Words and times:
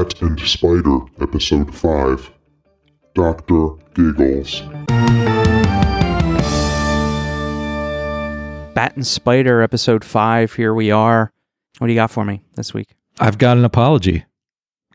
Bat 0.00 0.22
and 0.22 0.40
Spider, 0.40 1.00
Episode 1.20 1.74
5 1.74 2.30
Dr. 3.12 3.68
Giggles. 3.92 4.62
Bat 8.74 8.96
and 8.96 9.06
Spider, 9.06 9.60
episode 9.60 10.02
five. 10.02 10.54
Here 10.54 10.72
we 10.72 10.90
are. 10.90 11.34
What 11.76 11.88
do 11.88 11.92
you 11.92 11.98
got 11.98 12.10
for 12.10 12.24
me 12.24 12.40
this 12.54 12.72
week? 12.72 12.94
I've 13.18 13.36
got 13.36 13.58
an 13.58 13.64
apology 13.66 14.24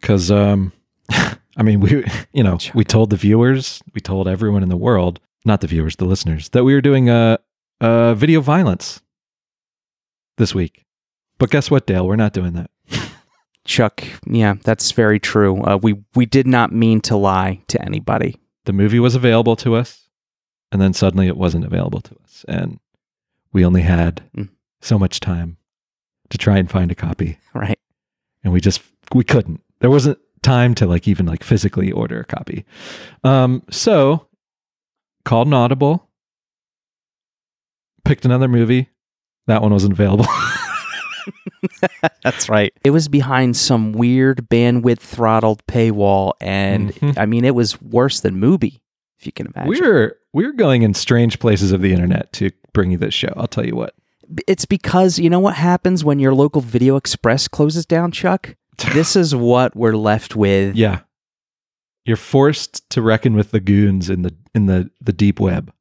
because, 0.02 0.32
um, 0.32 0.72
I 1.10 1.62
mean, 1.62 1.82
we, 1.82 2.04
you 2.34 2.42
know, 2.44 2.58
we 2.74 2.84
told 2.84 3.12
the 3.12 3.16
viewers, 3.16 3.84
we 3.94 4.02
told 4.02 4.28
everyone 4.28 4.64
in 4.64 4.70
the 4.70 4.76
world, 4.76 5.20
not 5.46 5.62
the 5.62 5.68
viewers, 5.68 5.98
the 5.98 6.06
listeners, 6.06 6.50
that 6.50 6.64
we 6.64 6.74
were 6.74 6.82
doing 6.82 7.12
a, 7.12 7.38
a 7.80 8.16
video 8.16 8.42
violence 8.42 9.04
this 10.38 10.56
week. 10.56 10.84
But 11.38 11.52
guess 11.52 11.70
what, 11.70 11.86
Dale? 11.86 12.08
We're 12.08 12.16
not 12.16 12.34
doing 12.34 12.54
that. 12.54 12.72
Chuck, 13.66 14.04
yeah, 14.28 14.56
that's 14.64 14.92
very 14.92 15.20
true. 15.20 15.62
Uh, 15.64 15.78
we 15.82 15.96
we 16.14 16.26
did 16.26 16.46
not 16.48 16.72
mean 16.72 17.02
to 17.02 17.16
lie 17.18 17.62
to 17.68 17.82
anybody. 17.84 18.38
The 18.66 18.74
movie 18.74 19.00
was 19.00 19.16
available 19.16 19.56
to 19.58 19.76
us, 19.76 20.08
and 20.72 20.80
then 20.82 20.94
suddenly 20.94 21.28
it 21.28 21.36
wasn't 21.38 21.66
available 21.66 22.02
to 22.02 22.16
us, 22.24 22.46
and 22.48 22.80
we 23.52 23.66
only 23.66 23.82
had 23.82 24.24
Mm. 24.38 24.50
so 24.82 25.00
much 25.00 25.20
time 25.20 25.58
to 26.30 26.38
try 26.38 26.58
and 26.60 26.70
find 26.70 26.92
a 26.92 26.96
copy, 26.96 27.40
Right. 27.56 27.80
and 28.44 28.54
we 28.54 28.62
just 28.62 28.82
we 29.14 29.24
couldn't. 29.24 29.62
There 29.80 29.90
wasn't 29.90 30.20
time 30.44 30.76
to 30.76 30.86
like 30.86 31.08
even 31.08 31.26
like 31.26 31.44
physically 31.44 31.92
order 31.92 32.20
a 32.20 32.26
copy. 32.26 32.66
Um, 33.24 33.64
so 33.72 34.28
called 35.24 35.48
an 35.48 35.54
audible, 35.56 36.08
picked 38.04 38.26
another 38.26 38.48
movie. 38.48 38.90
That 39.48 39.62
one 39.64 39.72
wasn't 39.74 39.94
available. 39.94 40.28
That's 42.24 42.50
right. 42.50 42.74
It 42.84 42.92
was 42.92 43.08
behind 43.08 43.56
some 43.58 43.92
weird 43.94 44.48
bandwidth 44.50 45.00
throttled 45.00 45.66
paywall, 45.68 46.34
and 46.42 46.94
Mhm. 46.96 47.18
I 47.18 47.26
mean, 47.26 47.46
it 47.46 47.56
was 47.56 47.82
worse 47.82 48.20
than 48.20 48.36
Mubi, 48.40 48.80
if 49.20 49.26
you 49.26 49.32
can 49.32 49.48
imagine. 49.56 49.70
we're 49.70 50.16
we're 50.34 50.52
going 50.54 50.82
in 50.82 50.94
strange 50.94 51.40
places 51.40 51.72
of 51.72 51.82
the 51.82 51.94
internet 51.94 52.32
to 52.34 52.52
bring 52.74 52.92
you 52.92 52.98
this 52.98 53.14
show. 53.14 53.34
I'll 53.38 53.48
tell 53.48 53.66
you 53.66 53.76
what. 53.76 53.94
It's 54.48 54.66
because 54.66 55.20
you 55.20 55.30
know 55.30 55.40
what 55.40 55.56
happens 55.56 56.04
when 56.04 56.20
your 56.20 56.34
local 56.34 56.62
Video 56.62 56.96
Express 56.96 57.48
closes 57.48 57.86
down, 57.86 58.12
Chuck. 58.12 58.56
This 58.94 59.16
is 59.16 59.34
what 59.34 59.74
we're 59.76 59.96
left 59.96 60.36
with. 60.36 60.76
Yeah. 60.76 61.00
You're 62.04 62.18
forced 62.18 62.88
to 62.92 63.02
reckon 63.02 63.34
with 63.36 63.52
the 63.52 63.60
goons 63.62 64.10
in 64.10 64.22
the 64.24 64.36
in 64.54 64.66
the 64.68 64.90
the 65.02 65.14
deep 65.14 65.40
web, 65.40 65.72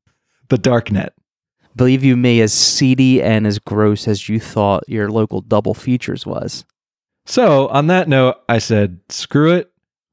the 0.49 0.57
dark 0.59 0.91
net. 0.93 1.13
Believe 1.77 2.05
you 2.05 2.17
me, 2.17 2.41
as 2.41 2.53
seedy 2.53 3.23
and 3.23 3.47
as 3.47 3.59
gross 3.59 4.07
as 4.07 4.29
you 4.29 4.39
thought 4.39 4.85
your 4.89 5.11
local 5.11 5.41
double 5.41 5.75
features 5.75 6.25
was. 6.25 6.65
So, 7.27 7.69
on 7.69 7.89
that 7.89 8.09
note, 8.09 8.37
I 8.49 8.59
said, 8.59 9.01
"Screw 9.09 9.53
it. 9.53 9.73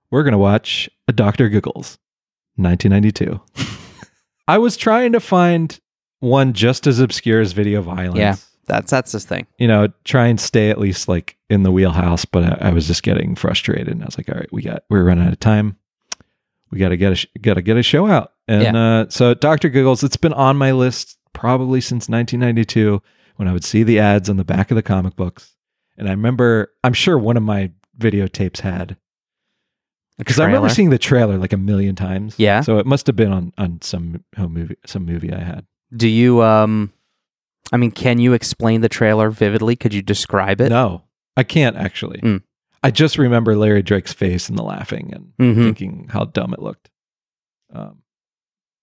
We're 0.10 0.24
going 0.24 0.32
to 0.34 0.38
watch 0.38 0.90
a 1.08 1.14
Dr. 1.14 1.50
Giggles." 1.50 1.98
1992. 2.56 3.42
I 4.48 4.58
was 4.58 4.78
trying 4.78 5.14
to 5.14 5.20
find 5.20 5.80
one 6.20 6.54
just 6.54 6.88
as 6.88 7.00
obscure 7.00 7.42
as 7.42 7.54
video 7.54 7.82
violence. 7.82 8.20
Yeah. 8.20 8.36
That's 8.68 8.92
that's 8.92 9.12
this 9.12 9.26
thing. 9.26 9.48
You 9.58 9.68
know, 9.68 9.90
try 10.06 10.28
and 10.28 10.40
stay 10.40 10.70
at 10.70 10.80
least 10.80 11.08
like 11.08 11.36
in 11.50 11.64
the 11.64 11.72
wheelhouse, 11.72 12.26
but 12.26 12.44
I, 12.44 12.70
I 12.70 12.72
was 12.72 12.88
just 12.88 13.04
getting 13.04 13.36
frustrated 13.36 13.90
and 13.90 14.02
I 14.02 14.06
was 14.06 14.18
like, 14.18 14.30
"All 14.30 14.36
right, 14.36 14.52
we 14.52 14.62
got 14.62 14.84
we're 14.90 15.04
running 15.04 15.26
out 15.26 15.34
of 15.34 15.40
time. 15.40 15.78
We 16.70 16.80
got 16.80 16.90
to 16.90 16.98
get 16.98 17.12
a 17.12 17.40
got 17.40 17.56
to 17.56 17.62
get 17.62 17.76
a 17.76 17.84
show 17.84 18.08
out." 18.08 18.34
And 18.48 18.78
uh, 18.78 19.10
so 19.10 19.34
Dr. 19.34 19.68
Giggles, 19.68 20.04
it's 20.04 20.16
been 20.16 20.32
on 20.34 20.58
my 20.58 20.72
list 20.72 21.18
probably 21.34 21.82
since 21.82 22.10
1992 22.10 23.02
when 23.38 23.48
I 23.48 23.54
would 23.54 23.64
see 23.64 23.84
the 23.84 24.00
ads 24.00 24.30
on 24.30 24.38
the 24.38 24.44
back 24.44 24.72
of 24.72 24.76
the 24.76 24.84
comic 24.84 25.16
books. 25.16 25.56
And 25.98 26.08
I 26.08 26.12
remember, 26.12 26.72
I'm 26.84 26.94
sure 26.94 27.18
one 27.18 27.38
of 27.38 27.44
my 27.44 27.72
videotapes 27.98 28.60
had 28.62 28.98
because 30.18 30.40
I 30.40 30.46
remember 30.46 30.70
seeing 30.70 30.90
the 30.92 30.98
trailer 31.00 31.38
like 31.38 31.54
a 31.54 31.58
million 31.58 31.96
times. 31.96 32.36
Yeah. 32.38 32.62
So 32.62 32.78
it 32.78 32.86
must 32.86 33.08
have 33.08 33.16
been 33.16 33.32
on 33.32 33.54
on 33.58 33.82
some 33.82 34.24
home 34.38 34.54
movie, 34.54 34.76
some 34.86 35.06
movie 35.06 35.34
I 35.34 35.40
had. 35.40 35.66
Do 35.96 36.08
you 36.08 36.42
um 36.44 36.94
I 37.72 37.78
mean, 37.78 37.92
can 37.92 38.20
you 38.20 38.34
explain 38.34 38.82
the 38.82 38.90
trailer 38.90 39.30
vividly? 39.30 39.76
Could 39.76 39.94
you 39.94 40.02
describe 40.02 40.62
it? 40.62 40.70
No, 40.70 41.04
I 41.38 41.44
can't 41.44 41.76
actually. 41.78 42.20
Mm. 42.20 42.44
I 42.84 42.92
just 42.92 43.18
remember 43.18 43.56
Larry 43.56 43.82
Drake's 43.84 44.14
face 44.14 44.50
and 44.50 44.58
the 44.58 44.64
laughing 44.64 45.12
and 45.14 45.34
Mhm. 45.40 45.64
thinking 45.64 46.08
how 46.10 46.26
dumb 46.26 46.54
it 46.54 46.62
looked. 46.62 46.90
Um, 47.74 48.01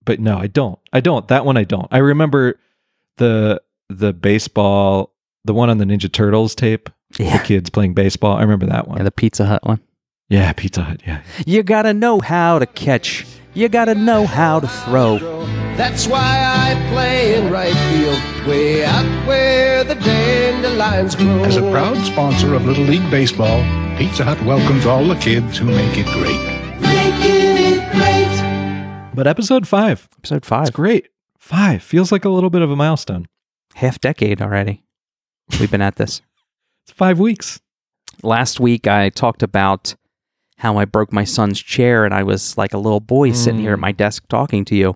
but 0.09 0.21
no, 0.21 0.39
I 0.39 0.47
don't. 0.47 0.79
I 0.91 1.01
don't. 1.01 1.29
That 1.29 1.45
one 1.45 1.59
I 1.59 1.65
don't. 1.65 1.87
I 1.91 1.99
remember 1.99 2.59
the 3.19 3.61
the 3.91 4.15
baseball, 4.15 5.13
the 5.45 5.53
one 5.53 5.69
on 5.69 5.77
the 5.77 5.85
Ninja 5.85 6.11
Turtles 6.11 6.55
tape. 6.55 6.89
The 7.19 7.39
kids 7.45 7.69
playing 7.69 7.93
baseball. 7.93 8.39
I 8.39 8.41
remember 8.41 8.65
that 8.67 8.89
one. 8.89 8.97
Yeah, 8.97 9.05
the 9.05 9.11
Pizza 9.11 9.45
Hut 9.45 9.67
one. 9.67 9.81
Yeah, 10.31 10.51
Pizza 10.55 10.83
Hut. 10.83 11.03
Yeah. 11.07 11.23
You 11.47 11.63
gotta 11.63 11.93
know 11.93 12.21
how 12.21 12.59
to 12.59 12.65
catch. 12.65 13.27
You 13.53 13.69
gotta 13.69 13.95
know 13.95 14.25
how 14.25 14.61
to 14.61 14.69
throw. 14.69 15.19
That's 15.77 16.07
why 16.07 16.43
I 16.43 16.91
play 16.91 17.35
in 17.37 17.53
right 17.53 17.75
field, 17.75 18.49
way 18.49 18.87
out 18.87 19.27
where 19.27 19.85
the 19.85 19.95
dandelions 19.95 21.17
grow. 21.17 21.45
As 21.45 21.57
a 21.59 21.71
proud 21.71 21.99
sponsor 22.07 22.55
of 22.55 22.65
Little 22.65 22.85
League 22.85 23.11
Baseball, 23.11 23.61
Pizza 23.99 24.25
Hut 24.25 24.43
welcomes 24.47 24.87
all 24.87 25.07
the 25.07 25.17
kids 25.17 25.59
who 25.59 25.67
make 25.67 25.99
it 25.99 26.07
great. 26.07 26.81
Making 26.81 27.75
it 27.75 27.93
great. 27.93 28.18
But 29.19 29.27
episode 29.27 29.67
five, 29.67 30.09
Episode 30.19 30.37
it's 30.37 30.49
five. 30.49 30.73
great. 30.73 31.09
Five 31.41 31.83
feels 31.83 32.12
like 32.12 32.25
a 32.25 32.29
little 32.29 32.51
bit 32.51 32.62
of 32.62 32.71
a 32.71 32.77
milestone. 32.77 33.27
Half 33.75 33.99
decade 34.01 34.41
already. 34.41 34.84
We've 35.59 35.69
been 35.73 35.83
at 35.83 35.97
this. 35.97 36.23
It's 36.87 36.93
five 36.93 37.19
weeks. 37.19 37.61
Last 38.23 38.61
week 38.61 38.87
I 38.87 39.11
talked 39.11 39.43
about 39.43 39.97
how 40.59 40.78
I 40.78 40.84
broke 40.84 41.12
my 41.12 41.25
son's 41.25 41.61
chair 41.61 42.05
and 42.05 42.15
I 42.15 42.23
was 42.23 42.57
like 42.57 42.73
a 42.75 42.78
little 42.78 43.01
boy 43.01 43.33
sitting 43.33 43.59
here 43.61 43.73
at 43.73 43.78
Mm. 43.78 43.83
my 43.83 43.91
desk 43.93 44.23
talking 44.28 44.65
to 44.67 44.77
you. 44.77 44.95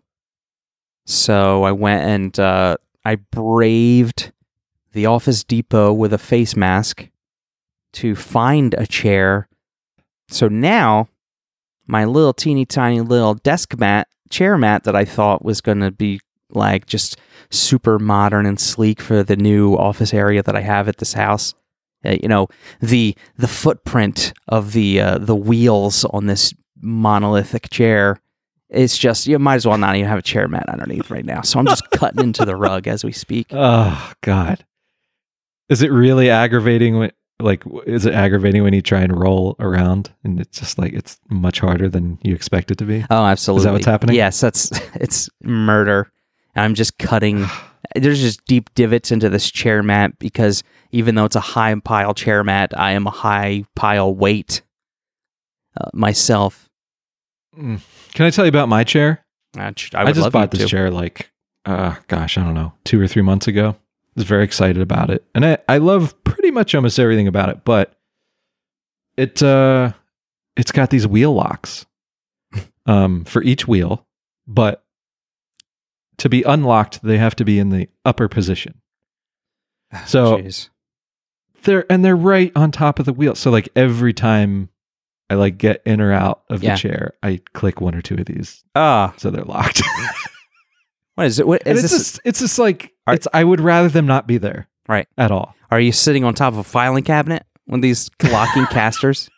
So 1.05 1.65
I 1.65 1.73
went 1.73 2.05
and 2.05 2.39
uh, 2.39 2.77
I 3.05 3.17
braved 3.17 4.31
the 4.93 5.07
Office 5.07 5.43
Depot 5.43 5.93
with 5.93 6.13
a 6.13 6.19
face 6.19 6.55
mask 6.55 7.09
to 7.95 8.15
find 8.15 8.73
a 8.79 8.87
chair. 8.87 9.49
So 10.29 10.47
now 10.47 11.09
my 11.87 12.05
little 12.05 12.33
teeny 12.33 12.65
tiny 12.65 13.01
little 13.01 13.35
desk 13.35 13.79
mat, 13.79 14.09
chair 14.31 14.57
mat 14.57 14.85
that 14.85 14.97
I 14.97 15.05
thought 15.05 15.45
was 15.45 15.61
going 15.61 15.81
to 15.81 15.91
be 15.91 16.21
like 16.51 16.87
just 16.87 17.19
super 17.51 17.99
modern 17.99 18.47
and 18.47 18.61
sleek 18.61 19.01
for 19.01 19.23
the 19.23 19.37
new 19.37 19.75
office 19.75 20.13
area 20.15 20.43
that 20.43 20.57
I 20.57 20.61
have 20.61 20.89
at 20.89 20.99
this 20.99 21.15
house. 21.15 21.55
Uh, 22.05 22.17
you 22.21 22.29
know, 22.29 22.49
the 22.81 23.17
the 23.37 23.49
footprint 23.49 24.33
of 24.49 24.73
the 24.73 25.01
uh, 25.01 25.19
the 25.19 25.37
wheels 25.37 26.05
on 26.07 26.27
this 26.27 26.53
monolithic 26.81 27.71
chair 27.71 28.19
it's 28.73 28.97
just 28.97 29.27
you 29.27 29.39
might 29.39 29.57
as 29.57 29.67
well 29.67 29.79
not 29.79 29.95
even 29.97 30.09
have 30.09 30.19
a 30.19 30.23
chair 30.23 30.49
mat 30.49 30.69
underneath 30.69 31.11
right 31.11 31.25
now. 31.25 31.43
So 31.43 31.59
I'm 31.59 31.67
just 31.67 31.89
cutting 31.93 32.23
into 32.23 32.45
the 32.45 32.57
rug 32.57 32.89
as 32.89 33.05
we 33.05 33.13
speak. 33.13 33.49
Oh 33.51 34.13
God, 34.23 34.65
is 35.69 35.83
it 35.83 35.93
really 35.93 36.31
aggravating? 36.31 36.99
When, 36.99 37.13
like, 37.43 37.65
is 37.87 38.07
it 38.07 38.15
aggravating 38.15 38.63
when 38.63 38.73
you 38.73 38.83
try 38.83 39.01
and 39.01 39.19
roll 39.19 39.57
around 39.59 40.13
and 40.25 40.41
it's 40.41 40.59
just 40.59 40.79
like 40.79 40.93
it's 40.93 41.19
much 41.29 41.61
harder 41.61 41.89
than 41.89 42.19
you 42.23 42.35
expect 42.35 42.71
it 42.71 42.79
to 42.79 42.85
be? 42.85 43.05
Oh, 43.11 43.25
absolutely. 43.25 43.61
Is 43.61 43.65
that 43.65 43.73
what's 43.73 43.87
happening? 43.87 44.17
Yes, 44.17 44.41
that's 44.41 44.71
it's 44.95 45.29
murder. 45.43 46.11
I'm 46.57 46.75
just 46.75 46.99
cutting. 46.99 47.47
There's 47.95 48.21
just 48.21 48.45
deep 48.47 48.73
divots 48.75 49.11
into 49.11 49.29
this 49.29 49.51
chair 49.51 49.83
mat 49.83 50.19
because 50.19 50.63
even 50.93 51.15
though 51.15 51.25
it's 51.25 51.37
a 51.37 51.41
high 51.41 51.75
pile 51.75 52.15
chair 52.15 52.43
mat, 52.43 52.73
I 52.79 52.93
am 52.93 53.07
a 53.07 53.11
high 53.11 53.65
pile 53.75 54.15
weight 54.15 54.63
uh, 55.79 55.91
myself. 55.93 56.69
Mm. 57.59 57.81
Can 58.15 58.27
I 58.27 58.31
tell 58.31 58.45
you 58.45 58.51
about 58.51 58.69
my 58.69 58.85
chair? 58.85 59.25
I, 59.57 59.65
I, 59.65 59.73
I, 59.95 60.13
just 60.13 60.33
bought 60.33 60.51
this 60.51 60.63
to. 60.63 60.67
chair 60.67 60.91
like, 60.91 61.31
uh, 61.67 61.97
gosh, 62.09 62.39
I 62.39 62.45
don't 62.45 62.55
know, 62.55 62.73
two 62.85 62.99
or 63.01 63.07
three 63.07 63.23
months 63.23 63.47
ago. 63.47 63.77
Was 64.15 64.25
very 64.25 64.45
excited 64.45 64.83
about 64.83 65.11
it, 65.11 65.25
and 65.35 65.45
I 65.45 65.59
I 65.69 65.79
love 65.79 66.23
pretty 66.25 66.51
much 66.51 66.75
almost 66.75 66.99
everything 66.99 67.27
about 67.27 67.49
it, 67.49 67.65
but 67.65 67.99
it 69.17 69.43
uh, 69.43 69.93
it's 70.57 70.71
got 70.73 70.91
these 70.91 71.07
wheel 71.07 71.33
locks, 71.33 71.87
um, 72.87 73.25
for 73.25 73.43
each 73.43 73.67
wheel, 73.67 74.07
but 74.47 74.85
to 76.19 76.29
be 76.29 76.43
unlocked, 76.43 77.03
they 77.03 77.17
have 77.17 77.35
to 77.37 77.45
be 77.45 77.59
in 77.59 77.71
the 77.71 77.89
upper 78.05 78.29
position. 78.29 78.81
So 80.07 80.39
Jeez. 80.39 80.69
they're 81.63 81.91
and 81.91 82.05
they're 82.05 82.15
right 82.17 82.53
on 82.55 82.71
top 82.71 82.99
of 82.99 83.07
the 83.07 83.13
wheel. 83.15 83.35
So 83.35 83.51
like 83.51 83.71
every 83.75 84.13
time 84.13 84.69
I 85.31 85.35
like 85.37 85.57
get 85.57 85.83
in 85.87 86.03
or 86.03 86.13
out 86.13 86.43
of 86.51 86.63
Yeah. 86.63 86.75
the 86.75 86.79
chair, 86.79 87.13
I 87.23 87.41
click 87.55 87.81
one 87.81 87.95
or 87.95 88.03
two 88.03 88.17
of 88.17 88.27
these, 88.27 88.63
Ah, 88.75 89.15
so 89.17 89.31
they're 89.31 89.45
locked. 89.45 89.81
what 91.15 91.27
is 91.27 91.39
it? 91.39 91.47
What 91.47 91.63
and 91.67 91.79
it's 91.79 91.83
this? 91.83 91.93
just 91.93 92.21
it's 92.27 92.41
just 92.41 92.59
like 92.59 92.92
Are- 93.07 93.15
it's 93.15 93.29
I 93.33 93.45
would 93.45 93.61
rather 93.61 93.89
them 93.89 94.07
not 94.07 94.27
be 94.27 94.39
there. 94.39 94.69
Right. 94.89 95.07
At 95.17 95.31
all. 95.31 95.55
Are 95.71 95.81
you 95.81 95.93
sitting 95.93 96.25
on 96.25 96.35
top 96.35 96.53
of 96.53 96.59
a 96.59 96.65
filing 96.65 97.05
cabinet? 97.05 97.45
Of 97.71 97.81
these 97.81 98.11
locking 98.25 98.67
casters? 98.71 99.31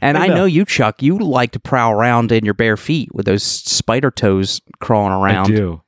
And 0.00 0.16
I 0.18 0.24
I 0.24 0.26
know. 0.28 0.34
know 0.36 0.44
you, 0.46 0.64
Chuck. 0.64 1.02
You 1.02 1.18
like 1.18 1.52
to 1.52 1.60
prowl 1.60 1.92
around 1.92 2.32
in 2.32 2.44
your 2.44 2.54
bare 2.54 2.76
feet 2.76 3.14
with 3.14 3.26
those 3.26 3.42
spider 3.42 4.10
toes 4.10 4.60
crawling 4.80 5.12
around. 5.12 5.52
I 5.52 5.54
do. 5.56 5.82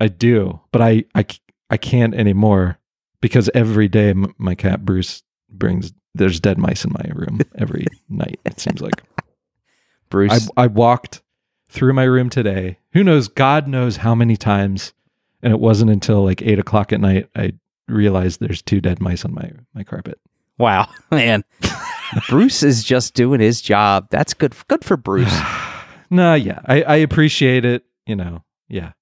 I 0.00 0.08
do. 0.08 0.60
But 0.72 0.82
I 0.82 1.04
I, 1.14 1.26
I 1.68 1.76
can't 1.76 2.14
anymore 2.14 2.78
because 3.20 3.50
every 3.54 3.88
day 3.88 4.10
m- 4.10 4.34
my 4.38 4.54
cat 4.54 4.84
Bruce 4.84 5.22
brings 5.48 5.92
there's 6.14 6.40
dead 6.40 6.58
mice 6.58 6.84
in 6.84 6.92
my 6.92 7.08
room 7.14 7.40
every 7.56 7.86
night. 8.08 8.40
It 8.46 8.58
seems 8.58 8.80
like 8.80 9.02
Bruce. 10.08 10.48
I 10.56 10.64
I 10.64 10.66
walked 10.68 11.22
through 11.68 11.92
my 11.92 12.04
room 12.04 12.30
today. 12.30 12.78
Who 12.92 13.04
knows? 13.04 13.28
God 13.28 13.68
knows 13.68 13.98
how 13.98 14.14
many 14.14 14.36
times, 14.36 14.92
and 15.42 15.52
it 15.52 15.60
wasn't 15.60 15.90
until 15.90 16.24
like 16.24 16.42
eight 16.42 16.58
o'clock 16.58 16.92
at 16.92 17.00
night 17.00 17.28
I 17.34 17.52
realized 17.88 18.40
there's 18.40 18.62
two 18.62 18.80
dead 18.80 19.00
mice 19.00 19.24
on 19.24 19.34
my 19.34 19.50
my 19.74 19.84
carpet. 19.84 20.18
wow, 20.58 20.88
man. 21.10 21.44
Bruce 22.28 22.62
is 22.62 22.82
just 22.82 23.14
doing 23.14 23.40
his 23.40 23.60
job. 23.60 24.08
That's 24.10 24.34
good. 24.34 24.54
Good 24.68 24.84
for 24.84 24.96
Bruce. 24.96 25.34
Nah, 26.12 26.34
yeah, 26.34 26.58
I, 26.66 26.82
I 26.82 26.96
appreciate 26.96 27.64
it. 27.64 27.84
You 28.04 28.16
know, 28.16 28.42
yeah. 28.68 28.94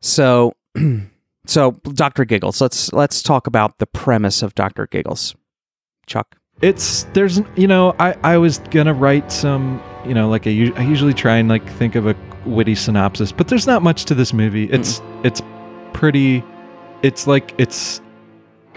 So, 0.00 0.54
so 1.46 1.72
Doctor 1.94 2.24
Giggles. 2.24 2.60
Let's 2.60 2.92
let's 2.92 3.24
talk 3.24 3.48
about 3.48 3.78
the 3.78 3.86
premise 3.86 4.40
of 4.40 4.54
Doctor 4.54 4.86
Giggles. 4.86 5.34
Chuck. 6.06 6.36
It's 6.62 7.02
there's 7.12 7.40
you 7.56 7.66
know 7.66 7.96
I 7.98 8.14
I 8.22 8.36
was 8.36 8.58
gonna 8.70 8.94
write 8.94 9.32
some 9.32 9.82
you 10.06 10.14
know 10.14 10.28
like 10.28 10.46
I, 10.46 10.50
I 10.76 10.82
usually 10.82 11.12
try 11.12 11.38
and 11.38 11.48
like 11.48 11.68
think 11.72 11.96
of 11.96 12.06
a 12.06 12.14
witty 12.46 12.76
synopsis, 12.76 13.32
but 13.32 13.48
there's 13.48 13.66
not 13.66 13.82
much 13.82 14.04
to 14.04 14.14
this 14.14 14.32
movie. 14.32 14.70
It's 14.70 15.00
mm. 15.00 15.26
it's 15.26 15.42
pretty. 15.98 16.44
It's 17.02 17.26
like 17.26 17.52
it's 17.58 18.00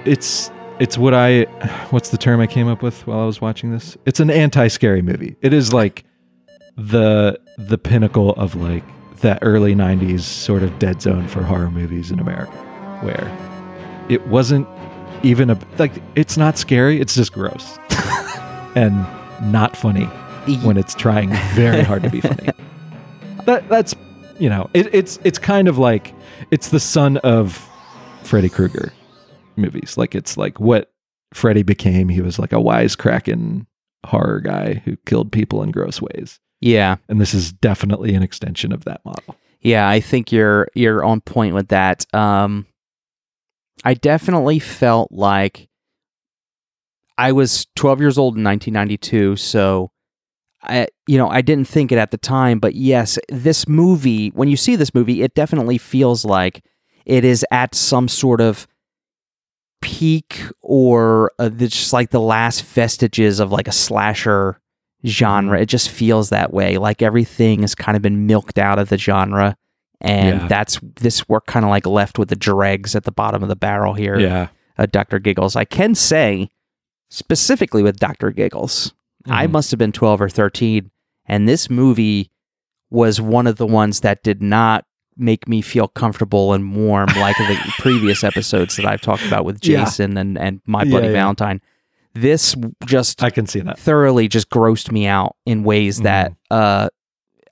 it's 0.05 0.49
it's 0.79 0.97
what 0.97 1.13
I 1.13 1.43
what's 1.91 2.09
the 2.09 2.17
term 2.17 2.39
I 2.39 2.47
came 2.47 2.67
up 2.67 2.81
with 2.81 3.05
while 3.05 3.19
I 3.19 3.25
was 3.25 3.39
watching 3.39 3.71
this? 3.71 3.95
It's 4.05 4.19
an 4.19 4.31
anti-scary 4.31 5.03
movie. 5.03 5.35
It 5.41 5.53
is 5.53 5.71
like 5.71 6.03
the 6.75 7.39
the 7.59 7.77
pinnacle 7.77 8.31
of 8.31 8.55
like 8.55 8.83
that 9.19 9.37
early 9.43 9.75
90s 9.75 10.21
sort 10.21 10.63
of 10.63 10.79
dead 10.79 10.99
zone 10.99 11.27
for 11.27 11.43
horror 11.43 11.69
movies 11.69 12.09
in 12.09 12.19
America 12.19 12.57
where 13.03 13.31
it 14.09 14.25
wasn't 14.27 14.67
even 15.21 15.51
a 15.51 15.59
like 15.77 15.93
it's 16.15 16.37
not 16.37 16.57
scary, 16.57 16.99
it's 16.99 17.13
just 17.13 17.33
gross. 17.33 17.77
and 18.75 19.05
not 19.43 19.77
funny 19.77 20.05
when 20.63 20.75
it's 20.75 20.95
trying 20.95 21.29
very 21.53 21.83
hard 21.83 22.01
to 22.01 22.09
be 22.09 22.21
funny. 22.21 22.49
That 23.45 23.67
that's 23.69 23.95
you 24.41 24.49
know, 24.49 24.69
it, 24.73 24.93
it's 24.93 25.19
it's 25.23 25.37
kind 25.37 25.67
of 25.67 25.77
like 25.77 26.15
it's 26.49 26.69
the 26.69 26.79
son 26.79 27.17
of 27.17 27.69
Freddy 28.23 28.49
Krueger 28.49 28.91
movies. 29.55 29.97
Like 29.97 30.15
it's 30.15 30.35
like 30.35 30.59
what 30.59 30.91
Freddy 31.33 31.61
became. 31.61 32.09
He 32.09 32.21
was 32.21 32.39
like 32.39 32.51
a 32.51 32.55
wisecracking 32.57 33.67
horror 34.05 34.41
guy 34.41 34.81
who 34.83 34.97
killed 35.05 35.31
people 35.31 35.61
in 35.61 35.69
gross 35.71 36.01
ways. 36.01 36.39
Yeah, 36.59 36.97
And 37.09 37.19
this 37.21 37.33
is 37.33 37.51
definitely 37.51 38.13
an 38.13 38.21
extension 38.23 38.71
of 38.71 38.85
that 38.85 39.03
model. 39.05 39.35
yeah. 39.61 39.87
I 39.87 39.99
think 39.99 40.31
you're 40.31 40.67
you're 40.73 41.03
on 41.03 41.21
point 41.21 41.53
with 41.53 41.67
that. 41.69 42.05
Um, 42.13 42.65
I 43.83 43.93
definitely 43.93 44.57
felt 44.59 45.11
like 45.11 45.69
I 47.17 47.31
was 47.31 47.67
12 47.75 47.99
years 47.99 48.17
old 48.17 48.37
in 48.37 48.43
1992, 48.43 49.35
so 49.35 49.90
I 50.63 50.87
you 51.07 51.17
know, 51.17 51.29
I 51.29 51.41
didn't 51.41 51.67
think 51.67 51.91
it 51.91 51.97
at 51.97 52.11
the 52.11 52.17
time, 52.17 52.59
but 52.59 52.75
yes, 52.75 53.17
this 53.29 53.67
movie, 53.67 54.29
when 54.29 54.47
you 54.47 54.57
see 54.57 54.75
this 54.75 54.93
movie, 54.93 55.21
it 55.23 55.33
definitely 55.33 55.77
feels 55.77 56.23
like 56.25 56.63
it 57.05 57.25
is 57.25 57.45
at 57.51 57.73
some 57.75 58.07
sort 58.07 58.41
of 58.41 58.67
peak 59.81 60.39
or 60.61 61.31
uh, 61.39 61.49
it's 61.59 61.75
just 61.75 61.93
like 61.93 62.11
the 62.11 62.19
last 62.19 62.63
vestiges 62.63 63.39
of 63.39 63.51
like 63.51 63.67
a 63.67 63.71
slasher 63.71 64.59
genre. 65.05 65.59
It 65.59 65.65
just 65.65 65.89
feels 65.89 66.29
that 66.29 66.53
way. 66.53 66.77
Like 66.77 67.01
everything 67.01 67.61
has 67.61 67.73
kind 67.73 67.95
of 67.95 68.01
been 68.03 68.27
milked 68.27 68.59
out 68.59 68.77
of 68.77 68.89
the 68.89 68.97
genre. 68.97 69.55
And 69.99 70.41
Yeah. 70.41 70.47
that's 70.47 70.79
this 70.99 71.27
we're 71.27 71.41
kind 71.41 71.65
of 71.65 71.69
like 71.69 71.85
left 71.87 72.19
with 72.19 72.29
the 72.29 72.35
dregs 72.35 72.95
at 72.95 73.03
the 73.03 73.11
bottom 73.11 73.41
of 73.43 73.49
the 73.49 73.55
barrel 73.55 73.93
here 73.95 74.19
Yeah. 74.19 74.47
uh, 74.77 74.85
Dr. 74.85 75.17
Giggles. 75.19 75.55
I 75.55 75.65
can 75.65 75.95
say 75.95 76.49
specifically 77.09 77.81
with 77.83 77.97
Dr. 77.99 78.31
Giggles, 78.31 78.93
I 79.27 79.47
Mhm. 79.47 79.51
must 79.51 79.71
have 79.71 79.77
been 79.77 79.91
12 79.91 80.21
or 80.21 80.29
13, 80.29 80.89
and 81.25 81.47
this 81.47 81.69
movie 81.69 82.29
was 82.89 83.21
one 83.21 83.47
of 83.47 83.57
the 83.57 83.65
ones 83.67 84.01
that 84.01 84.23
did 84.23 84.41
not 84.41 84.85
make 85.17 85.47
me 85.47 85.61
feel 85.61 85.87
comfortable 85.87 86.53
and 86.53 86.75
warm 86.75 87.07
like 87.17 87.37
the 87.37 87.57
previous 87.79 88.23
episodes 88.23 88.75
that 88.77 88.85
I've 88.85 89.01
talked 89.01 89.25
about 89.25 89.45
with 89.45 89.59
Yeah. 89.65 89.83
Jason 89.85 90.17
and, 90.17 90.37
and 90.37 90.61
My 90.65 90.83
Yeah, 90.83 90.89
Bloody 90.89 91.07
yeah. 91.07 91.13
Valentine. 91.13 91.61
This 92.13 92.55
just 92.85 93.23
I 93.23 93.29
can 93.29 93.45
see 93.45 93.59
that. 93.61 93.77
thoroughly 93.79 94.27
just 94.27 94.49
grossed 94.49 94.91
me 94.91 95.05
out 95.07 95.35
in 95.45 95.63
ways 95.63 96.01
that 96.01 96.33
uh 96.49 96.89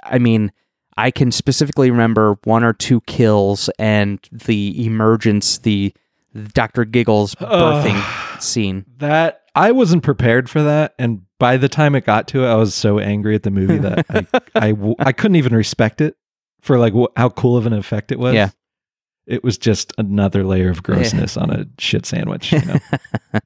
I 0.03 0.17
mean 0.19 0.51
I 0.97 1.11
can 1.11 1.31
specifically 1.31 1.91
remember 1.91 2.37
one 2.43 2.63
or 2.65 2.73
two 2.73 2.99
kills 3.01 3.69
and 3.79 4.19
the 4.31 4.85
emergence 4.85 5.59
the 5.59 5.93
Dr. 6.53 6.83
Giggles 6.85 7.35
birthing 7.35 8.41
scene. 8.41 8.85
That 8.97 9.43
I 9.55 9.71
wasn't 9.71 10.03
prepared 10.03 10.49
for 10.49 10.61
that, 10.63 10.93
and 10.99 11.21
by 11.39 11.57
the 11.57 11.69
time 11.69 11.95
it 11.95 12.05
got 12.05 12.27
to 12.29 12.43
it, 12.43 12.47
I 12.47 12.55
was 12.55 12.75
so 12.75 12.99
angry 12.99 13.33
at 13.35 13.43
the 13.43 13.51
movie 13.51 13.77
that 13.79 14.05
I, 14.09 14.67
I, 14.67 14.71
w- 14.71 14.95
I 14.99 15.11
couldn't 15.11 15.35
even 15.37 15.55
respect 15.55 16.01
it 16.01 16.15
for 16.61 16.77
like 16.77 16.93
wh- 16.93 17.11
how 17.17 17.29
cool 17.29 17.57
of 17.57 17.65
an 17.65 17.73
effect 17.73 18.11
it 18.11 18.19
was. 18.19 18.33
Yeah. 18.35 18.49
it 19.25 19.43
was 19.43 19.57
just 19.57 19.93
another 19.97 20.43
layer 20.43 20.69
of 20.69 20.83
grossness 20.83 21.37
on 21.37 21.49
a 21.49 21.65
shit 21.79 22.05
sandwich. 22.05 22.51
You 22.51 22.61
know? 22.65 22.79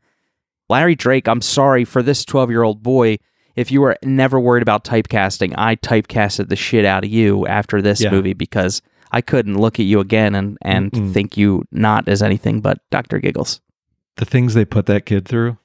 Larry 0.70 0.96
Drake, 0.96 1.28
I'm 1.28 1.42
sorry 1.42 1.86
for 1.86 2.02
this 2.02 2.26
12-year-old 2.26 2.82
boy 2.82 3.18
if 3.56 3.72
you 3.72 3.82
were 3.82 3.96
never 4.04 4.40
worried 4.40 4.64
about 4.64 4.84
typecasting. 4.84 5.54
I 5.58 5.76
typecasted 5.76 6.50
the 6.50 6.56
shit 6.56 6.86
out 6.86 7.04
of 7.04 7.10
you 7.12 7.46
after 7.46 7.82
this 7.82 8.02
Yeah. 8.02 8.10
movie 8.12 8.34
because 8.34 8.82
I 9.12 9.22
couldn't 9.22 9.60
look 9.60 9.80
at 9.80 9.86
you 9.86 10.00
again 10.00 10.34
and 10.34 10.58
and 10.64 10.92
Mm-mm. 10.92 11.14
think 11.14 11.38
you 11.38 11.64
not 11.72 12.08
as 12.08 12.24
anything 12.24 12.62
but 12.62 12.80
Dr. 12.90 13.20
Giggles. 13.20 13.62
the 14.16 14.26
things 14.26 14.54
they 14.56 14.66
put 14.66 14.86
that 14.88 15.06
kid 15.06 15.28
through 15.28 15.58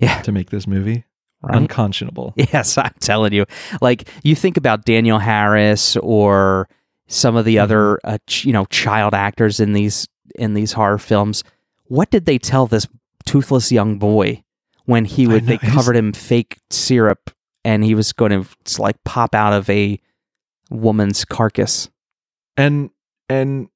Yeah. 0.00 0.20
to 0.22 0.32
make 0.32 0.50
this 0.50 0.66
movie 0.66 1.04
Right? 1.42 1.56
unconscionable. 1.56 2.34
Yes, 2.52 2.76
I'm 2.76 2.92
telling 3.00 3.32
you. 3.32 3.46
Like 3.80 4.08
you 4.22 4.34
think 4.34 4.56
about 4.56 4.84
Danielle 4.84 5.18
Harris 5.18 5.96
or 5.96 6.68
some 7.08 7.34
of 7.36 7.44
the 7.44 7.56
Mm-hmm. 7.56 7.62
other 7.64 7.98
uh, 8.04 8.18
ch- 8.26 8.44
you 8.44 8.52
know 8.52 8.66
child 8.66 9.14
actors 9.14 9.58
in 9.60 9.72
these 9.72 10.06
in 10.36 10.54
these 10.54 10.72
horror 10.72 10.98
films. 10.98 11.42
What 11.84 12.10
did 12.10 12.24
they 12.26 12.38
tell 12.38 12.66
this 12.66 12.86
toothless 13.26 13.72
young 13.72 13.98
boy 13.98 14.42
when 14.84 15.04
he 15.04 15.26
would 15.26 15.44
know, 15.44 15.48
they 15.48 15.58
covered 15.58 15.96
him 15.96 16.12
fake 16.12 16.58
syrup 16.70 17.30
and 17.64 17.82
he 17.84 17.94
was 17.94 18.12
going 18.12 18.30
to 18.64 18.80
like 18.82 18.96
pop 19.04 19.34
out 19.34 19.52
of 19.52 19.68
a 19.70 19.98
woman's 20.70 21.24
carcass? 21.24 21.88
and 22.56 22.90
and 23.28 23.68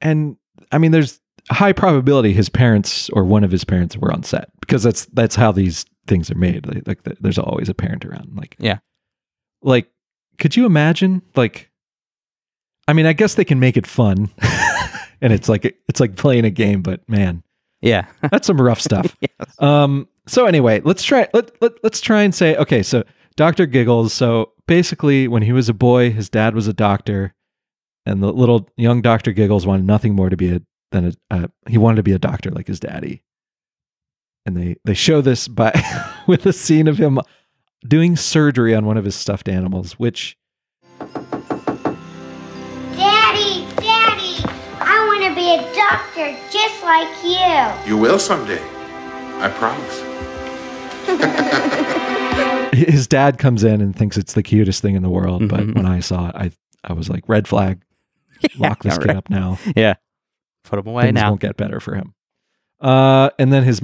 and 0.00 0.36
I 0.72 0.78
mean, 0.78 0.92
there's 0.92 1.20
high 1.50 1.72
probability 1.72 2.32
his 2.32 2.48
parents 2.48 3.10
or 3.10 3.24
one 3.24 3.44
of 3.44 3.50
his 3.50 3.64
parents 3.64 3.96
were 3.96 4.12
on 4.12 4.22
set 4.22 4.50
because 4.60 4.82
that's 4.82 5.06
that's 5.12 5.34
how 5.36 5.52
these 5.52 5.84
things 6.10 6.30
are 6.30 6.34
made. 6.36 6.66
Like, 6.66 6.86
like 6.86 7.02
the, 7.04 7.16
there's 7.20 7.38
always 7.38 7.70
a 7.70 7.74
parent 7.74 8.04
around. 8.04 8.36
Like 8.36 8.54
Yeah. 8.58 8.80
like 9.62 9.88
could 10.38 10.56
you 10.56 10.66
imagine? 10.66 11.22
Like, 11.36 11.70
I 12.88 12.92
mean, 12.92 13.06
I 13.06 13.12
guess 13.14 13.34
they 13.34 13.44
can 13.44 13.60
make 13.60 13.76
it 13.76 13.86
fun, 13.86 14.30
and 15.22 15.32
it's 15.32 15.48
like 15.48 15.64
it's 15.88 16.00
like 16.00 16.16
playing 16.16 16.44
a 16.44 16.50
game. 16.50 16.82
But 16.82 17.08
man, 17.08 17.42
Yeah. 17.80 18.06
that's 18.30 18.46
some 18.46 18.60
rough 18.60 18.80
stuff. 18.80 19.16
yes. 19.20 19.30
Um. 19.58 20.08
So 20.26 20.44
anyway, 20.46 20.80
let's 20.84 21.02
try. 21.02 21.28
Let, 21.32 21.50
let 21.62 21.72
let's 21.82 22.00
try 22.00 22.22
and 22.22 22.34
say. 22.34 22.56
Okay. 22.56 22.82
So 22.82 23.04
Doctor 23.36 23.66
Giggles. 23.66 24.12
So 24.12 24.52
basically, 24.66 25.28
when 25.28 25.42
he 25.42 25.52
was 25.52 25.68
a 25.68 25.74
boy, 25.74 26.10
his 26.10 26.28
dad 26.28 26.54
was 26.54 26.66
a 26.68 26.72
doctor, 26.72 27.34
and 28.06 28.22
the 28.22 28.32
little 28.32 28.68
young 28.76 29.02
Doctor 29.02 29.32
Giggles 29.32 29.66
wanted 29.66 29.84
nothing 29.86 30.14
more 30.14 30.30
to 30.30 30.36
be 30.36 30.54
a 30.54 30.60
than 30.92 31.06
a. 31.30 31.34
Uh, 31.34 31.46
he 31.68 31.78
wanted 31.78 31.96
to 31.96 32.02
be 32.02 32.12
a 32.12 32.18
doctor 32.18 32.50
like 32.50 32.66
his 32.66 32.80
daddy. 32.80 33.22
And 34.46 34.56
they 34.56 34.76
they 34.84 34.94
show 34.94 35.20
this 35.20 35.48
by 35.48 35.72
with 36.26 36.46
a 36.46 36.52
scene 36.52 36.88
of 36.88 36.98
him 36.98 37.18
doing 37.86 38.16
surgery 38.16 38.74
on 38.74 38.84
one 38.86 38.96
of 38.96 39.04
his 39.04 39.14
stuffed 39.14 39.48
animals, 39.48 39.92
which 39.98 40.36
Daddy, 42.96 43.66
Daddy, 43.76 44.42
I 44.80 45.04
want 45.08 45.22
to 45.24 45.34
be 45.34 45.54
a 45.54 45.74
doctor 45.74 46.36
just 46.50 46.82
like 46.82 47.08
you. 47.24 47.88
You 47.90 47.96
will 48.00 48.18
someday. 48.18 48.60
I 49.42 49.48
promise. 49.50 50.00
his 52.72 53.06
dad 53.06 53.38
comes 53.38 53.64
in 53.64 53.80
and 53.80 53.94
thinks 53.96 54.16
it's 54.16 54.34
the 54.34 54.42
cutest 54.42 54.82
thing 54.82 54.94
in 54.94 55.02
the 55.02 55.08
world. 55.10 55.42
Mhm. 55.42 55.48
But 55.48 55.74
when 55.74 55.86
I 55.86 56.00
saw 56.00 56.28
it, 56.28 56.34
I 56.36 56.50
I 56.84 56.92
was 56.94 57.08
like, 57.10 57.28
red 57.28 57.46
flag. 57.48 57.82
Lock 58.58 58.82
this 58.82 58.92
Yeah, 58.94 58.98
kid 58.98 59.06
right. 59.08 59.16
up 59.16 59.28
now. 59.30 59.58
Yeah. 59.76 59.94
Put 60.64 60.78
him 60.78 60.86
away 60.86 61.04
things 61.04 61.14
now. 61.14 61.28
won't 61.30 61.40
get 61.40 61.56
better 61.56 61.78
for 61.80 61.94
him. 61.94 62.14
Uh, 62.80 63.28
and 63.38 63.52
then 63.52 63.64
his, 63.64 63.82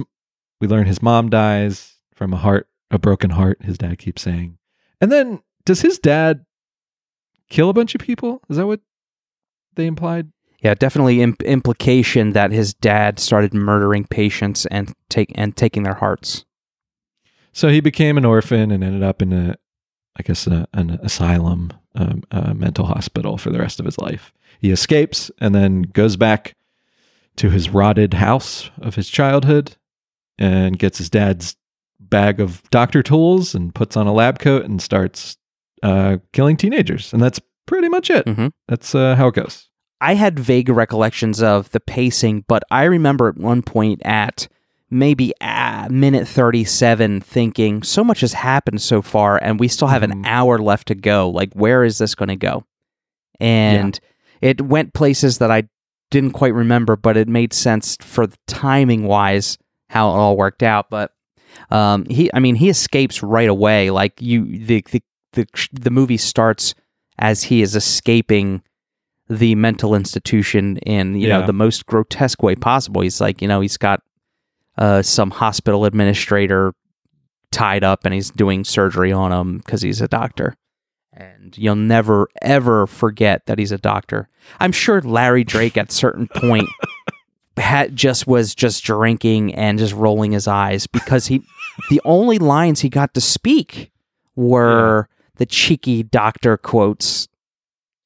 we 0.59 0.67
learn 0.67 0.85
his 0.85 1.01
mom 1.01 1.29
dies 1.29 1.95
from 2.13 2.33
a 2.33 2.37
heart, 2.37 2.67
a 2.91 2.99
broken 2.99 3.31
heart. 3.31 3.61
His 3.63 3.77
dad 3.77 3.99
keeps 3.99 4.21
saying, 4.21 4.57
and 4.99 5.11
then 5.11 5.41
does 5.65 5.81
his 5.81 5.99
dad 5.99 6.45
kill 7.49 7.69
a 7.69 7.73
bunch 7.73 7.95
of 7.95 8.01
people? 8.01 8.41
Is 8.49 8.57
that 8.57 8.67
what 8.67 8.81
they 9.75 9.85
implied? 9.85 10.31
Yeah, 10.59 10.73
definitely 10.73 11.21
imp- 11.21 11.43
implication 11.43 12.33
that 12.33 12.51
his 12.51 12.73
dad 12.73 13.19
started 13.19 13.53
murdering 13.53 14.05
patients 14.05 14.65
and 14.67 14.93
take 15.09 15.31
and 15.35 15.55
taking 15.55 15.83
their 15.83 15.93
hearts. 15.93 16.45
So 17.53 17.69
he 17.69 17.79
became 17.79 18.17
an 18.17 18.25
orphan 18.25 18.71
and 18.71 18.83
ended 18.83 19.03
up 19.03 19.21
in 19.21 19.33
a, 19.33 19.55
I 20.15 20.23
guess, 20.23 20.47
a, 20.47 20.67
an 20.73 20.91
asylum, 21.01 21.73
um, 21.95 22.23
a 22.31 22.53
mental 22.53 22.85
hospital 22.85 23.37
for 23.37 23.51
the 23.51 23.59
rest 23.59 23.79
of 23.79 23.85
his 23.85 23.97
life. 23.97 24.33
He 24.59 24.71
escapes 24.71 25.29
and 25.39 25.53
then 25.53 25.83
goes 25.83 26.17
back 26.17 26.55
to 27.37 27.49
his 27.49 27.69
rotted 27.69 28.15
house 28.15 28.71
of 28.79 28.95
his 28.95 29.09
childhood 29.09 29.75
and 30.39 30.77
gets 30.79 30.97
his 30.97 31.09
dad's 31.09 31.55
bag 31.99 32.39
of 32.39 32.61
doctor 32.69 33.01
tools 33.03 33.55
and 33.55 33.73
puts 33.73 33.97
on 33.97 34.07
a 34.07 34.13
lab 34.13 34.39
coat 34.39 34.65
and 34.65 34.81
starts 34.81 35.37
uh, 35.83 36.17
killing 36.33 36.57
teenagers. 36.57 37.11
And 37.13 37.21
that's 37.21 37.39
pretty 37.65 37.89
much 37.89 38.09
it. 38.09 38.25
Mhm. 38.25 38.51
That's 38.67 38.93
uh, 38.95 39.15
how 39.15 39.27
it 39.27 39.35
goes. 39.35 39.67
I 39.99 40.13
had 40.13 40.39
vague 40.39 40.69
recollections 40.69 41.41
of 41.41 41.71
the 41.71 41.79
pacing, 41.79 42.45
but 42.47 42.63
I 42.69 42.83
remember 42.83 43.29
at 43.29 43.37
one 43.37 43.61
point 43.63 44.01
at 44.05 44.47
maybe 44.91 45.33
ah, 45.41 45.87
minute 45.89 46.27
37 46.27 47.19
thinking 47.21 47.81
so 47.83 48.03
much 48.03 48.21
has 48.21 48.33
happened 48.33 48.81
so 48.81 49.01
far 49.01 49.37
and 49.43 49.59
we 49.59 49.67
still 49.67 49.87
have 49.89 50.03
an 50.03 50.21
Mhm. 50.23 50.25
hour 50.27 50.59
left 50.59 50.87
to 50.89 50.95
go. 50.95 51.29
Like, 51.29 51.51
where 51.53 51.83
is 51.83 51.97
this 51.97 52.15
going 52.15 52.29
to 52.29 52.35
go? 52.35 52.63
And 53.39 53.99
it 54.41 54.61
went 54.61 54.93
places 54.93 55.39
that 55.39 55.51
I 55.51 55.63
didn't 56.11 56.31
quite 56.31 56.53
remember, 56.53 56.95
but 56.95 57.17
it 57.17 57.27
made 57.27 57.53
sense 57.53 57.97
for 57.99 58.27
the 58.27 58.37
timing 58.47 59.03
wise 59.03 59.57
how 59.89 60.09
it 60.09 60.13
all 60.13 60.37
worked 60.37 60.63
out. 60.63 60.89
But 60.89 61.11
um, 61.69 62.05
he, 62.05 62.29
I 62.33 62.39
mean, 62.39 62.55
he 62.55 62.69
escapes 62.69 63.23
right 63.23 63.49
away. 63.49 63.89
Like 63.89 64.21
you, 64.21 64.45
the 64.45 64.83
the 64.91 65.03
the, 65.33 65.67
the 65.71 65.91
movie 65.91 66.17
starts 66.17 66.73
as 67.19 67.43
he 67.43 67.61
is 67.61 67.75
escaping 67.75 68.63
the 69.29 69.55
mental 69.55 69.93
institution 69.93 70.77
in 70.77 71.15
you 71.15 71.27
know 71.27 71.45
the 71.45 71.53
most 71.53 71.85
grotesque 71.85 72.41
way 72.41 72.55
possible. 72.55 73.01
He's 73.01 73.19
like, 73.19 73.41
you 73.41 73.47
know, 73.47 73.61
he's 73.61 73.77
got 73.77 74.01
uh, 74.77 75.01
some 75.01 75.31
hospital 75.31 75.85
administrator 75.85 76.73
tied 77.51 77.83
up 77.83 78.05
and 78.05 78.13
he's 78.13 78.29
doing 78.29 78.63
surgery 78.63 79.11
on 79.11 79.31
him 79.31 79.57
because 79.57 79.81
he's 79.81 80.01
a 80.01 80.07
doctor. 80.07 80.55
And 81.13 81.57
you'll 81.57 81.75
never 81.75 82.27
ever 82.41 82.85
forget 82.85 83.47
that 83.47 83.57
he's 83.57 83.71
a 83.71 83.77
doctor. 83.77 84.29
I'm 84.59 84.71
sure 84.71 85.01
Larry 85.01 85.43
Drake 85.43 85.75
at 85.77 85.91
certain 85.91 86.27
point 86.27 86.69
had 87.57 87.95
just 87.95 88.27
was 88.27 88.55
just 88.55 88.83
drinking 88.83 89.53
and 89.55 89.79
just 89.79 89.93
rolling 89.93 90.31
his 90.31 90.47
eyes 90.47 90.87
because 90.87 91.27
he 91.27 91.43
the 91.89 92.01
only 92.05 92.37
lines 92.37 92.81
he 92.81 92.89
got 92.89 93.13
to 93.13 93.21
speak 93.21 93.91
were 94.35 95.07
the 95.35 95.45
cheeky 95.45 96.03
doctor 96.03 96.57
quotes 96.57 97.27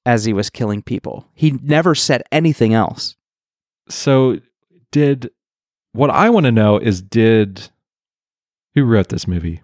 as 0.06 0.26
he 0.26 0.34
was 0.34 0.50
killing 0.50 0.82
people. 0.82 1.28
He 1.34 1.52
never 1.52 1.96
said 1.96 2.24
anything 2.32 2.74
else. 2.74 3.16
So, 3.90 4.40
did 4.92 5.30
what 5.94 6.10
I 6.10 6.30
want 6.30 6.46
to 6.46 6.52
know 6.52 6.78
is 6.78 7.02
did 7.02 7.70
who 8.74 8.86
wrote 8.86 9.10
this 9.10 9.28
movie? 9.28 9.62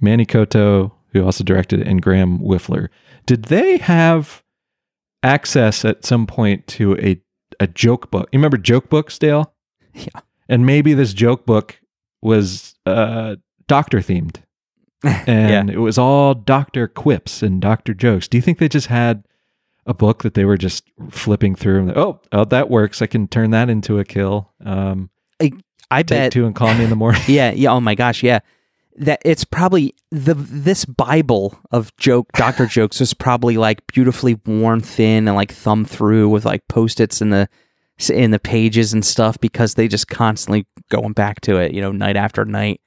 Manny 0.00 0.26
Coto, 0.26 0.92
who 1.12 1.24
also 1.24 1.44
directed 1.44 1.80
it, 1.80 1.86
and 1.86 2.02
Graeme 2.02 2.38
Whifler. 2.38 2.88
Did 3.26 3.44
they 3.44 3.78
have 3.78 4.42
access 5.22 5.84
at 5.84 6.04
some 6.04 6.26
point 6.26 6.66
to 6.68 6.96
a 6.98 7.20
a 7.60 7.66
joke 7.66 8.10
book? 8.10 8.28
You 8.32 8.38
remember 8.38 8.58
joke 8.58 8.88
books, 8.88 9.18
Dale? 9.18 9.52
Yeah. 9.94 10.20
And 10.48 10.66
maybe 10.66 10.94
this 10.94 11.12
joke 11.12 11.46
book 11.46 11.80
was 12.22 12.74
uh, 12.86 13.36
doctor 13.66 13.98
themed, 13.98 14.36
and 15.04 15.70
it 15.70 15.78
was 15.78 15.98
all 15.98 16.34
doctor 16.34 16.86
quips 16.86 17.42
and 17.42 17.60
doctor 17.60 17.94
jokes. 17.94 18.28
Do 18.28 18.38
you 18.38 18.42
think 18.42 18.58
they 18.58 18.68
just 18.68 18.86
had 18.86 19.24
a 19.86 19.94
book 19.94 20.22
that 20.22 20.34
they 20.34 20.44
were 20.44 20.56
just 20.56 20.84
flipping 21.10 21.54
through 21.54 21.80
and 21.80 21.96
oh, 21.96 22.20
oh 22.32 22.44
that 22.44 22.68
works. 22.68 23.00
I 23.00 23.06
can 23.06 23.28
turn 23.28 23.50
that 23.50 23.70
into 23.70 23.98
a 23.98 24.04
kill. 24.04 24.52
Um, 24.64 25.10
I 25.90 26.02
take 26.02 26.08
bet 26.08 26.32
two 26.32 26.46
and 26.46 26.54
call 26.54 26.74
me 26.74 26.84
in 26.84 26.90
the 26.90 26.96
morning. 26.96 27.22
Yeah, 27.28 27.52
yeah. 27.52 27.72
Oh 27.72 27.80
my 27.80 27.94
gosh, 27.94 28.22
yeah. 28.22 28.40
That 28.98 29.20
it's 29.24 29.44
probably 29.44 29.94
the 30.10 30.34
this 30.34 30.84
Bible 30.84 31.58
of 31.70 31.94
joke 31.96 32.32
doctor 32.32 32.66
jokes 32.66 33.00
was 33.00 33.14
probably 33.14 33.56
like 33.56 33.86
beautifully 33.86 34.40
worn 34.46 34.80
thin 34.80 35.28
and 35.28 35.36
like 35.36 35.52
thumb 35.52 35.84
through 35.84 36.28
with 36.28 36.44
like 36.44 36.66
post 36.68 37.00
its 37.00 37.20
in 37.20 37.30
the 37.30 37.48
in 38.10 38.30
the 38.30 38.38
pages 38.38 38.92
and 38.92 39.04
stuff 39.04 39.38
because 39.40 39.74
they 39.74 39.88
just 39.88 40.08
constantly 40.08 40.66
going 40.90 41.12
back 41.12 41.40
to 41.42 41.56
it, 41.56 41.72
you 41.72 41.80
know, 41.80 41.92
night 41.92 42.16
after 42.16 42.44
night. 42.44 42.80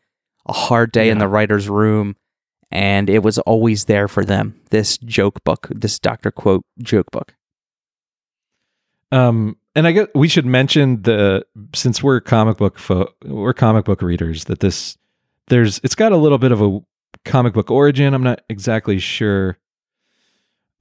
A 0.45 0.53
hard 0.53 0.91
day 0.91 1.09
in 1.09 1.19
the 1.19 1.27
writer's 1.27 1.69
room, 1.69 2.15
and 2.71 3.07
it 3.07 3.21
was 3.21 3.37
always 3.39 3.85
there 3.85 4.07
for 4.07 4.25
them. 4.25 4.59
This 4.71 4.97
joke 4.97 5.43
book, 5.43 5.67
this 5.69 5.99
Doctor 5.99 6.31
Quote 6.31 6.65
joke 6.81 7.11
book. 7.11 7.35
Um, 9.11 9.57
and 9.75 9.87
I 9.87 9.91
guess 9.91 10.07
we 10.15 10.27
should 10.27 10.45
mention 10.45 11.03
the 11.03 11.45
since 11.73 12.03
we're 12.03 12.19
comic 12.19 12.57
book 12.57 12.79
fo- 12.79 13.13
we're 13.25 13.53
comic 13.53 13.85
book 13.85 14.01
readers 14.01 14.45
that 14.45 14.59
this 14.59 14.97
there's 15.49 15.79
it's 15.83 15.95
got 15.95 16.11
a 16.11 16.17
little 16.17 16.37
bit 16.37 16.51
of 16.51 16.61
a 16.61 16.79
comic 17.25 17.53
book 17.53 17.69
origin. 17.69 18.13
I'm 18.13 18.23
not 18.23 18.41
exactly 18.49 18.99
sure 18.99 19.57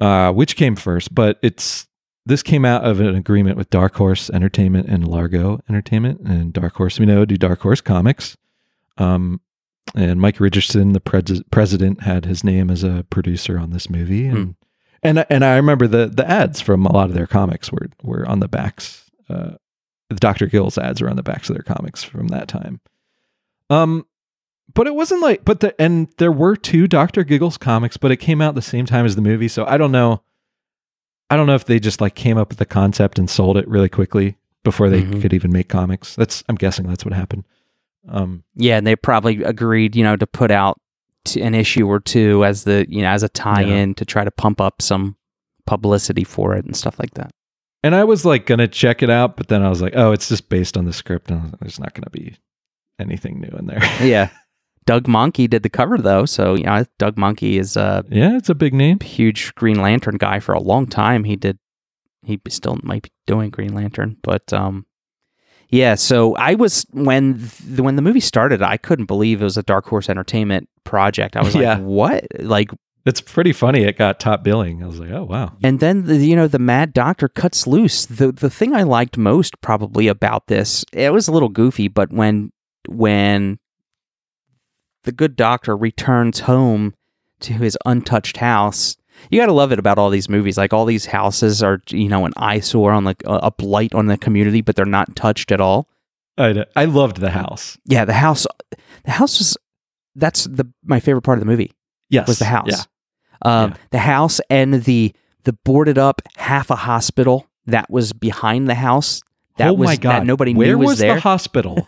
uh, 0.00 0.32
which 0.32 0.56
came 0.56 0.76
first, 0.76 1.14
but 1.14 1.38
it's 1.42 1.86
this 2.26 2.42
came 2.42 2.64
out 2.64 2.84
of 2.84 3.00
an 3.00 3.14
agreement 3.14 3.56
with 3.56 3.70
Dark 3.70 3.96
Horse 3.96 4.30
Entertainment 4.30 4.88
and 4.88 5.08
Largo 5.08 5.60
Entertainment, 5.68 6.20
and 6.20 6.52
Dark 6.52 6.76
Horse 6.76 6.98
we 6.98 7.06
know 7.06 7.24
do 7.24 7.36
Dark 7.36 7.60
Horse 7.60 7.80
Comics. 7.80 8.36
Um, 8.96 9.40
and 9.94 10.20
Mike 10.20 10.38
Richardson, 10.38 10.92
the 10.92 11.00
pres- 11.00 11.42
president, 11.50 12.02
had 12.02 12.26
his 12.26 12.44
name 12.44 12.70
as 12.70 12.84
a 12.84 13.06
producer 13.08 13.58
on 13.58 13.70
this 13.70 13.88
movie, 13.88 14.26
and 14.26 14.54
and 15.02 15.24
and 15.30 15.44
I 15.44 15.56
remember 15.56 15.86
the 15.86 16.06
the 16.06 16.28
ads 16.28 16.60
from 16.60 16.84
a 16.84 16.92
lot 16.92 17.08
of 17.08 17.14
their 17.14 17.26
comics 17.26 17.72
were 17.72 17.88
were 18.02 18.28
on 18.28 18.40
the 18.40 18.48
backs. 18.48 19.10
Uh, 19.28 19.52
the 20.10 20.16
Doctor 20.16 20.46
Gill's 20.46 20.78
ads 20.78 21.00
were 21.00 21.10
on 21.10 21.16
the 21.16 21.22
backs 21.22 21.48
of 21.50 21.56
their 21.56 21.62
comics 21.62 22.02
from 22.02 22.28
that 22.28 22.48
time. 22.48 22.80
Um, 23.70 24.06
but 24.74 24.86
it 24.86 24.94
wasn't 24.94 25.22
like, 25.22 25.44
but 25.44 25.60
the 25.60 25.80
and 25.80 26.08
there 26.18 26.32
were 26.32 26.56
two 26.56 26.86
Doctor 26.86 27.24
Giggles 27.24 27.56
comics, 27.58 27.96
but 27.96 28.10
it 28.10 28.16
came 28.18 28.40
out 28.40 28.54
the 28.54 28.62
same 28.62 28.86
time 28.86 29.04
as 29.06 29.16
the 29.16 29.22
movie, 29.22 29.48
so 29.48 29.64
I 29.66 29.76
don't 29.76 29.92
know. 29.92 30.22
I 31.30 31.36
don't 31.36 31.46
know 31.46 31.54
if 31.54 31.64
they 31.66 31.78
just 31.78 32.00
like 32.00 32.14
came 32.14 32.38
up 32.38 32.48
with 32.48 32.58
the 32.58 32.66
concept 32.66 33.18
and 33.18 33.28
sold 33.28 33.56
it 33.56 33.68
really 33.68 33.88
quickly 33.88 34.36
before 34.64 34.88
they 34.90 35.02
Mhm. 35.02 35.20
could 35.20 35.32
even 35.34 35.52
make 35.52 35.68
comics. 35.68 36.14
That's 36.16 36.42
I'm 36.48 36.54
guessing 36.56 36.86
that's 36.86 37.04
what 37.04 37.12
happened. 37.14 37.44
Um, 38.08 38.44
Yeah, 38.54 38.78
and 38.78 38.86
they 38.86 38.96
probably 38.96 39.42
agreed, 39.42 39.94
you 39.94 40.02
know, 40.04 40.16
to 40.16 40.26
put 40.26 40.50
out 40.50 40.80
t- 41.24 41.42
an 41.42 41.54
issue 41.54 41.86
or 41.86 42.00
two 42.00 42.44
as 42.44 42.64
the, 42.64 42.86
you 42.88 43.02
know, 43.02 43.08
as 43.08 43.22
a 43.22 43.28
tie-in 43.28 43.94
to 43.96 44.04
try 44.06 44.24
to 44.24 44.30
pump 44.30 44.60
up 44.60 44.80
some 44.80 45.16
publicity 45.66 46.24
for 46.24 46.54
it 46.56 46.64
and 46.64 46.74
stuff 46.76 46.98
like 46.98 47.12
that. 47.14 47.30
and 47.84 47.94
I 47.94 48.02
was 48.04 48.24
like 48.24 48.44
gonna 48.46 48.66
check 48.66 49.02
it 49.04 49.10
out, 49.10 49.36
but 49.36 49.46
then 49.48 49.62
I 49.62 49.68
was 49.68 49.80
like, 49.82 49.92
oh, 49.94 50.10
it's 50.12 50.28
just 50.28 50.48
based 50.48 50.76
on 50.76 50.84
the 50.86 50.92
script, 50.92 51.30
and 51.30 51.38
I 51.40 51.42
was 51.44 51.52
like, 51.52 51.60
there's 51.60 51.78
not 51.80 51.94
gonna 51.94 52.10
be 52.10 52.36
anything 52.98 53.40
new 53.40 53.56
in 53.58 53.66
there. 53.66 53.82
yeah. 54.02 54.30
Doug 54.88 55.04
Mahnke 55.04 55.50
did 55.50 55.62
the 55.62 55.68
cover 55.68 55.98
though, 55.98 56.24
so 56.24 56.54
you 56.54 56.64
know, 56.64 56.82
Doug 56.96 57.16
Mahnke 57.16 57.60
is 57.60 57.76
a 57.76 58.06
yeah, 58.08 58.38
it's 58.38 58.48
a 58.48 58.54
big 58.54 58.72
name. 58.72 58.98
huge 59.00 59.54
Green 59.54 59.82
Lantern 59.82 60.16
guy 60.16 60.40
for 60.40 60.54
a 60.54 60.60
long 60.60 60.86
time. 60.86 61.24
He 61.24 61.36
did 61.36 61.58
he 62.22 62.40
still 62.48 62.78
might 62.82 63.02
be 63.02 63.10
doing 63.26 63.50
Green 63.50 63.74
Lantern, 63.74 64.16
but 64.22 64.50
um 64.50 64.86
yeah, 65.68 65.94
so 65.94 66.34
I 66.36 66.54
was 66.54 66.86
when 66.92 67.34
th- 67.38 67.80
when 67.80 67.96
the 67.96 68.02
movie 68.02 68.20
started, 68.20 68.62
I 68.62 68.78
couldn't 68.78 69.04
believe 69.04 69.42
it 69.42 69.44
was 69.44 69.58
a 69.58 69.62
Dark 69.62 69.84
Horse 69.84 70.08
Entertainment 70.08 70.70
project. 70.84 71.36
I 71.36 71.42
was 71.42 71.54
like, 71.54 71.80
"What?" 71.80 72.24
Like 72.38 72.70
It's 73.04 73.20
pretty 73.20 73.52
funny. 73.52 73.82
It 73.82 73.98
got 73.98 74.18
top 74.18 74.42
billing. 74.42 74.82
I 74.82 74.86
was 74.86 74.98
like, 74.98 75.10
oh 75.10 75.24
wow. 75.24 75.52
And 75.62 75.80
then 75.80 76.06
the, 76.06 76.16
you 76.16 76.34
know 76.34 76.48
the 76.48 76.58
Mad 76.58 76.94
Doctor 76.94 77.28
cuts 77.28 77.66
loose. 77.66 78.06
The 78.06 78.32
the 78.32 78.48
thing 78.48 78.74
I 78.74 78.84
liked 78.84 79.18
most 79.18 79.60
probably 79.60 80.08
about 80.08 80.46
this, 80.46 80.82
it 80.94 81.12
was 81.12 81.28
a 81.28 81.32
little 81.32 81.50
goofy, 81.50 81.88
but 81.88 82.10
when 82.10 82.52
when 82.88 83.58
the 85.04 85.12
good 85.12 85.36
doctor 85.36 85.76
returns 85.76 86.40
home 86.40 86.94
to 87.40 87.54
his 87.54 87.76
untouched 87.86 88.38
house, 88.38 88.96
you 89.30 89.40
got 89.40 89.46
to 89.46 89.52
love 89.52 89.72
it 89.72 89.78
about 89.78 89.98
all 89.98 90.10
these 90.10 90.28
movies. 90.28 90.56
Like 90.56 90.72
all 90.72 90.84
these 90.84 91.06
houses 91.06 91.62
are 91.62 91.80
you 91.90 92.08
know 92.08 92.24
an 92.24 92.32
eyesore 92.36 92.92
on 92.92 93.04
like 93.04 93.22
a, 93.26 93.50
blight 93.50 93.94
on 93.94 94.06
the 94.06 94.16
community, 94.16 94.60
but 94.60 94.76
they're 94.76 94.84
not 94.84 95.14
touched 95.16 95.52
at 95.52 95.60
all. 95.60 95.88
I, 96.36 96.64
I 96.76 96.84
loved 96.84 97.18
the 97.18 97.30
house. 97.30 97.78
Yeah, 97.84 98.04
the 98.04 98.12
house, 98.12 98.46
the 99.04 99.10
house 99.10 99.38
was 99.38 99.56
that's 100.14 100.44
the 100.44 100.70
my 100.84 101.00
favorite 101.00 101.22
part 101.22 101.38
of 101.38 101.40
the 101.40 101.50
movie 101.50 101.72
Yes, 102.10 102.28
was 102.28 102.38
the 102.38 102.44
house. 102.44 102.68
Yeah, 102.70 102.82
Um, 103.42 103.70
Yeah. 103.70 103.76
The 103.90 103.98
house 103.98 104.40
and 104.50 104.74
the 104.84 105.14
the 105.44 105.52
boarded 105.64 105.98
up 105.98 106.22
half 106.36 106.70
a 106.70 106.76
hospital 106.76 107.46
that 107.66 107.90
was 107.90 108.12
behind 108.12 108.68
the 108.68 108.74
house. 108.74 109.22
That 109.56 109.70
oh 109.70 109.74
was 109.74 109.86
my 109.86 109.96
god, 109.96 110.20
that 110.20 110.26
nobody 110.26 110.54
Where 110.54 110.68
knew 110.68 110.78
was, 110.78 110.88
was 110.90 110.98
there. 111.00 111.14
the 111.16 111.20
hospital? 111.20 111.87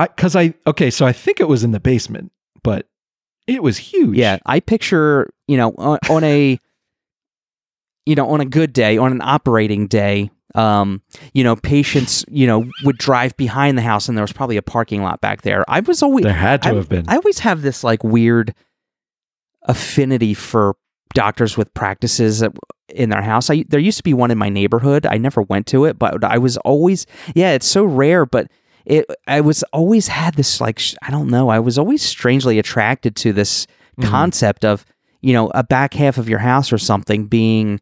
I 0.00 0.06
because 0.06 0.34
I 0.34 0.54
okay, 0.66 0.90
so 0.90 1.04
I 1.04 1.12
think 1.12 1.40
it 1.40 1.48
was 1.48 1.62
in 1.62 1.72
the 1.72 1.80
basement, 1.80 2.32
but 2.62 2.86
it 3.46 3.62
was 3.62 3.76
huge. 3.76 4.16
yeah, 4.16 4.38
I 4.46 4.60
picture 4.60 5.30
you 5.46 5.58
know 5.58 5.74
on, 5.76 5.98
on 6.08 6.24
a 6.24 6.58
you 8.06 8.14
know 8.14 8.30
on 8.30 8.40
a 8.40 8.46
good 8.46 8.72
day, 8.72 8.96
on 8.96 9.12
an 9.12 9.20
operating 9.22 9.86
day. 9.86 10.30
Um, 10.56 11.02
you 11.32 11.44
know, 11.44 11.54
patients, 11.54 12.24
you 12.28 12.44
know, 12.44 12.68
would 12.82 12.98
drive 12.98 13.36
behind 13.36 13.78
the 13.78 13.82
house, 13.82 14.08
and 14.08 14.18
there 14.18 14.24
was 14.24 14.32
probably 14.32 14.56
a 14.56 14.62
parking 14.62 15.00
lot 15.00 15.20
back 15.20 15.42
there. 15.42 15.64
I 15.68 15.78
was 15.78 16.02
always 16.02 16.24
there 16.24 16.32
had 16.32 16.62
to 16.62 16.70
I, 16.70 16.74
have 16.74 16.88
been. 16.88 17.04
I 17.06 17.16
always 17.16 17.38
have 17.40 17.62
this 17.62 17.84
like 17.84 18.02
weird 18.02 18.52
affinity 19.62 20.34
for 20.34 20.74
doctors 21.14 21.56
with 21.56 21.72
practices 21.74 22.42
in 22.88 23.10
their 23.10 23.22
house. 23.22 23.50
I 23.50 23.64
there 23.68 23.78
used 23.78 23.98
to 23.98 24.02
be 24.02 24.14
one 24.14 24.30
in 24.30 24.38
my 24.38 24.48
neighborhood. 24.48 25.06
I 25.06 25.18
never 25.18 25.42
went 25.42 25.66
to 25.68 25.84
it, 25.84 25.98
but 25.98 26.24
I 26.24 26.38
was 26.38 26.56
always 26.58 27.06
yeah, 27.34 27.52
it's 27.52 27.66
so 27.66 27.84
rare, 27.84 28.26
but 28.26 28.50
it 28.86 29.06
I 29.26 29.40
was 29.40 29.62
always 29.72 30.08
had 30.08 30.34
this 30.34 30.60
like 30.60 30.78
sh- 30.78 30.94
I 31.02 31.10
don't 31.10 31.28
know, 31.28 31.48
I 31.48 31.58
was 31.58 31.78
always 31.78 32.02
strangely 32.02 32.58
attracted 32.58 33.16
to 33.16 33.32
this 33.32 33.66
Mhm. 33.98 34.04
concept 34.08 34.64
of, 34.64 34.84
you 35.20 35.32
know, 35.32 35.50
a 35.54 35.62
back 35.62 35.94
half 35.94 36.16
of 36.18 36.28
your 36.28 36.38
house 36.38 36.72
or 36.72 36.78
something 36.78 37.26
being 37.26 37.80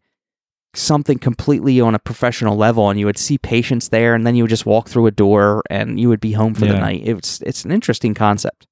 something 0.74 1.18
completely 1.18 1.80
on 1.80 1.94
a 1.94 1.98
professional 1.98 2.56
level 2.56 2.90
and 2.90 2.98
you 3.00 3.06
would 3.06 3.18
see 3.18 3.38
patients 3.38 3.88
there 3.88 4.14
and 4.14 4.26
then 4.26 4.34
you 4.34 4.42
would 4.44 4.50
just 4.50 4.66
walk 4.66 4.88
through 4.88 5.06
a 5.06 5.10
door 5.10 5.62
and 5.70 5.98
you 5.98 6.08
would 6.08 6.20
be 6.20 6.32
home 6.32 6.54
for 6.54 6.66
the 6.66 6.78
night. 6.78 7.02
It's 7.04 7.40
it's 7.42 7.64
an 7.64 7.70
interesting 7.72 8.14
concept. 8.14 8.66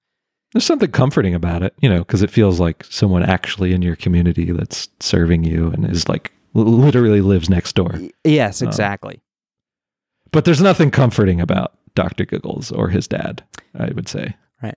There's 0.52 0.64
something 0.64 0.90
comforting 0.90 1.34
about 1.34 1.62
it, 1.62 1.74
you 1.80 1.88
know, 1.88 1.98
because 1.98 2.22
it 2.22 2.30
feels 2.30 2.60
like 2.60 2.84
someone 2.88 3.22
actually 3.22 3.72
in 3.72 3.82
your 3.82 3.96
community 3.96 4.50
that's 4.52 4.88
serving 5.00 5.44
you 5.44 5.70
and 5.70 5.90
is 5.90 6.08
like 6.08 6.32
literally 6.54 7.20
lives 7.20 7.50
next 7.50 7.74
door. 7.74 7.98
Yes, 8.24 8.62
Oh. 8.62 8.66
exactly. 8.66 9.20
But 10.32 10.44
there's 10.44 10.60
nothing 10.62 10.90
comforting 10.90 11.40
about 11.40 11.72
Dr. 11.96 12.24
Giggles 12.24 12.70
or 12.70 12.90
his 12.90 13.08
dad, 13.08 13.42
I 13.76 13.90
would 13.92 14.08
say. 14.08 14.36
Right. 14.62 14.76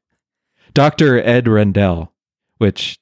Dr. 0.74 1.22
Ed 1.22 1.48
Rendell, 1.48 2.12
which 2.58 2.98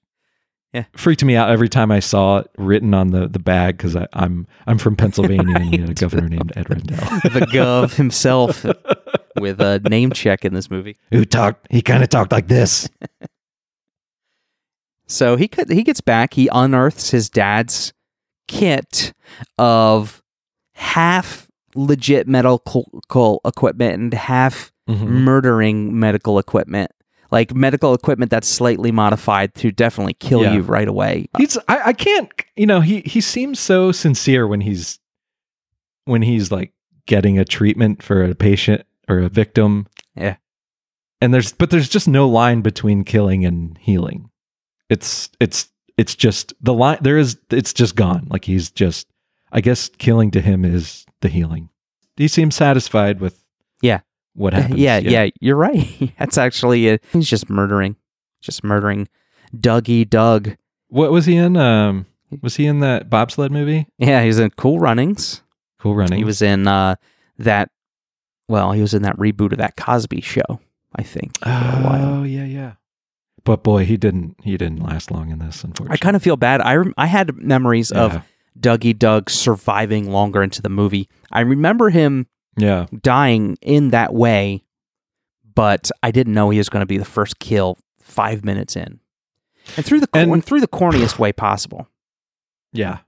Yeah. 0.73 0.83
freaked 0.91 1.23
me 1.23 1.37
out 1.37 1.49
every 1.49 1.69
time 1.69 1.89
I 1.91 2.01
saw 2.01 2.39
it 2.39 2.47
written 2.57 2.93
on 2.93 3.11
the, 3.11 3.29
the 3.29 3.39
bag 3.39 3.77
because 3.77 3.95
I'm 4.11 4.45
I'm 4.65 4.77
from 4.77 4.97
Pennsylvania 4.97 5.55
and 5.55 5.71
we 5.71 5.77
had 5.81 5.89
a 5.89 5.93
governor 5.93 6.27
named 6.27 6.51
Ed 6.57 6.69
Rendell. 6.69 6.97
the 7.31 7.47
Gov 7.49 7.95
himself 7.95 8.65
with 9.39 9.61
a 9.61 9.79
name 9.89 10.11
check 10.11 10.43
in 10.43 10.53
this 10.53 10.69
movie. 10.69 10.97
Who 11.11 11.23
talked 11.23 11.67
he 11.71 11.81
kind 11.81 12.03
of 12.03 12.09
talked 12.09 12.33
like 12.33 12.47
this. 12.47 12.89
So 15.09 15.37
he 15.37 15.47
could, 15.47 15.69
he 15.71 15.83
gets 15.83 16.01
back. 16.01 16.33
He 16.33 16.49
unearths 16.51 17.11
his 17.11 17.29
dad's 17.29 17.93
kit 18.47 19.13
of 19.57 20.21
half 20.73 21.46
legit 21.77 22.27
medical 22.27 22.89
equipment 23.45 23.93
and 23.93 24.13
half 24.13 24.71
Mhm. 24.89 25.07
murdering 25.07 25.99
medical 25.99 26.39
equipment, 26.39 26.91
like 27.29 27.53
medical 27.53 27.93
equipment 27.93 28.31
that's 28.31 28.47
slightly 28.47 28.91
modified 28.91 29.53
to 29.55 29.69
definitely 29.71 30.13
kill 30.13 30.43
Yeah. 30.43 30.53
you 30.53 30.61
right 30.61 30.87
away. 30.87 31.27
He's 31.37 31.57
I, 31.67 31.81
I 31.87 31.93
can't 31.93 32.29
you 32.55 32.65
know 32.65 32.79
he 32.81 33.01
he 33.01 33.19
seems 33.21 33.59
so 33.59 33.91
sincere 33.91 34.47
when 34.47 34.61
he's 34.61 34.99
when 36.05 36.21
he's 36.21 36.51
like 36.51 36.71
getting 37.05 37.37
a 37.37 37.45
treatment 37.45 38.01
for 38.01 38.23
a 38.23 38.33
patient 38.33 38.83
or 39.09 39.19
a 39.19 39.29
victim. 39.29 39.87
Yeah. 40.15 40.37
And 41.21 41.33
there's 41.33 41.51
but 41.51 41.69
there's 41.69 41.89
just 41.89 42.07
no 42.07 42.27
line 42.29 42.61
between 42.61 43.03
killing 43.03 43.43
and 43.45 43.77
healing. 43.81 44.29
It's 44.89 45.29
it's 45.41 45.67
it's 45.97 46.15
just 46.15 46.53
the 46.61 46.73
line 46.73 46.99
there 47.01 47.17
is 47.17 47.37
it's 47.49 47.73
just 47.73 47.95
gone. 47.97 48.27
Like 48.29 48.45
he's 48.45 48.69
just 48.71 49.05
I 49.51 49.61
guess 49.61 49.89
killing 49.97 50.31
to 50.31 50.41
him 50.41 50.65
is 50.65 51.05
the 51.21 51.29
healing. 51.29 51.69
He 52.15 52.27
seems 52.27 52.55
satisfied 52.55 53.19
with 53.19 53.43
Yeah. 53.81 54.01
what 54.33 54.53
happens. 54.53 54.79
yeah, 54.79 54.97
yeah, 54.97 55.29
you're 55.39 55.55
right. 55.55 56.13
That's 56.19 56.37
actually 56.37 56.87
it. 56.87 57.03
He's 57.13 57.29
just 57.29 57.49
murdering, 57.49 57.95
just 58.41 58.63
murdering 58.63 59.07
Dougie 59.55 60.09
Doug. 60.09 60.55
What 60.89 61.11
was 61.11 61.25
he 61.25 61.35
in? 61.35 61.57
Um 61.57 62.05
was 62.41 62.57
he 62.57 62.65
in 62.65 62.79
that 62.81 63.09
bobsled 63.09 63.51
movie? 63.51 63.87
Yeah, 63.97 64.21
he's 64.23 64.37
in 64.39 64.49
Cool 64.51 64.79
Runnings. 64.79 65.41
Cool 65.79 65.95
running. 65.95 66.17
He 66.17 66.25
was 66.25 66.41
in 66.41 66.67
uh, 66.67 66.95
that. 67.37 67.69
Well, 68.49 68.71
he 68.73 68.81
was 68.81 68.93
in 68.93 69.03
that 69.03 69.15
reboot 69.17 69.51
of 69.53 69.59
that 69.59 69.77
Cosby 69.77 70.19
Show. 70.21 70.59
I 70.95 71.03
think. 71.03 71.37
for 71.39 71.49
a 71.49 71.81
while. 71.83 72.05
Oh 72.19 72.23
yeah, 72.23 72.43
yeah. 72.45 72.73
But 73.45 73.63
boy, 73.63 73.85
he 73.85 73.95
didn't. 73.95 74.35
He 74.43 74.57
didn't 74.57 74.83
last 74.83 75.09
long 75.11 75.29
in 75.29 75.39
this. 75.39 75.63
Unfortunately, 75.63 75.93
I 75.93 75.97
kind 75.97 76.15
of 76.17 76.23
feel 76.23 76.35
bad. 76.35 76.59
I 76.61 76.75
rem- 76.75 76.93
I 76.97 77.05
had 77.05 77.35
memories 77.37 77.91
Yeah. 77.95 78.01
of 78.03 78.21
Dougie 78.59 78.97
Doug 78.97 79.29
surviving 79.29 80.11
longer 80.11 80.43
into 80.43 80.61
the 80.61 80.69
movie. 80.69 81.09
I 81.31 81.41
remember 81.41 81.89
him 81.89 82.27
yeah. 82.57 82.87
dying 83.01 83.57
in 83.61 83.89
that 83.91 84.13
way, 84.13 84.63
but 85.55 85.91
I 86.03 86.11
didn't 86.11 86.33
know 86.33 86.49
he 86.49 86.57
was 86.57 86.69
going 86.69 86.81
to 86.81 86.87
be 86.87 86.97
the 86.97 87.05
first 87.05 87.39
kill 87.39 87.77
five 87.99 88.43
minutes 88.43 88.75
in, 88.75 88.99
and 89.75 89.85
through 89.85 89.99
the 90.01 90.09
And- 90.13 90.31
and 90.31 90.43
through 90.43 90.61
the 90.61 90.67
corniest 90.67 91.19
way 91.19 91.31
possible. 91.31 91.87
Yeah. 92.73 92.99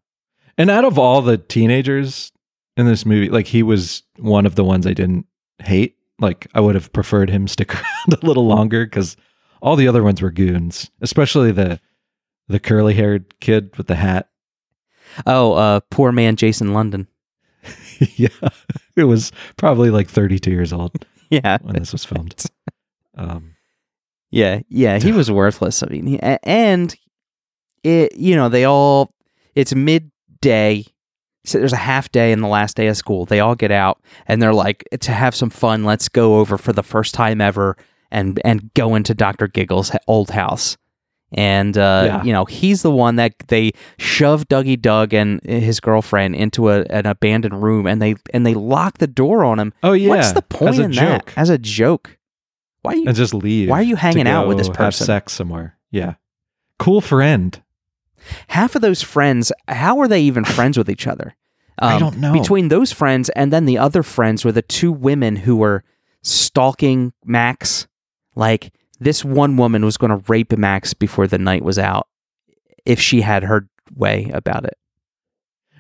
And 0.58 0.70
out 0.70 0.84
of 0.86 0.98
all 1.00 1.22
the 1.22 1.38
teenagers 1.38 2.32
in 2.76 2.86
this 2.86 3.06
movie, 3.06 3.30
like 3.30 3.48
he 3.48 3.64
was 3.64 4.04
one 4.18 4.46
of 4.46 4.56
the 4.56 4.64
ones 4.64 4.86
I 4.86 4.94
didn't 4.94 5.26
hate. 5.60 5.96
Like 6.20 6.48
I 6.54 6.60
would 6.60 6.76
have 6.76 6.92
preferred 6.92 7.30
him 7.30 7.48
stick 7.48 7.74
around 7.76 8.14
a 8.22 8.26
little 8.26 8.46
longer 8.46 8.86
because 8.86 9.16
all 9.62 9.76
the 9.78 9.88
other 9.88 10.04
ones 10.04 10.22
were 10.22 10.32
goons, 10.32 10.92
especially 11.02 11.52
the 11.52 11.80
the 12.48 12.60
curly 12.60 12.96
haired 12.96 13.40
kid 13.40 13.78
with 13.78 13.88
the 13.88 13.96
hat. 13.96 14.30
Oh, 15.26 15.54
uh, 15.54 15.80
poor 15.92 16.12
man 16.12 16.36
Jason 16.36 16.74
London. 16.74 17.08
yeah, 18.16 18.28
it 18.96 19.04
was 19.04 19.32
probably 19.58 19.90
like 19.90 20.10
32 20.10 20.52
years 20.52 20.72
old 20.74 20.92
Yeah, 21.30 21.58
when 21.62 21.76
this 21.76 21.92
was 21.92 22.06
filmed. 22.06 22.44
Um, 23.16 23.56
Yeah, 24.32 24.62
yeah, 24.70 25.00
he 25.00 25.12
was 25.12 25.30
worthless. 25.30 25.84
I 25.84 25.88
mean, 25.88 26.06
he, 26.08 26.20
and 26.20 26.96
it, 27.84 28.16
you 28.16 28.36
know, 28.36 28.50
they 28.50 28.66
all. 28.66 29.14
It's 29.56 29.74
midday. 29.76 30.86
So 31.46 31.58
there's 31.58 31.74
a 31.74 31.78
half 31.78 32.12
day 32.12 32.32
in 32.32 32.42
the 32.42 32.48
last 32.48 32.76
day 32.78 32.88
of 32.88 32.98
school. 32.98 33.26
They 33.26 33.40
all 33.40 33.56
get 33.56 33.72
out 33.72 34.00
and 34.28 34.42
they're 34.42 34.54
like, 34.54 34.84
to 35.02 35.12
have 35.12 35.34
some 35.34 35.50
fun. 35.50 35.84
Let's 35.84 36.08
go 36.08 36.38
over 36.40 36.58
for 36.58 36.74
the 36.74 36.84
first 36.84 37.14
time 37.14 37.42
ever 37.42 37.76
and 38.12 38.40
and 38.46 38.74
go 38.74 38.96
into 38.96 39.14
Doctor 39.14 39.48
Giggles' 39.48 39.92
old 40.08 40.32
house. 40.32 40.78
And 41.32 41.78
uh, 41.78 42.04
Yeah. 42.06 42.24
you 42.24 42.34
know, 42.34 42.46
he's 42.46 42.82
the 42.82 42.92
one 42.92 43.18
that 43.18 43.34
they 43.50 43.72
shove 44.00 44.48
Dougie 44.48 44.82
Doug 44.82 45.14
and 45.14 45.40
his 45.44 45.80
girlfriend 45.80 46.36
into 46.36 46.70
a, 46.70 46.82
an 46.90 47.06
abandoned 47.06 47.62
room, 47.62 47.86
and 47.86 48.02
they 48.02 48.16
and 48.34 48.46
they 48.46 48.56
lock 48.56 48.98
the 48.98 49.08
door 49.08 49.44
on 49.44 49.60
him. 49.60 49.74
oh 49.84 49.94
yeah, 49.94 50.10
What's 50.10 50.32
the 50.32 50.42
point 50.42 50.80
in 50.80 50.92
joke. 50.92 51.26
that? 51.28 51.38
As 51.38 51.50
a 51.50 51.58
joke. 51.58 52.18
Why 52.82 52.94
you 52.94 53.06
and 53.08 53.16
just 53.16 53.34
leave. 53.34 53.70
Why 53.70 53.80
are 53.80 53.84
you 53.84 53.96
hanging 53.98 54.28
out 54.28 54.48
with 54.48 54.58
this 54.58 54.70
person? 54.70 54.86
Have 54.86 54.96
sex 54.96 55.34
somewhere. 55.34 55.78
Yeah, 55.92 56.16
cool 56.80 57.02
friend. 57.02 57.62
half 58.48 58.76
of 58.76 58.82
those 58.82 59.02
friends, 59.02 59.52
how 59.68 60.00
are 60.00 60.08
they 60.08 60.22
even 60.22 60.44
friends 60.46 60.78
with 60.78 60.90
each 60.90 61.06
other? 61.08 61.36
Um, 61.82 61.94
I 61.96 61.98
don't 62.00 62.18
know. 62.18 62.34
Between 62.34 62.68
those 62.68 62.92
friends 62.92 63.30
and 63.38 63.54
then 63.54 63.64
the 63.66 63.78
other 63.78 64.04
friends 64.04 64.44
were 64.44 64.52
the 64.52 64.62
two 64.62 64.92
women 64.92 65.38
who 65.38 65.56
were 65.56 65.86
stalking 66.22 67.14
Max. 67.24 67.88
Like 68.36 68.74
this 69.00 69.24
one 69.24 69.58
woman 69.58 69.86
was 69.86 69.98
going 69.98 70.12
to 70.12 70.24
rape 70.28 70.52
Max 70.58 70.94
before 70.94 71.28
the 71.28 71.38
night 71.38 71.64
was 71.64 71.80
out 71.80 72.08
if 72.86 73.00
she 73.00 73.22
had 73.22 73.44
her 73.44 73.68
way 73.96 74.30
about 74.34 74.66
it. 74.66 74.78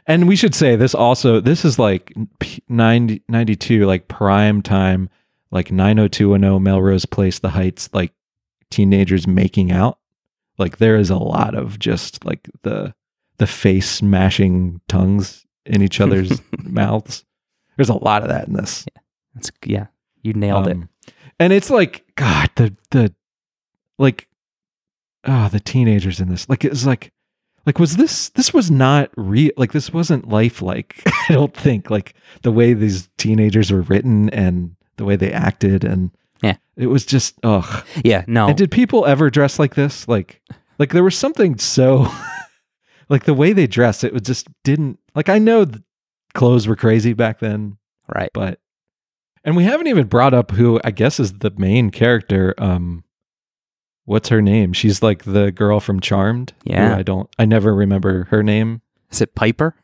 And 0.07 0.27
we 0.27 0.35
should 0.35 0.55
say 0.55 0.75
this 0.75 0.95
also, 0.95 1.39
this 1.39 1.63
is 1.63 1.77
like 1.77 2.13
P- 2.39 2.63
90, 2.67 3.21
92, 3.27 3.85
like 3.85 4.07
prime 4.07 4.61
time, 4.61 5.09
like 5.51 5.71
90210 5.71 6.63
Melrose 6.63 7.05
Place, 7.05 7.39
The 7.39 7.49
Heights, 7.49 7.89
like 7.93 8.13
teenagers 8.71 9.27
making 9.27 9.71
out. 9.71 9.99
Like 10.57 10.77
there 10.77 10.95
is 10.95 11.09
a 11.09 11.17
lot 11.17 11.55
of 11.55 11.79
just 11.79 12.25
like 12.25 12.49
the 12.63 12.93
the 13.37 13.47
face 13.47 13.89
smashing 13.89 14.81
tongues 14.89 15.45
in 15.65 15.81
each 15.81 16.01
other's 16.01 16.41
mouths. 16.57 17.23
There's 17.77 17.89
a 17.89 17.93
lot 17.93 18.21
of 18.21 18.27
that 18.27 18.47
in 18.47 18.53
this. 18.53 18.85
It's, 19.35 19.49
yeah, 19.63 19.87
you 20.21 20.33
nailed 20.33 20.67
it. 20.67 20.75
Um, 20.75 20.89
And 21.39 21.53
it's 21.53 21.69
like, 21.69 22.05
God, 22.15 22.49
the 22.55 22.75
the 22.91 23.13
like 23.97 24.27
oh, 25.25 25.49
the 25.49 25.59
teenagers 25.59 26.19
in 26.19 26.29
this. 26.29 26.47
Like 26.49 26.65
it 26.65 26.71
was 26.71 26.85
like 26.85 27.11
like 27.65 27.79
was 27.79 27.97
this 27.97 28.29
this 28.29 28.53
was 28.53 28.71
not 28.71 29.11
real 29.15 29.51
like 29.57 29.71
this 29.71 29.93
wasn't 29.93 30.27
lifelike, 30.27 31.01
I 31.05 31.33
don't 31.33 31.55
think. 31.55 31.89
Like 31.89 32.15
the 32.41 32.51
way 32.51 32.73
these 32.73 33.09
teenagers 33.17 33.71
were 33.71 33.81
written 33.81 34.29
and 34.29 34.75
the 34.97 35.05
way 35.05 35.15
they 35.15 35.31
acted 35.31 35.83
and 35.83 36.11
Yeah. 36.41 36.57
It 36.75 36.87
was 36.87 37.05
just 37.05 37.35
ugh. 37.43 37.85
Yeah, 38.03 38.23
no. 38.27 38.47
And 38.47 38.57
did 38.57 38.71
people 38.71 39.05
ever 39.05 39.29
dress 39.29 39.59
like 39.59 39.75
this? 39.75 40.07
Like 40.07 40.41
like 40.77 40.91
there 40.91 41.03
was 41.03 41.17
something 41.17 41.57
so 41.57 42.07
like 43.09 43.25
the 43.25 43.33
way 43.33 43.53
they 43.53 43.67
dressed, 43.67 44.03
it 44.03 44.13
was 44.13 44.23
just 44.23 44.47
didn't 44.63 44.99
like 45.15 45.29
I 45.29 45.37
know 45.37 45.65
clothes 46.33 46.67
were 46.67 46.75
crazy 46.75 47.13
back 47.13 47.39
then, 47.39 47.77
right. 48.13 48.29
but 48.33 48.59
and 49.43 49.55
we 49.55 49.63
haven't 49.63 49.87
even 49.87 50.07
brought 50.07 50.33
up 50.33 50.51
who 50.51 50.79
I 50.83 50.91
guess 50.91 51.19
is 51.19 51.33
the 51.33 51.51
main 51.51 51.89
character. 51.89 52.53
Um, 52.57 53.03
what's 54.05 54.29
her 54.29 54.41
name? 54.41 54.73
She's 54.73 55.01
like 55.01 55.23
the 55.23 55.51
girl 55.51 55.79
from 55.79 55.99
Charmed. 55.99 56.53
Yeah. 56.63 56.95
I 56.95 57.03
don't. 57.03 57.29
I 57.37 57.45
never 57.45 57.73
remember 57.73 58.25
her 58.25 58.43
name. 58.43 58.81
Is 59.11 59.21
it 59.21 59.35
Piper? 59.35 59.75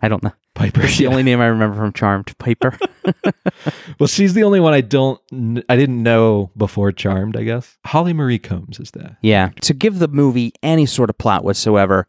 I 0.00 0.08
don't 0.08 0.22
know. 0.22 0.32
Piper. 0.54 0.82
It's 0.82 0.98
the 0.98 1.04
yeah. 1.04 1.10
only 1.10 1.22
name 1.22 1.40
I 1.40 1.46
remember 1.46 1.76
from 1.76 1.92
Charmed. 1.92 2.36
Piper. 2.38 2.76
well, 3.98 4.06
she's 4.06 4.34
the 4.34 4.42
only 4.42 4.60
one 4.60 4.74
I 4.74 4.80
don't. 4.80 5.20
I 5.68 5.76
didn't 5.76 6.02
know 6.02 6.50
before 6.56 6.92
Charmed. 6.92 7.36
I 7.36 7.44
guess 7.44 7.78
Holly 7.86 8.12
Marie 8.12 8.38
Combs 8.38 8.80
is 8.80 8.90
that. 8.92 9.16
Yeah. 9.22 9.50
To 9.62 9.74
give 9.74 9.98
the 9.98 10.08
movie 10.08 10.52
any 10.62 10.86
sort 10.86 11.10
of 11.10 11.18
plot 11.18 11.44
whatsoever, 11.44 12.06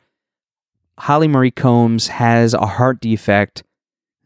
Holly 0.97 1.27
Marie 1.27 1.51
Combs 1.51 2.07
has 2.07 2.53
a 2.53 2.65
heart 2.65 2.99
defect 2.99 3.63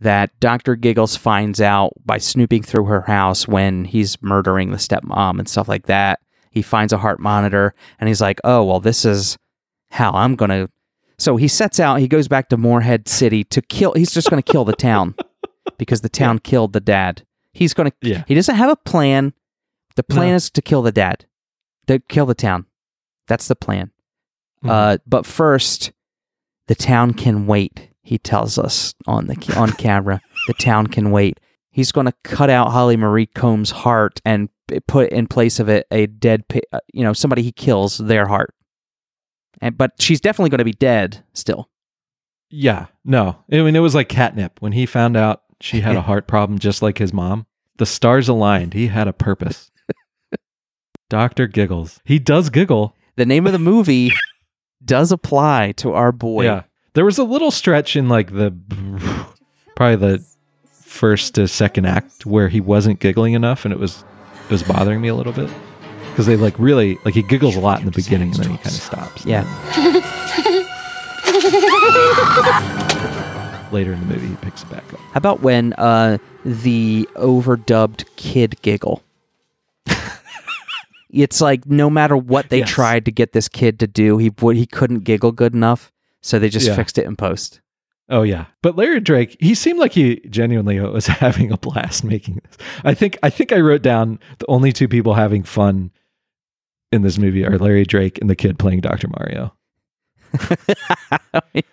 that 0.04 0.38
Dr. 0.40 0.76
Giggles 0.76 1.16
finds 1.18 1.60
out 1.60 1.94
by 2.06 2.18
snooping 2.18 2.64
through 2.64 2.86
her 2.86 3.02
house 3.02 3.48
when 3.48 3.86
he's 3.86 4.22
murdering 4.22 4.72
the 4.72 4.78
stepmom 4.78 5.40
and 5.40 5.50
stuff 5.50 5.68
like 5.68 5.88
that. 5.88 6.20
He 6.52 6.62
finds 6.62 6.94
a 6.94 6.98
heart 6.98 7.20
monitor 7.20 7.74
and 8.00 8.08
he's 8.08 8.22
like, 8.22 8.40
oh, 8.44 8.64
well, 8.64 8.80
this 8.80 9.06
is 9.06 9.38
how 9.90 10.12
I'm 10.12 10.36
going 10.36 10.50
to. 10.50 10.70
So 11.18 11.36
he 11.38 11.48
sets 11.48 11.80
out, 11.80 12.00
he 12.00 12.08
goes 12.08 12.28
back 12.28 12.50
to 12.50 12.58
Moorhead 12.58 13.08
City 13.08 13.44
to 13.46 13.62
kill. 13.62 13.94
He's 13.94 14.12
just 14.14 14.30
going 14.30 14.42
to 14.42 14.52
kill 14.52 14.66
the 14.66 14.76
town 14.76 15.16
because 15.78 16.02
the 16.02 16.10
town 16.10 16.40
killed 16.40 16.74
the 16.74 16.80
dad. 16.80 17.26
He's 17.54 17.74
going 17.74 17.90
to. 17.92 17.96
Yeah. 18.02 18.24
He 18.28 18.36
doesn't 18.36 18.56
have 18.56 18.70
a 18.70 18.76
plan. 18.76 19.34
The 19.96 20.04
plan 20.04 20.30
No. 20.30 20.36
is 20.36 20.50
to 20.52 20.62
kill 20.62 20.82
the 20.82 20.92
dad, 20.92 21.26
to 21.88 22.00
kill 22.00 22.26
the 22.26 22.34
town. 22.36 22.66
That's 23.28 23.48
the 23.48 23.56
plan. 23.56 23.92
Mhm. 24.64 24.70
Uh, 24.70 24.98
but 25.06 25.26
first, 25.26 25.92
the 26.68 26.76
town 26.76 27.14
can 27.14 27.46
wait 27.46 27.90
He 28.04 28.18
tells 28.18 28.60
us 28.60 28.94
on 29.08 29.28
the 29.28 29.56
on 29.58 29.72
camera. 29.72 30.22
The 30.48 30.54
town 30.54 30.88
can 30.88 31.12
wait. 31.12 31.40
He's 31.72 31.92
going 31.92 32.06
to 32.06 32.14
cut 32.24 32.50
out 32.50 32.72
Holly 32.72 32.98
Marie 32.98 33.26
Combs' 33.26 33.72
heart 33.72 34.22
and 34.24 34.50
put 34.88 35.10
in 35.12 35.28
place 35.28 35.60
of 35.60 35.70
it 35.70 35.88
a 35.90 36.06
dead, 36.06 36.44
uh, 36.72 36.80
you 36.94 37.04
know, 37.04 37.14
somebody 37.14 37.42
he 37.42 37.52
kills 37.52 37.98
their 37.98 38.28
heart. 38.28 38.54
And 39.62 39.78
but 39.78 39.94
she's 40.00 40.22
definitely 40.22 40.50
going 40.50 40.60
to 40.60 40.66
be 40.66 40.74
dead 40.74 41.24
still. 41.34 41.70
Yeah, 42.50 42.88
no. 43.04 43.38
I 43.52 43.62
mean, 43.62 43.76
it 43.76 43.80
was 43.80 43.96
like 43.96 44.10
catnip 44.10 44.62
when 44.62 44.74
he 44.74 44.86
found 44.86 45.18
out 45.18 45.42
she 45.60 45.82
had 45.82 45.96
a 45.96 46.02
heart 46.10 46.28
problem, 46.28 46.60
just 46.60 46.82
like 46.82 46.98
his 46.98 47.14
mom. 47.14 47.48
The 47.78 47.86
stars 47.86 48.30
aligned. 48.30 48.74
He 48.74 48.88
had 48.88 49.08
a 49.08 49.14
purpose. 49.14 49.72
Doctor 51.10 51.48
giggles. 51.48 52.00
He 52.06 52.20
does 52.20 52.50
giggle. 52.50 52.96
The 53.16 53.26
name 53.26 53.48
of 53.48 53.54
the 53.54 53.60
movie 53.60 54.12
does 54.86 55.12
apply 55.12 55.72
to 55.78 55.94
our 55.94 56.12
boy. 56.12 56.46
Yeah, 56.46 56.64
there 56.94 57.06
was 57.06 57.18
a 57.18 57.24
little 57.24 57.52
stretch 57.52 57.96
in 57.96 58.10
like 58.10 58.32
the 58.34 58.54
probably 59.76 59.96
the 59.96 60.26
first 60.72 61.36
to 61.36 61.48
second 61.48 61.86
act 61.86 62.26
where 62.26 62.50
he 62.50 62.62
wasn't 62.62 63.00
giggling 63.00 63.34
enough, 63.34 63.66
and 63.66 63.74
it 63.74 63.80
was 63.80 64.04
it 64.46 64.52
was 64.52 64.64
bothering 64.64 65.02
me 65.02 65.08
a 65.08 65.16
little 65.16 65.34
bit 65.34 65.50
because 66.12 66.26
they 66.26 66.36
like 66.36 66.58
really 66.60 66.98
like 67.06 67.14
he 67.16 67.24
giggles 67.24 67.56
a 67.56 67.60
lot 67.60 67.80
in 67.80 67.86
the 67.86 67.92
beginning, 67.92 68.30
and 68.36 68.44
then 68.44 68.52
he 68.52 68.58
kind 68.58 68.76
of 68.76 68.82
stops. 68.82 69.26
Yeah. 69.26 69.44
Later 73.72 73.94
in 73.94 74.00
the 74.02 74.06
movie, 74.14 74.28
he 74.28 74.36
picks 74.36 74.62
it 74.62 74.70
back 74.70 74.84
up. 74.94 75.00
How 75.00 75.18
about 75.18 75.42
when 75.42 75.74
uh, 75.74 76.20
the 76.46 77.10
overdubbed 77.16 78.06
kid 78.18 78.56
giggle? 78.62 79.02
it's 81.10 81.42
like 81.42 81.66
no 81.66 81.90
matter 81.90 82.16
what 82.16 82.50
they 82.50 82.60
Yes. 82.60 82.70
tried 82.70 83.06
to 83.06 83.12
get 83.12 83.34
this 83.34 83.50
kid 83.50 83.80
to 83.80 83.88
do, 83.88 84.20
he 84.20 84.32
would 84.42 84.58
he 84.58 84.68
couldn't 84.68 85.00
giggle 85.00 85.32
good 85.32 85.56
enough, 85.56 85.92
so 86.24 86.40
they 86.40 86.50
just 86.50 86.66
Yeah. 86.68 86.76
fixed 86.76 86.98
it 86.98 87.06
in 87.06 87.16
post. 87.16 87.62
Oh 88.10 88.24
yeah, 88.24 88.46
but 88.62 88.76
Larry 88.76 89.00
Drake, 89.00 89.38
he 89.40 89.54
seemed 89.56 89.80
like 89.80 89.94
he 89.94 90.20
genuinely 90.30 90.80
was 90.82 91.06
having 91.08 91.52
a 91.52 91.58
blast 91.58 92.04
making 92.04 92.40
this. 92.44 92.58
I 92.84 92.94
think 92.96 93.18
I 93.24 93.30
think 93.30 93.52
I 93.54 93.60
wrote 93.60 93.82
down 93.84 94.20
the 94.40 94.46
only 94.50 94.72
two 94.74 94.88
people 94.88 95.14
having 95.14 95.44
fun 95.44 95.92
in 96.92 97.02
this 97.02 97.18
movie 97.18 97.46
are 97.46 97.58
Larry 97.58 97.86
Drake 97.86 98.20
and 98.20 98.30
the 98.30 98.36
kid 98.36 98.60
playing 98.60 98.82
Dr. 98.82 99.08
Mario. 99.08 99.54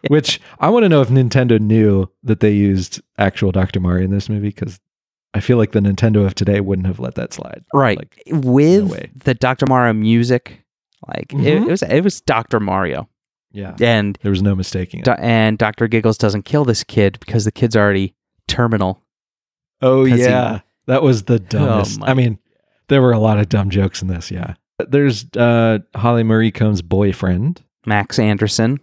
Which 0.09 0.41
I 0.59 0.69
want 0.71 0.85
to 0.85 0.89
know 0.89 1.01
if 1.01 1.09
Nintendo 1.09 1.59
knew 1.61 2.09
that 2.23 2.41
they 2.41 2.53
used 2.53 3.01
actual 3.19 3.53
Dr. 3.53 3.81
Mario 3.81 4.05
in 4.05 4.11
this 4.11 4.29
movie 4.29 4.49
because 4.49 4.79
I 5.35 5.41
feel 5.41 5.57
like 5.57 5.73
the 5.73 5.81
Nintendo 5.81 6.25
of 6.27 6.35
today 6.35 6.61
wouldn't 6.61 6.87
have 6.87 6.99
let 7.01 7.15
that 7.17 7.33
slide. 7.33 7.65
right 7.75 7.99
Like, 7.99 8.23
with 8.27 8.85
way. 8.91 9.11
the 9.25 9.35
Dr. 9.35 9.67
Mario 9.67 9.93
music, 9.93 10.65
like 11.09 11.33
it, 11.33 11.37
Mhm. 11.37 11.67
it 11.67 11.71
was 11.71 11.83
it 11.83 12.01
was 12.03 12.21
Dr. 12.23 12.61
Mario, 12.61 13.09
yeah, 13.53 13.77
and 13.81 14.19
there 14.23 14.31
was 14.31 14.43
no 14.43 14.55
mistaking 14.55 15.01
it. 15.01 15.05
Do- 15.05 15.13
and 15.13 15.59
Dr. 15.59 15.89
Giggles 15.89 16.19
doesn't 16.19 16.45
kill 16.45 16.65
this 16.65 16.85
kid 16.85 17.19
because 17.21 17.45
the 17.45 17.53
kid's 17.53 17.77
already 17.77 18.15
terminal. 18.49 19.03
Oh 19.83 20.07
'Cause 20.07 20.19
he- 20.19 20.25
yeah, 20.25 20.61
that 20.87 21.03
was 21.03 21.25
the 21.25 21.39
dumbest. 21.39 22.01
my 22.01 22.09
I 22.09 22.15
mean, 22.15 22.39
there 22.89 23.01
were 23.03 23.13
a 23.13 23.19
lot 23.19 23.39
of 23.39 23.49
dumb 23.49 23.71
jokes 23.71 24.03
in 24.03 24.09
this. 24.09 24.31
Yeah, 24.31 24.55
there's 24.89 25.25
uh, 25.37 25.79
Holly 25.95 26.23
Marie 26.23 26.51
Combs' 26.53 26.83
boyfriend. 26.83 27.63
Max 27.87 28.19
Anderson. 28.19 28.79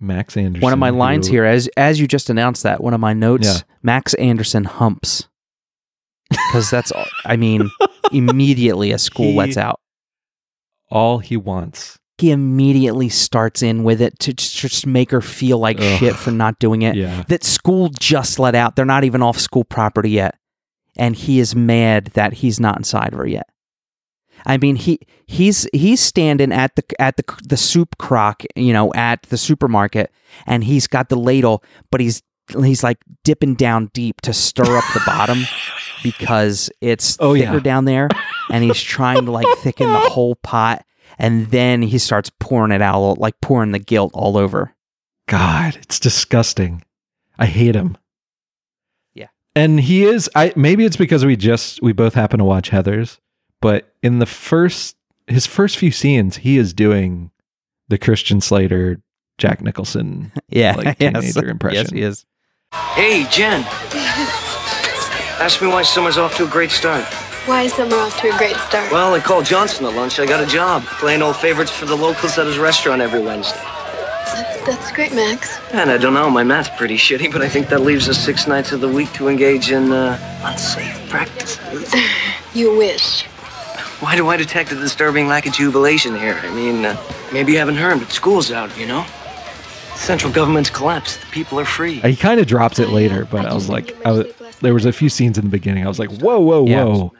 Max 0.00 0.36
Anderson. 0.36 0.62
One 0.62 0.72
of 0.72 0.78
my 0.78 0.90
lines 0.90 1.26
who- 1.26 1.32
here, 1.34 1.44
as 1.44 1.68
as 1.76 1.98
you 1.98 2.06
just 2.06 2.30
announced 2.30 2.62
that, 2.62 2.82
one 2.82 2.94
of 2.94 3.00
my 3.00 3.12
notes, 3.14 3.46
Yeah. 3.46 3.60
Max 3.82 4.14
Anderson 4.14 4.64
humps. 4.64 5.28
Because 6.30 6.70
that's, 6.70 6.92
all, 6.92 7.06
I 7.24 7.36
mean, 7.36 7.70
immediately 8.12 8.92
a 8.92 8.98
school 8.98 9.30
He- 9.30 9.36
lets 9.36 9.56
out, 9.56 9.80
all 10.90 11.18
he 11.18 11.36
wants. 11.38 11.98
He 12.18 12.30
immediately 12.30 13.08
starts 13.08 13.62
in 13.62 13.84
with 13.84 14.00
it 14.02 14.18
to 14.20 14.32
just, 14.34 14.86
make 14.86 15.10
her 15.10 15.20
feel 15.20 15.58
like 15.58 15.80
Ugh. 15.80 15.98
shit 15.98 16.16
for 16.16 16.30
not 16.30 16.58
doing 16.58 16.82
it. 16.82 16.96
Yeah. 16.96 17.22
That 17.28 17.44
school 17.44 17.88
just 17.98 18.38
let 18.38 18.54
out. 18.54 18.74
They're 18.76 18.84
not 18.84 19.04
even 19.04 19.22
off 19.22 19.38
school 19.38 19.64
property 19.64 20.10
yet. 20.10 20.36
And 20.96 21.14
he 21.14 21.38
is 21.38 21.54
mad 21.54 22.06
that 22.14 22.32
he's 22.34 22.58
not 22.58 22.76
inside 22.76 23.12
of 23.12 23.18
her 23.18 23.26
yet. 23.26 23.46
I 24.46 24.56
mean, 24.56 24.76
he 24.76 25.00
he's 25.26 25.66
he's 25.72 26.00
standing 26.00 26.52
at 26.52 26.74
the 26.76 26.84
at 27.00 27.16
the 27.16 27.24
the 27.48 27.56
soup 27.56 27.98
crock, 27.98 28.42
you 28.56 28.72
know, 28.72 28.92
at 28.94 29.22
the 29.24 29.36
supermarket, 29.36 30.12
and 30.46 30.62
he's 30.64 30.86
got 30.86 31.08
the 31.08 31.16
ladle, 31.18 31.62
but 31.90 32.00
he's 32.00 32.22
he's 32.62 32.82
like 32.84 32.98
dipping 33.24 33.54
down 33.54 33.90
deep 33.92 34.20
to 34.22 34.32
stir 34.32 34.76
up 34.76 34.84
the 34.94 35.02
bottom 35.06 35.42
because 36.02 36.70
it's 36.80 37.16
Oh, 37.20 37.34
thicker 37.34 37.54
yeah. 37.54 37.58
down 37.60 37.84
there, 37.84 38.08
and 38.50 38.62
he's 38.64 38.80
trying 38.80 39.24
to 39.24 39.30
like 39.32 39.46
thicken 39.58 39.92
the 39.92 39.98
whole 39.98 40.36
pot, 40.36 40.84
and 41.18 41.46
then 41.50 41.82
he 41.82 41.98
starts 41.98 42.30
pouring 42.38 42.72
it 42.72 42.82
out, 42.82 43.18
like 43.18 43.40
pouring 43.40 43.72
the 43.72 43.78
guilt 43.78 44.12
all 44.14 44.36
over. 44.36 44.74
God, 45.28 45.76
it's 45.82 45.98
disgusting. 46.00 46.82
I 47.38 47.46
hate 47.46 47.74
him. 47.74 47.96
Yeah. 49.14 49.28
And 49.54 49.78
he 49.80 50.04
is 50.04 50.30
I 50.34 50.52
maybe 50.56 50.84
it's 50.84 50.96
because 50.96 51.24
we 51.24 51.36
just 51.36 51.82
we 51.82 51.92
both 51.92 52.14
happen 52.14 52.38
to 52.38 52.44
watch 52.44 52.70
Heathers, 52.70 53.18
but 53.60 53.92
in 54.02 54.18
the 54.18 54.26
first 54.26 54.96
his 55.26 55.46
first 55.46 55.76
few 55.76 55.90
scenes, 55.90 56.38
he 56.38 56.56
is 56.56 56.72
doing 56.72 57.30
the 57.88 57.98
Christian 57.98 58.40
Slater, 58.40 59.00
Jack 59.38 59.60
Nicholson. 59.60 60.32
Yeah, 60.48 60.74
Like 60.76 60.96
yes. 61.00 61.34
teenager 61.34 61.50
impression. 61.50 61.82
Yes, 61.82 61.90
he 61.90 62.00
is. 62.02 62.24
Hey, 62.94 63.26
Jen. 63.30 63.64
Ask 65.40 65.60
me 65.62 65.68
why 65.68 65.82
summer's 65.82 66.16
off 66.18 66.36
to 66.38 66.44
a 66.44 66.48
great 66.48 66.70
start. 66.70 67.04
Why 67.48 67.62
is 67.62 67.72
summer 67.72 67.96
off 67.96 68.20
to 68.20 68.28
a 68.28 68.36
great 68.36 68.56
start? 68.56 68.92
Well, 68.92 69.14
I 69.14 69.20
called 69.20 69.46
Johnson 69.46 69.86
at 69.86 69.94
lunch. 69.94 70.20
I 70.20 70.26
got 70.26 70.44
a 70.44 70.46
job 70.46 70.82
playing 71.00 71.22
old 71.22 71.34
favorites 71.34 71.70
for 71.70 71.86
the 71.86 71.96
locals 71.96 72.36
at 72.36 72.46
his 72.46 72.58
restaurant 72.58 73.00
every 73.00 73.22
Wednesday. 73.22 73.58
That's, 73.62 74.66
that's 74.66 74.92
great, 74.92 75.14
Max. 75.14 75.58
And 75.72 75.90
I 75.90 75.96
don't 75.96 76.12
know, 76.12 76.28
my 76.28 76.44
math's 76.44 76.68
pretty 76.76 76.96
shitty, 76.98 77.32
but 77.32 77.40
I 77.40 77.48
think 77.48 77.70
that 77.70 77.80
leaves 77.80 78.06
us 78.06 78.18
six 78.18 78.46
nights 78.46 78.72
of 78.72 78.82
the 78.82 78.88
week 78.88 79.10
to 79.14 79.28
engage 79.28 79.70
in 79.70 79.90
uh, 79.92 80.18
unsafe 80.44 81.08
practices. 81.08 81.94
You 82.54 82.76
wish. 82.76 83.24
Why 84.00 84.16
do 84.16 84.28
I 84.28 84.36
detect 84.36 84.72
a 84.72 84.74
disturbing 84.74 85.26
lack 85.28 85.46
of 85.46 85.52
jubilation 85.52 86.16
here? 86.16 86.40
I 86.42 86.54
mean, 86.54 86.84
uh, 86.84 86.96
maybe 87.32 87.52
you 87.52 87.58
haven't 87.58 87.76
heard, 87.76 87.98
but 87.98 88.10
school's 88.10 88.50
out, 88.50 88.76
you 88.76 88.86
know? 88.86 89.06
Central 89.94 90.32
government's 90.32 90.70
collapsed. 90.70 91.20
The 91.20 91.26
people 91.26 91.60
are 91.60 91.66
free. 91.66 92.00
He 92.00 92.16
kind 92.16 92.40
of 92.40 92.46
drops 92.46 92.78
it 92.78 92.88
later, 92.88 93.26
but 93.26 93.44
I, 93.44 93.50
I 93.50 93.54
was 93.54 93.68
like, 93.68 93.94
I 94.06 94.12
was, 94.12 94.26
to 94.26 94.32
sleep 94.32 94.37
last 94.37 94.37
there 94.60 94.74
was 94.74 94.84
a 94.86 94.92
few 94.92 95.08
scenes 95.08 95.38
in 95.38 95.44
the 95.44 95.50
beginning. 95.50 95.84
I 95.84 95.88
was 95.88 95.98
like, 95.98 96.10
whoa, 96.10 96.38
whoa, 96.40 96.66
Yeah. 96.66 96.84
whoa. 96.84 97.12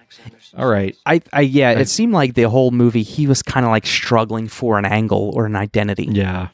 All 0.57 0.67
right. 0.69 0.97
I, 1.07 1.21
I 1.33 1.43
yeah, 1.43 1.71
I- 1.71 1.81
it 1.81 1.89
seemed 1.89 2.13
like 2.13 2.35
the 2.35 2.49
whole 2.49 2.71
movie 2.71 3.03
he 3.03 3.27
was 3.27 3.43
kind 3.43 3.65
of 3.67 3.71
like 3.71 3.87
struggling 3.87 4.49
for 4.49 4.79
an 4.79 4.85
angle 4.85 5.33
or 5.35 5.47
an 5.47 5.57
identity. 5.57 6.09
Yeah. 6.11 6.49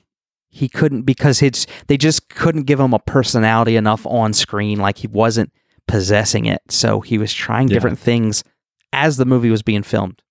He 0.48 0.68
couldn't 0.68 1.02
because 1.02 1.42
it's 1.42 1.66
they 1.88 1.96
just 1.96 2.28
couldn't 2.28 2.64
give 2.64 2.78
him 2.78 2.92
a 2.94 2.98
personality 2.98 3.76
enough 3.76 4.06
on 4.06 4.32
screen. 4.32 4.78
Like 4.78 4.98
he 4.98 5.06
wasn't 5.08 5.52
possessing 5.88 6.46
it, 6.46 6.60
so 6.68 7.00
he 7.00 7.18
was 7.18 7.32
trying 7.32 7.68
Yeah. 7.68 7.74
different 7.74 7.98
things 7.98 8.44
as 8.92 9.16
the 9.16 9.24
movie 9.24 9.50
was 9.50 9.62
being 9.62 9.82
filmed. 9.82 10.22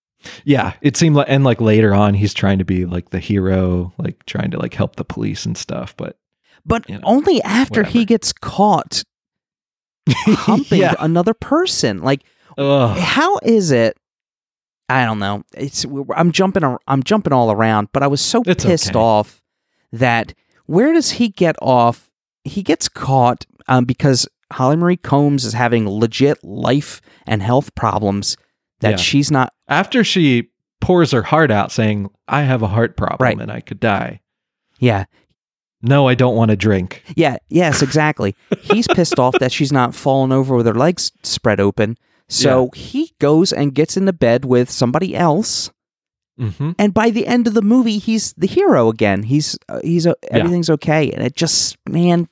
Yeah. 0.45 0.73
It 0.81 0.95
seemed 0.95 1.15
like, 1.17 1.27
and 1.29 1.43
like 1.43 1.59
later 1.59 1.93
on, 1.93 2.13
he's 2.13 2.33
trying 2.33 2.57
to 2.59 2.63
be 2.65 2.85
like 2.85 3.09
the 3.09 3.19
hero, 3.19 3.91
like 3.97 4.25
trying 4.25 4.51
to 4.51 4.57
like 4.59 4.73
help 4.73 4.95
the 4.95 5.03
police 5.03 5.45
and 5.45 5.57
stuff. 5.57 5.93
But 5.97 6.17
But 6.65 6.87
You 6.89 6.95
know, 6.95 7.01
only 7.03 7.41
after 7.43 7.83
he 7.83 8.05
gets 8.05 8.31
caught 8.31 9.03
humping 10.09 10.81
yeah. 10.81 10.95
another 10.99 11.33
person. 11.33 12.01
Like 12.01 12.23
Ugh. 12.57 12.97
how 12.97 13.37
is 13.43 13.71
it? 13.71 13.97
I 14.89 15.05
don't 15.05 15.19
know. 15.19 15.43
It's 15.55 15.85
I'm 16.15 16.31
jumping 16.31 16.63
I'm 16.87 17.03
jumping 17.03 17.33
all 17.33 17.51
around, 17.51 17.89
but 17.93 18.03
I 18.03 18.07
was 18.07 18.21
so 18.21 18.43
It's 18.45 18.65
pissed 18.65 18.89
okay. 18.91 18.99
off 18.99 19.41
that 19.91 20.33
where 20.65 20.93
does 20.93 21.11
he 21.11 21.29
get 21.29 21.55
off? 21.61 22.09
He 22.43 22.63
gets 22.63 22.89
caught 22.89 23.45
um, 23.67 23.85
because 23.85 24.27
Holly 24.51 24.75
Marie 24.75 24.97
Combs 24.97 25.45
is 25.45 25.53
having 25.53 25.87
legit 25.89 26.43
life 26.43 27.01
and 27.25 27.41
health 27.41 27.73
problems 27.75 28.35
that 28.81 28.91
Yeah. 28.91 28.95
she's 28.97 29.31
not. 29.31 29.53
After 29.67 30.03
she 30.03 30.49
pours 30.81 31.11
her 31.11 31.23
heart 31.23 31.49
out 31.49 31.71
saying, 31.71 32.09
I 32.27 32.41
have 32.41 32.61
a 32.61 32.67
heart 32.67 32.97
problem 32.97 33.17
Right. 33.21 33.39
and 33.41 33.51
I 33.51 33.61
could 33.61 33.79
die. 33.79 34.19
Yeah, 34.79 35.05
No, 35.83 36.07
I 36.07 36.15
don't 36.15 36.35
want 36.35 36.49
to 36.49 36.55
drink. 36.57 37.03
yeah, 37.15 37.37
yes, 37.49 37.81
exactly. 37.81 38.35
He's 38.61 38.87
pissed 38.87 39.19
off 39.19 39.35
that 39.39 39.51
she's 39.51 39.71
not 39.71 39.93
falling 39.93 40.31
over 40.31 40.55
with 40.55 40.65
her 40.65 40.73
legs 40.73 41.11
spread 41.23 41.59
open. 41.59 41.97
So 42.29 42.69
he 42.73 43.13
goes 43.19 43.53
and 43.53 43.75
gets 43.75 43.95
into 43.97 44.13
bed 44.13 44.45
with 44.45 44.71
somebody 44.71 45.15
else. 45.15 45.69
Mm-hmm. 46.39 46.71
and 46.79 46.95
by 46.95 47.11
the 47.11 47.27
end 47.27 47.45
of 47.45 47.53
the 47.53 47.61
movie 47.61 47.99
he's 47.99 48.33
the 48.33 48.47
hero 48.47 48.89
again 48.89 49.21
he's 49.21 49.55
uh, 49.69 49.79
he's 49.83 50.07
uh, 50.07 50.15
everything's 50.31 50.67
okay 50.71 51.11
and 51.11 51.23
it 51.23 51.35
just 51.35 51.77
man 51.87 52.27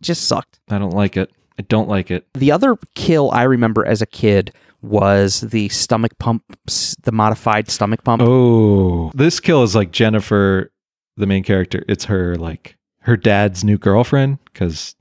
just 0.00 0.28
sucked 0.28 0.60
I 0.70 0.78
don't 0.78 0.94
like 0.94 1.16
it. 1.16 1.32
I 1.58 1.62
don't 1.62 1.88
like 1.88 2.12
it. 2.12 2.28
the 2.34 2.52
other 2.52 2.76
kill 2.94 3.28
i 3.32 3.42
remember 3.42 3.84
as 3.84 4.00
a 4.00 4.06
kid 4.06 4.52
was 4.82 5.40
the 5.40 5.68
stomach 5.70 6.12
pump 6.20 6.44
the 7.02 7.10
modified 7.10 7.68
stomach 7.68 8.04
pump 8.04 8.22
Oh, 8.24 9.10
this 9.16 9.40
kill 9.40 9.64
is 9.64 9.74
like 9.74 9.90
Jennifer, 9.90 10.70
the 11.16 11.26
main 11.26 11.42
character. 11.42 11.84
It's 11.88 12.04
her 12.04 12.36
like 12.36 12.76
her 13.02 13.16
dad's 13.16 13.64
new 13.64 13.78
girlfriend 13.78 14.38
because 14.44 14.94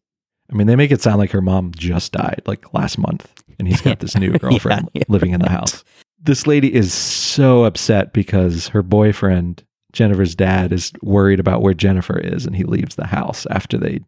I 0.51 0.55
mean 0.55 0.67
they 0.67 0.75
make 0.75 0.91
it 0.91 1.01
sound 1.01 1.17
like 1.17 1.31
her 1.31 1.41
mom 1.41 1.71
just 1.75 2.11
died 2.11 2.41
like 2.45 2.73
last 2.73 2.97
month, 2.97 3.43
and 3.57 3.67
he's 3.67 3.81
got 3.81 3.99
this 3.99 4.15
new 4.15 4.31
girlfriend 4.39 4.89
yeah. 4.93 5.03
living 5.07 5.31
in 5.31 5.41
the 5.41 5.49
house. 5.49 5.83
This 6.21 6.47
lady 6.47 6.73
is 6.73 6.93
so 6.93 7.63
upset 7.63 8.13
because 8.13 8.67
her 8.69 8.83
boyfriend 8.83 9.63
Jennifer's 9.91 10.35
dad 10.35 10.71
is 10.71 10.91
worried 11.01 11.39
about 11.39 11.61
where 11.61 11.73
Jennifer 11.73 12.19
is, 12.19 12.45
and 12.45 12.55
he 12.55 12.63
leaves 12.63 12.95
the 12.95 13.07
house 13.07 13.45
after 13.49 13.77
they 13.77 14.01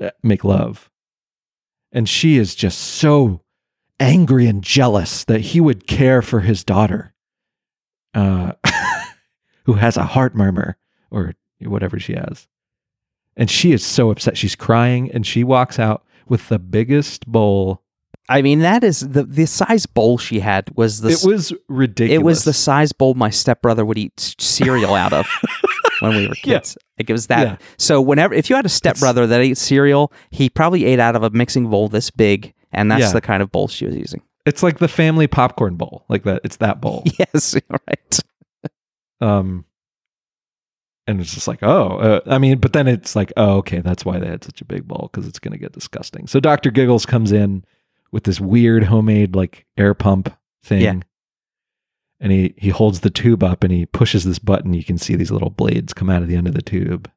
uh, 0.00 0.10
make 0.22 0.44
love. 0.44 0.90
And 1.90 2.08
she 2.08 2.38
is 2.38 2.54
just 2.54 2.78
so 2.78 3.42
angry 4.00 4.46
and 4.46 4.62
jealous 4.62 5.24
that 5.24 5.40
he 5.40 5.60
would 5.60 5.86
care 5.86 6.22
for 6.22 6.40
his 6.40 6.64
daughter, 6.64 7.12
uh, 8.14 8.52
who 9.64 9.74
has 9.74 9.96
a 9.96 10.04
heart 10.04 10.34
murmur 10.34 10.76
or 11.10 11.34
whatever 11.60 11.98
she 11.98 12.14
has. 12.14 12.48
And 13.36 13.50
she 13.50 13.72
is 13.72 13.84
so 13.84 14.10
upset. 14.10 14.36
She's 14.36 14.54
crying 14.54 15.10
and 15.10 15.26
she 15.26 15.42
walks 15.44 15.78
out 15.78 16.04
with 16.28 16.48
the 16.48 16.58
biggest 16.58 17.26
bowl. 17.26 17.82
I 18.28 18.40
mean, 18.42 18.60
that 18.60 18.84
is 18.84 19.00
the 19.00 19.24
the 19.24 19.46
size 19.46 19.84
bowl 19.86 20.16
she 20.18 20.40
had 20.40 20.70
was 20.76 21.00
the 21.00 21.10
it 21.10 21.24
was 21.24 21.52
ridiculous. 21.68 22.20
it 22.20 22.22
was 22.24 22.44
the 22.44 22.52
size 22.52 22.92
bowl 22.92 23.14
my 23.14 23.30
stepbrother 23.30 23.84
would 23.84 23.98
eat 23.98 24.36
cereal 24.38 24.94
out 24.94 25.12
of 25.12 25.26
when 26.00 26.14
we 26.16 26.28
were 26.28 26.34
Yeah. 26.44 26.58
kids. 26.58 26.78
Like 26.98 27.10
it 27.10 27.12
was 27.12 27.26
that. 27.26 27.46
Yeah. 27.46 27.56
So 27.78 28.00
whenever 28.00 28.32
if 28.34 28.48
you 28.48 28.56
had 28.56 28.64
a 28.64 28.70
stepbrother 28.70 29.26
that 29.26 29.40
ate 29.40 29.58
cereal, 29.58 30.12
he 30.30 30.48
probably 30.48 30.84
ate 30.84 31.00
out 31.00 31.16
of 31.16 31.22
a 31.24 31.30
mixing 31.30 31.68
bowl 31.68 31.88
this 31.88 32.10
big, 32.10 32.54
and 32.70 32.90
that's 32.90 33.00
Yeah. 33.02 33.12
the 33.12 33.20
kind 33.20 33.42
of 33.42 33.50
bowl 33.50 33.66
she 33.68 33.86
was 33.86 33.96
using. 33.96 34.22
It's 34.46 34.62
like 34.62 34.78
the 34.78 34.88
family 34.88 35.26
popcorn 35.26 35.74
bowl. 35.76 36.04
Like 36.08 36.22
that. 36.24 36.42
It's 36.44 36.56
that 36.58 36.80
bowl. 36.80 37.04
Yes, 37.18 37.56
right. 37.70 38.18
Um, 39.20 39.64
and 41.06 41.20
it's 41.20 41.34
just 41.34 41.48
like, 41.48 41.62
oh, 41.62 41.98
uh, 41.98 42.20
I 42.26 42.38
mean, 42.38 42.58
but 42.58 42.72
then 42.72 42.86
it's 42.86 43.16
like, 43.16 43.32
oh, 43.36 43.56
okay, 43.58 43.80
that's 43.80 44.04
why 44.04 44.18
they 44.18 44.28
had 44.28 44.44
such 44.44 44.60
a 44.60 44.64
big 44.64 44.86
bowl 44.86 45.10
because 45.12 45.26
it's 45.26 45.38
going 45.38 45.52
to 45.52 45.58
get 45.58 45.72
disgusting. 45.72 46.26
So 46.26 46.38
Dr. 46.38 46.70
Giggles 46.70 47.06
comes 47.06 47.32
in 47.32 47.64
with 48.12 48.24
this 48.24 48.40
weird 48.40 48.84
homemade 48.84 49.34
like 49.34 49.66
air 49.76 49.94
pump 49.94 50.32
thing. 50.62 50.82
Yeah. 50.82 51.00
And 52.20 52.30
he, 52.30 52.54
he 52.56 52.68
holds 52.68 53.00
the 53.00 53.10
tube 53.10 53.42
up 53.42 53.64
and 53.64 53.72
he 53.72 53.84
pushes 53.86 54.24
this 54.24 54.38
button. 54.38 54.74
You 54.74 54.84
can 54.84 54.96
see 54.96 55.16
these 55.16 55.32
little 55.32 55.50
blades 55.50 55.92
come 55.92 56.08
out 56.08 56.22
of 56.22 56.28
the 56.28 56.36
end 56.36 56.46
of 56.46 56.54
the 56.54 56.62
tube. 56.62 57.10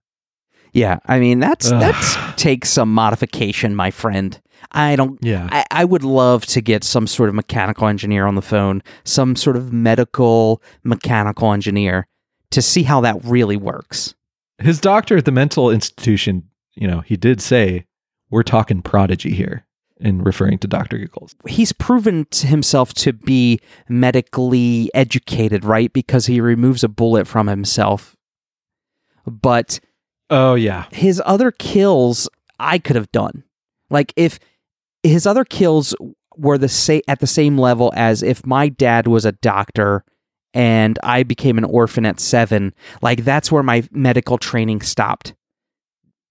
Yeah, 0.75 0.99
I 1.05 1.19
mean 1.19 1.39
that's 1.39 1.71
Ugh. 1.71 1.79
that's 1.79 2.17
takes 2.35 2.69
some 2.69 2.93
modification, 2.93 3.77
my 3.77 3.91
friend. 3.91 4.37
I 4.73 4.97
don't. 4.97 5.17
Yeah. 5.23 5.47
I, 5.49 5.65
I 5.71 5.85
would 5.85 6.03
love 6.03 6.45
to 6.47 6.59
get 6.59 6.83
some 6.83 7.07
sort 7.07 7.29
of 7.29 7.35
mechanical 7.35 7.87
engineer 7.87 8.25
on 8.25 8.35
the 8.35 8.41
phone, 8.41 8.83
some 9.05 9.37
sort 9.37 9.55
of 9.55 9.71
medical 9.71 10.61
mechanical 10.83 11.53
engineer, 11.53 12.07
to 12.51 12.61
see 12.61 12.83
how 12.83 13.01
that 13.01 13.23
really 13.23 13.57
works. 13.57 14.15
His 14.59 14.79
doctor 14.79 15.17
at 15.17 15.25
the 15.25 15.31
mental 15.31 15.69
institution, 15.69 16.49
you 16.75 16.87
know, 16.87 17.01
he 17.01 17.17
did 17.17 17.41
say, 17.41 17.85
we're 18.29 18.43
talking 18.43 18.81
prodigy 18.81 19.31
here 19.33 19.65
in 19.99 20.23
referring 20.23 20.57
to 20.59 20.67
Dr. 20.67 20.97
Giggles. 20.97 21.35
He's 21.47 21.71
proven 21.71 22.25
to 22.31 22.47
himself 22.47 22.93
to 22.95 23.13
be 23.13 23.59
medically 23.87 24.89
educated, 24.93 25.63
right? 25.63 25.91
Because 25.93 26.25
he 26.25 26.41
removes 26.41 26.83
a 26.83 26.89
bullet 26.89 27.27
from 27.27 27.47
himself. 27.47 28.15
But 29.25 29.79
Oh, 30.29 30.55
yeah. 30.55 30.85
his 30.91 31.21
other 31.25 31.51
kills 31.51 32.27
I 32.59 32.77
could 32.79 32.95
have 32.95 33.11
done. 33.11 33.43
Like 33.89 34.13
if 34.15 34.39
his 35.03 35.25
other 35.27 35.45
kills 35.45 35.95
were 36.37 36.57
the 36.57 36.69
sa- 36.69 36.99
at 37.07 37.19
the 37.19 37.27
same 37.27 37.57
level 37.57 37.93
as 37.95 38.23
if 38.23 38.45
my 38.45 38.69
dad 38.69 39.07
was 39.07 39.23
a 39.25 39.31
doctor 39.33 40.03
and 40.55 40.97
I 41.03 41.21
became 41.21 41.59
an 41.59 41.65
orphan 41.65 42.05
at 42.05 42.19
7, 42.19 42.73
like 43.03 43.23
that's 43.23 43.51
where 43.51 43.61
my 43.61 43.87
medical 43.91 44.39
training 44.39 44.81
stopped. 44.81 45.35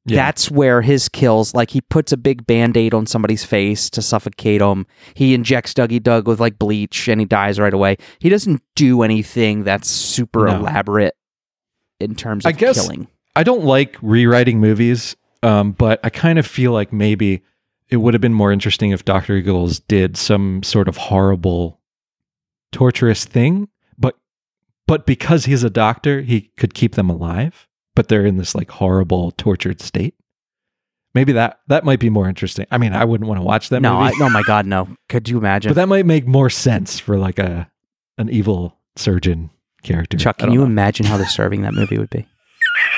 Yeah. 0.06 0.16
That's 0.16 0.50
where 0.50 0.82
his 0.82 1.08
kills, 1.08 1.54
like 1.54 1.70
he 1.70 1.80
puts 1.80 2.12
a 2.12 2.16
big 2.18 2.46
band 2.46 2.76
aid 2.76 2.92
on 2.92 3.06
somebody's 3.06 3.44
face 3.44 3.88
to 3.90 4.02
suffocate 4.02 4.60
him. 4.60 4.86
He 5.14 5.32
injects 5.32 5.72
Dougie 5.72 6.02
Doug 6.02 6.26
with 6.28 6.40
like 6.40 6.58
bleach 6.58 7.08
and 7.08 7.20
he 7.20 7.24
dies 7.26 7.58
right 7.58 7.72
away. 7.72 7.96
He 8.18 8.28
doesn't 8.28 8.60
do 8.74 9.02
anything 9.02 9.64
that's 9.64 9.88
super 9.88 10.46
No. 10.46 10.56
elaborate 10.56 11.14
in 12.00 12.14
terms 12.16 12.44
of 12.44 12.48
I 12.48 12.52
guess- 12.52 12.82
killing. 12.82 13.06
I 13.36 13.44
don't 13.44 13.64
like 13.64 13.96
rewriting 14.02 14.60
movies, 14.60 15.16
um, 15.42 15.72
but 15.72 16.00
I 16.04 16.10
kind 16.10 16.38
of 16.38 16.46
feel 16.46 16.72
like 16.72 16.92
maybe 16.92 17.42
it 17.88 17.96
would 17.96 18.14
have 18.14 18.20
been 18.20 18.34
more 18.34 18.52
interesting 18.52 18.90
if 18.90 19.04
Dr. 19.04 19.40
Giggles 19.40 19.80
did 19.80 20.16
some 20.16 20.62
sort 20.62 20.86
of 20.86 20.96
horrible, 20.98 21.80
torturous 22.72 23.24
thing, 23.24 23.68
but 24.86 25.06
because 25.06 25.44
he's 25.44 25.64
a 25.64 25.70
doctor, 25.70 26.20
he 26.20 26.52
could 26.56 26.74
keep 26.74 26.94
them 26.94 27.08
alive, 27.08 27.66
but 27.94 28.08
they're 28.08 28.26
in 28.26 28.36
this 28.36 28.54
like 28.54 28.70
horrible, 28.70 29.30
tortured 29.32 29.80
state. 29.80 30.14
Maybe 31.14 31.32
that 31.32 31.60
that 31.68 31.84
might 31.84 32.00
be 32.00 32.10
more 32.10 32.28
interesting. 32.28 32.66
I 32.70 32.78
mean, 32.78 32.92
I 32.92 33.04
wouldn't 33.04 33.28
want 33.28 33.40
to 33.40 33.44
watch 33.44 33.68
that 33.68 33.80
no, 33.80 33.96
I, 33.96 34.10
movie, 34.10 34.22
oh 34.22 34.30
my 34.30 34.42
God, 34.42 34.66
no. 34.66 34.88
Could 35.08 35.28
you 35.28 35.38
imagine? 35.38 35.70
but 35.70 35.76
that 35.76 35.88
might 35.88 36.06
make 36.06 36.26
more 36.26 36.50
sense 36.50 36.98
for 36.98 37.16
like 37.16 37.38
a 37.38 37.70
an 38.18 38.28
evil 38.30 38.76
surgeon 38.96 39.50
character. 39.82 40.16
Chuck, 40.16 40.38
can 40.38 40.50
you 40.50 40.60
know. 40.60 40.66
imagine 40.66 41.06
how 41.06 41.16
disturbing 41.18 41.62
that 41.62 41.74
movie 41.74 41.98
would 41.98 42.10
be? 42.10 42.26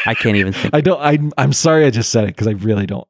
I 0.07 0.15
can't 0.15 0.37
even 0.37 0.53
think. 0.53 0.75
I 0.75 0.81
don't. 0.81 1.01
I, 1.01 1.19
I'm 1.37 1.53
sorry. 1.53 1.85
I 1.85 1.91
just 1.91 2.11
said 2.11 2.25
it 2.25 2.29
because 2.29 2.47
I 2.47 2.53
really 2.53 2.87
don't. 2.87 3.07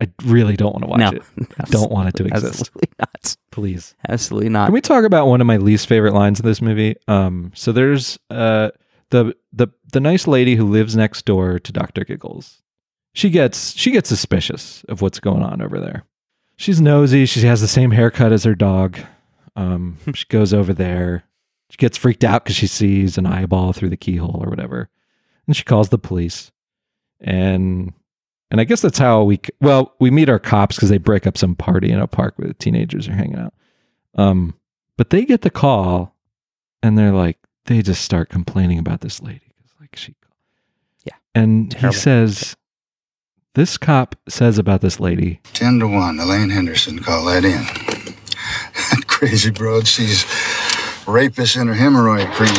I 0.00 0.08
really 0.24 0.56
don't 0.56 0.72
want 0.72 0.84
to 0.84 0.88
watch 0.88 1.00
no, 1.00 1.10
it. 1.10 1.22
I 1.60 1.64
don't 1.70 1.90
want 1.90 2.08
it 2.08 2.14
to 2.16 2.24
exist. 2.26 2.60
Absolutely 2.60 2.88
not. 2.98 3.36
Please. 3.50 3.94
Absolutely 4.08 4.48
not. 4.48 4.66
Can 4.66 4.74
we 4.74 4.80
talk 4.80 5.04
about 5.04 5.26
one 5.26 5.40
of 5.40 5.46
my 5.46 5.56
least 5.56 5.88
favorite 5.88 6.14
lines 6.14 6.38
in 6.38 6.46
this 6.46 6.62
movie? 6.62 6.94
Um, 7.08 7.50
so 7.54 7.72
there's 7.72 8.18
uh 8.30 8.70
the 9.10 9.34
the 9.52 9.68
the 9.92 10.00
nice 10.00 10.26
lady 10.26 10.54
who 10.54 10.64
lives 10.64 10.94
next 10.94 11.24
door 11.24 11.58
to 11.58 11.72
Doctor 11.72 12.04
Giggles. 12.04 12.62
She 13.12 13.30
gets 13.30 13.76
she 13.76 13.90
gets 13.90 14.08
suspicious 14.08 14.84
of 14.88 15.02
what's 15.02 15.20
going 15.20 15.42
on 15.42 15.60
over 15.60 15.80
there. 15.80 16.04
She's 16.56 16.80
nosy. 16.80 17.26
She 17.26 17.40
has 17.40 17.60
the 17.60 17.68
same 17.68 17.92
haircut 17.92 18.32
as 18.32 18.44
her 18.44 18.54
dog. 18.54 18.98
Um, 19.56 19.98
she 20.14 20.26
goes 20.28 20.54
over 20.54 20.72
there. 20.72 21.24
She 21.70 21.76
gets 21.76 21.98
freaked 21.98 22.24
out 22.24 22.44
because 22.44 22.56
she 22.56 22.66
sees 22.66 23.18
an 23.18 23.26
eyeball 23.26 23.72
through 23.72 23.90
the 23.90 23.96
keyhole 23.96 24.42
or 24.42 24.48
whatever, 24.48 24.88
and 25.46 25.56
she 25.56 25.64
calls 25.64 25.88
the 25.88 25.98
police. 25.98 26.50
And 27.20 27.92
and 28.50 28.60
I 28.60 28.64
guess 28.64 28.80
that's 28.82 28.98
how 28.98 29.22
we 29.24 29.40
well 29.60 29.94
we 30.00 30.10
meet 30.10 30.28
our 30.28 30.38
cops 30.38 30.76
because 30.76 30.88
they 30.88 30.98
break 30.98 31.26
up 31.26 31.36
some 31.38 31.54
party 31.54 31.90
in 31.90 31.98
a 32.00 32.06
park 32.06 32.34
where 32.36 32.48
the 32.48 32.54
teenagers 32.54 33.08
are 33.08 33.12
hanging 33.14 33.36
out. 33.38 33.54
Um, 34.14 34.54
but 34.96 35.10
they 35.10 35.24
get 35.24 35.42
the 35.42 35.50
call, 35.50 36.14
and 36.82 36.96
they're 36.98 37.12
like 37.12 37.38
they 37.66 37.82
just 37.82 38.02
start 38.02 38.28
complaining 38.30 38.78
about 38.78 39.00
this 39.02 39.20
lady 39.22 39.52
'cause, 39.60 39.70
like 39.80 39.94
she, 39.96 40.14
Yeah. 41.04 41.12
and 41.34 41.70
Terrible. 41.70 41.92
he 41.94 41.98
says, 42.00 42.56
this 43.54 43.76
cop 43.76 44.16
says 44.28 44.56
about 44.58 44.80
this 44.80 44.98
lady, 44.98 45.40
10 45.52 45.80
to 45.80 45.86
1, 45.86 46.18
Elaine 46.18 46.48
Henderson, 46.50 46.98
call 47.00 47.24
that 47.26 47.44
in. 47.44 47.52
That 47.52 49.04
crazy 49.06 49.50
broad 49.50 49.86
she's 49.86 50.24
rapist 51.06 51.56
in 51.56 51.66
her 51.68 51.74
hemorrhoid 51.74 52.30
cream. 52.32 52.50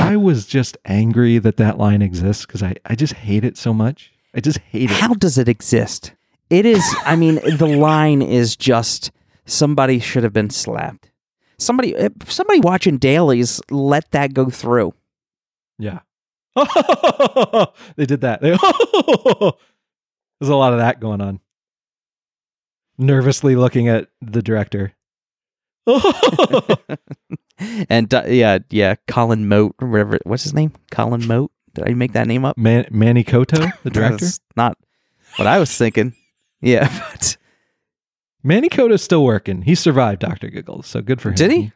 I 0.00 0.16
was 0.16 0.46
just 0.46 0.76
angry 0.84 1.38
that 1.38 1.56
that 1.56 1.78
line 1.78 2.02
exists 2.02 2.46
because 2.46 2.62
I 2.62 2.74
I 2.86 2.94
just 2.94 3.14
hate 3.14 3.44
it 3.44 3.56
so 3.56 3.74
much. 3.74 4.11
I 4.34 4.40
just 4.40 4.58
hate 4.58 4.90
it. 4.90 4.96
How 4.96 5.14
does 5.14 5.38
it 5.38 5.48
exist? 5.48 6.12
It 6.50 6.66
is. 6.66 6.84
I 7.04 7.16
mean, 7.16 7.36
the 7.36 7.66
line 7.66 8.22
is 8.22 8.56
just 8.56 9.10
somebody 9.46 9.98
should 9.98 10.22
have 10.24 10.32
been 10.32 10.50
slapped. 10.50 11.10
Somebody, 11.58 11.94
somebody 12.26 12.60
watching 12.60 12.98
dailies, 12.98 13.60
let 13.70 14.10
that 14.10 14.34
go 14.34 14.50
through. 14.50 14.94
Yeah. 15.78 16.00
they 17.96 18.06
did 18.06 18.22
that. 18.22 18.40
They, 18.40 18.50
there's 20.40 20.50
a 20.50 20.56
lot 20.56 20.72
of 20.72 20.80
that 20.80 20.98
going 21.00 21.20
on. 21.20 21.40
Nervously 22.98 23.54
looking 23.56 23.88
at 23.88 24.08
the 24.20 24.42
director. 24.42 24.94
and 27.88 28.12
uh, 28.12 28.24
yeah, 28.26 28.58
yeah, 28.70 28.96
Colin 29.06 29.48
Moat 29.48 29.76
or 29.80 29.88
whatever. 29.88 30.18
What's 30.24 30.42
his 30.42 30.54
name? 30.54 30.72
Colin 30.90 31.26
Moat. 31.26 31.51
Did 31.74 31.88
I 31.88 31.94
make 31.94 32.12
that 32.12 32.26
name 32.26 32.44
up? 32.44 32.56
Man, 32.58 32.86
Manny 32.90 33.24
Coto, 33.24 33.72
the 33.82 33.90
director. 33.90 34.26
Not 34.56 34.76
what 35.36 35.46
I 35.46 35.58
was 35.58 35.76
thinking. 35.76 36.14
Yeah, 36.64 36.86
but 37.10 37.36
Manny 38.44 38.68
Coto's 38.68 39.02
still 39.02 39.24
working. 39.24 39.62
He 39.62 39.74
survived 39.74 40.20
Dr. 40.20 40.48
Giggles, 40.48 40.86
so 40.86 41.02
good 41.02 41.20
for 41.20 41.30
him. 41.30 41.34
Did 41.34 41.50
he? 41.50 41.72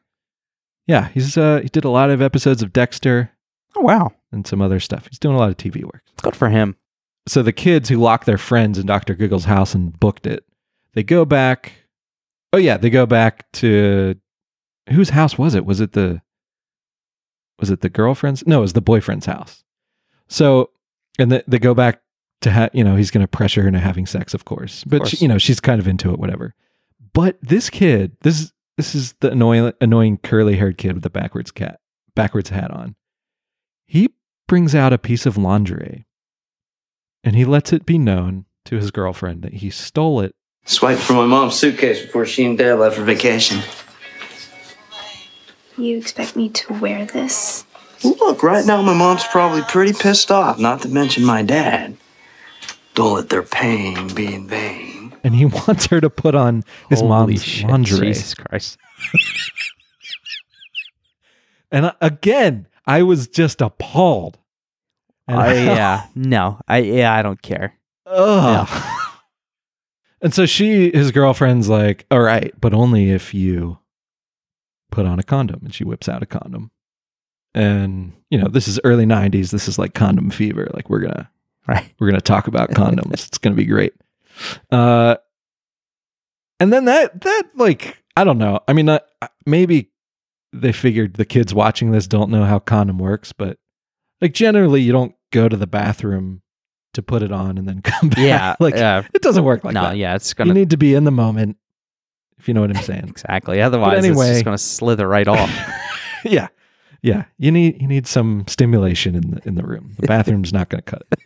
Yeah, 0.87 1.09
he's 1.09 1.37
uh 1.37 1.59
he 1.61 1.69
did 1.69 1.83
a 1.85 1.89
lot 1.91 2.09
of 2.09 2.23
episodes 2.23 2.63
of 2.63 2.73
Dexter 2.73 3.33
oh 3.75 3.81
wow, 3.81 4.13
and 4.31 4.47
some 4.47 4.63
other 4.63 4.79
stuff. 4.79 5.09
He's 5.11 5.19
doing 5.19 5.35
a 5.35 5.39
lot 5.39 5.49
of 5.51 5.57
TV 5.57 5.83
work. 5.83 6.05
good 6.23 6.37
for 6.37 6.51
him. 6.51 6.77
So 7.27 7.43
the 7.43 7.53
kids 7.53 7.89
who 7.89 7.97
locked 7.97 8.27
their 8.27 8.39
friends 8.39 8.79
in 8.79 8.87
Dr. 8.87 9.15
Giggles' 9.15 9.47
house 9.47 9.75
and 9.75 9.99
booked 9.99 10.25
it, 10.29 10.45
they 10.95 11.03
go 11.03 11.25
back. 11.25 11.73
Oh 12.53 12.59
yeah, 12.59 12.77
they 12.77 12.89
go 12.91 13.07
back 13.07 13.51
to 13.55 14.15
whose 14.91 15.11
house 15.11 15.37
was 15.37 15.57
it? 15.57 15.67
Was 15.67 15.81
it 15.81 15.95
the 15.95 16.23
was 17.59 17.71
it 17.71 17.81
the 17.81 17.89
girlfriend's? 17.89 18.47
No, 18.47 18.59
it 18.59 18.63
was 18.63 18.75
the 18.75 18.81
boyfriend's 18.81 19.27
house. 19.27 19.65
So 20.29 20.71
and 21.19 21.33
the, 21.33 21.45
they 21.47 21.59
go 21.59 21.75
back 21.75 22.03
to 22.43 22.53
ha- 22.53 22.71
you 22.73 22.85
know 22.85 22.97
he's 22.97 23.11
going 23.11 23.25
to 23.25 23.29
pressure 23.29 23.62
her 23.62 23.69
into 23.69 23.81
having 23.81 24.07
sex, 24.07 24.35
of 24.35 24.45
course, 24.45 24.85
but 24.85 24.99
course. 24.99 25.11
She, 25.11 25.19
you 25.19 25.29
know 25.29 25.39
she's 25.39 25.61
kind 25.61 25.81
of 25.81 25.89
into 25.89 26.12
it, 26.12 26.19
whatever. 26.19 26.55
But 27.12 27.39
this 27.41 27.71
kid, 27.71 28.17
this 28.23 28.41
is 28.41 28.53
this 28.77 28.95
is 28.95 29.15
the 29.21 29.31
annoying 29.31 29.73
annoying 29.81 30.19
curly 30.19 30.57
haired 30.57 30.79
kid 30.79 30.95
with 30.95 31.03
the 31.03 31.11
backwards 31.11 31.51
cat 31.51 31.81
backwards 32.15 32.51
hat 32.51 32.71
on. 32.71 32.95
He 33.87 34.11
brings 34.49 34.75
out 34.75 34.93
a 34.93 34.99
piece 34.99 35.27
of 35.27 35.37
lingerie 35.37 36.07
and 37.25 37.37
he 37.37 37.45
lets 37.45 37.73
it 37.73 37.87
be 37.87 37.99
known 37.99 38.47
to 38.65 38.77
his 38.77 38.91
girlfriend 38.91 39.43
that 39.43 39.55
he 39.55 39.71
stole 39.71 40.21
it. 40.21 40.35
Swiped 40.65 41.01
from 41.01 41.17
my 41.17 41.27
mom's 41.27 41.55
suitcase 41.55 42.01
before 42.01 42.27
she 42.27 42.45
and 42.45 42.59
dad 42.59 42.75
left 42.75 42.97
for 42.97 43.05
vacation. 43.05 43.62
You 45.79 45.99
expect 45.99 46.37
me 46.37 46.49
to 46.49 46.73
wear 46.75 47.05
this? 47.05 47.65
Look, 48.05 48.43
right 48.43 48.65
now 48.67 48.83
my 48.83 48.95
mom's 48.95 49.25
probably 49.25 49.63
pretty 49.63 49.93
pissed 49.93 50.31
off, 50.31 50.59
not 50.59 50.83
to 50.83 50.89
mention 50.89 51.25
my 51.25 51.43
dad. 51.43 51.97
Don't 52.95 53.15
let 53.15 53.29
their 53.29 53.43
pain 53.43 54.09
be 54.15 54.35
in 54.35 54.49
vain. 54.49 55.15
and 55.25 55.35
he 55.35 55.45
wants 55.67 55.87
her 55.87 56.01
to 56.01 56.09
put 56.11 56.35
on 56.35 56.63
his 56.89 57.01
Holy 57.01 57.09
mom's 57.09 57.45
shit, 57.45 57.69
lingerie. 57.71 58.09
Jesus 58.09 58.35
Christ. 58.35 58.79
And 61.73 61.87
uh, 61.87 61.93
again, 62.01 62.69
I 62.87 63.03
was 63.03 63.27
just 63.27 63.61
appalled. 63.61 64.39
And 65.27 65.37
I, 65.37 65.53
yeah. 65.55 66.07
No. 66.15 66.61
I 66.69 66.79
yeah, 66.79 67.13
I 67.13 67.23
don't 67.23 67.43
care. 67.43 67.75
Ugh. 68.07 68.69
And 70.23 70.33
so 70.33 70.47
she, 70.47 70.91
his 70.93 71.11
girlfriend's 71.13 71.69
like, 71.69 72.07
all 72.11 72.21
right, 72.23 72.53
but 72.59 72.73
only 72.73 73.11
if 73.11 73.35
you 73.35 73.79
put 74.91 75.05
on 75.07 75.19
a 75.19 75.23
condom. 75.23 75.61
And 75.63 75.75
she 75.75 75.85
whips 75.85 76.09
out 76.09 76.23
a 76.23 76.27
condom. 76.27 76.71
And, 77.57 78.12
you 78.31 78.38
know, 78.38 78.49
this 78.49 78.69
is 78.69 78.79
early 78.85 79.07
90s. 79.07 79.51
This 79.51 79.66
is 79.66 79.79
like 79.79 79.95
condom 79.95 80.31
fever. 80.31 80.69
Like, 80.75 80.88
we're 80.90 81.01
going 81.01 81.14
to, 81.14 81.29
Right. 81.66 81.92
we're 81.99 82.12
to 82.12 82.21
talk 82.21 82.47
about 82.47 82.71
condoms. 82.73 83.27
it's 83.27 83.38
going 83.38 83.57
to 83.57 83.61
be 83.61 83.66
great. 83.66 83.92
Uh, 84.71 85.16
and 86.61 86.73
then 86.73 86.85
that, 86.85 87.21
that, 87.23 87.42
like, 87.57 88.03
I 88.16 88.25
don't 88.25 88.38
know. 88.38 88.61
I 88.69 88.73
mean, 88.73 88.88
uh, 88.88 88.99
maybe 89.47 89.90
they 90.53 90.71
figured 90.73 91.14
the 91.14 91.25
kids 91.25 91.53
watching 91.55 91.90
this 91.90 92.07
don't 92.07 92.31
know 92.31 92.45
how 92.45 92.59
condom 92.59 92.99
works, 92.99 93.33
but 93.33 93.59
like, 94.21 94.33
generally, 94.33 94.81
you 94.83 94.92
don't 94.92 95.14
go 95.33 95.49
to 95.49 95.57
the 95.57 95.66
bathroom 95.66 96.42
to 96.95 97.03
put 97.03 97.23
it 97.23 97.33
on 97.33 97.59
and 97.59 97.66
then 97.69 97.81
come 97.83 98.11
back. 98.11 98.19
Yeah. 98.19 98.55
like, 98.61 98.75
yeah. 98.75 99.03
it 99.12 99.23
doesn't 99.23 99.45
work 99.45 99.64
like 99.64 99.75
no, 99.75 99.83
that. 99.83 99.97
yeah, 99.97 100.14
it's 100.14 100.33
gonna 100.35 100.49
you 100.49 100.55
need 100.55 100.71
to 100.71 100.77
be 100.77 100.95
in 100.95 101.05
the 101.05 101.11
moment, 101.11 101.57
if 102.38 102.49
you 102.49 102.55
know 102.55 102.61
what 102.61 102.75
I'm 102.77 102.83
saying. 102.83 103.09
exactly. 103.09 103.61
Otherwise, 103.61 103.99
it's 103.99 104.07
anyway- 104.07 104.29
just 104.35 104.45
gonna 104.45 104.57
slither 104.59 105.09
right 105.09 105.27
off. 105.29 105.51
yeah, 106.25 106.49
yeah. 107.07 107.25
You 107.38 107.53
need 107.53 107.81
you 107.81 107.87
need 107.87 108.07
some 108.07 108.45
stimulation 108.49 109.14
in 109.14 109.31
the 109.31 109.42
in 109.47 109.55
the 109.55 109.62
room. 109.62 109.95
The 109.99 110.09
bathroom's 110.09 110.53
not 110.53 110.69
going 110.69 110.83
to 110.83 110.90
cut 110.90 111.07
it. 111.12 111.21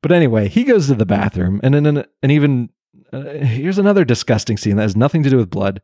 But 0.00 0.10
anyway, 0.10 0.48
he 0.48 0.64
goes 0.64 0.86
to 0.86 0.94
the 0.94 1.04
bathroom, 1.04 1.60
and 1.62 1.74
then 1.74 2.04
and 2.22 2.32
even 2.32 2.70
uh, 3.12 3.20
here's 3.20 3.78
another 3.78 4.04
disgusting 4.04 4.56
scene 4.56 4.76
that 4.76 4.82
has 4.82 4.96
nothing 4.96 5.22
to 5.22 5.30
do 5.30 5.36
with 5.36 5.50
blood. 5.50 5.82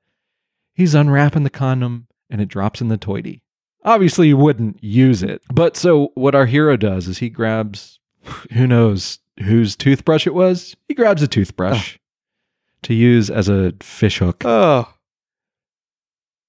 He's 0.73 0.95
unwrapping 0.95 1.43
the 1.43 1.51
condom, 1.51 2.07
and 2.31 2.41
it 2.41 2.49
drops 2.49 2.81
in 2.81 2.89
the 2.89 2.97
toity. 2.97 3.43
Obviously, 3.85 4.29
you 4.29 4.39
wouldn't 4.39 4.83
use 4.83 5.23
it, 5.23 5.43
but 5.53 5.77
so 5.77 6.13
what 6.15 6.35
our 6.35 6.47
hero 6.47 6.79
does 6.79 7.07
is 7.07 7.19
he 7.19 7.29
grabs, 7.29 7.99
who 8.53 8.67
knows 8.67 9.19
whose 9.41 9.77
toothbrush 9.77 10.27
it 10.27 10.35
was. 10.35 10.77
He 10.89 10.95
grabs 10.95 11.23
a 11.23 11.29
toothbrush 11.29 11.99
to 12.85 12.95
use 12.95 13.29
as 13.29 13.51
a 13.51 13.75
fish 13.81 14.19
hook 14.19 14.45
oh. 14.47 14.95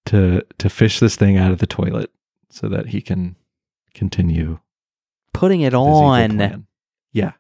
to 0.06 0.46
to 0.58 0.70
fish 0.70 1.00
this 1.00 1.18
thing 1.18 1.38
out 1.38 1.52
of 1.52 1.58
the 1.58 1.68
toilet 1.68 2.10
so 2.54 2.68
that 2.70 2.88
he 2.88 3.02
can 3.02 3.36
continue 3.94 4.60
Putting 5.34 5.62
it 5.62 5.74
on. 5.74 6.68
Yeah. 7.12 7.32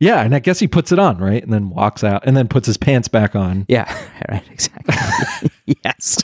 Yeah, 0.00 0.22
and 0.22 0.34
I 0.34 0.38
guess 0.40 0.58
he 0.58 0.66
puts 0.68 0.90
it 0.92 0.98
on, 0.98 1.18
right? 1.18 1.42
And 1.42 1.52
then 1.52 1.70
walks 1.70 2.02
out 2.04 2.24
and 2.26 2.36
then 2.36 2.46
puts 2.48 2.66
his 2.66 2.76
pants 2.76 3.06
back 3.08 3.34
on. 3.36 3.64
Yeah. 3.68 3.86
Right. 4.28 4.44
Exactly. 4.50 5.50
yes. 5.84 6.22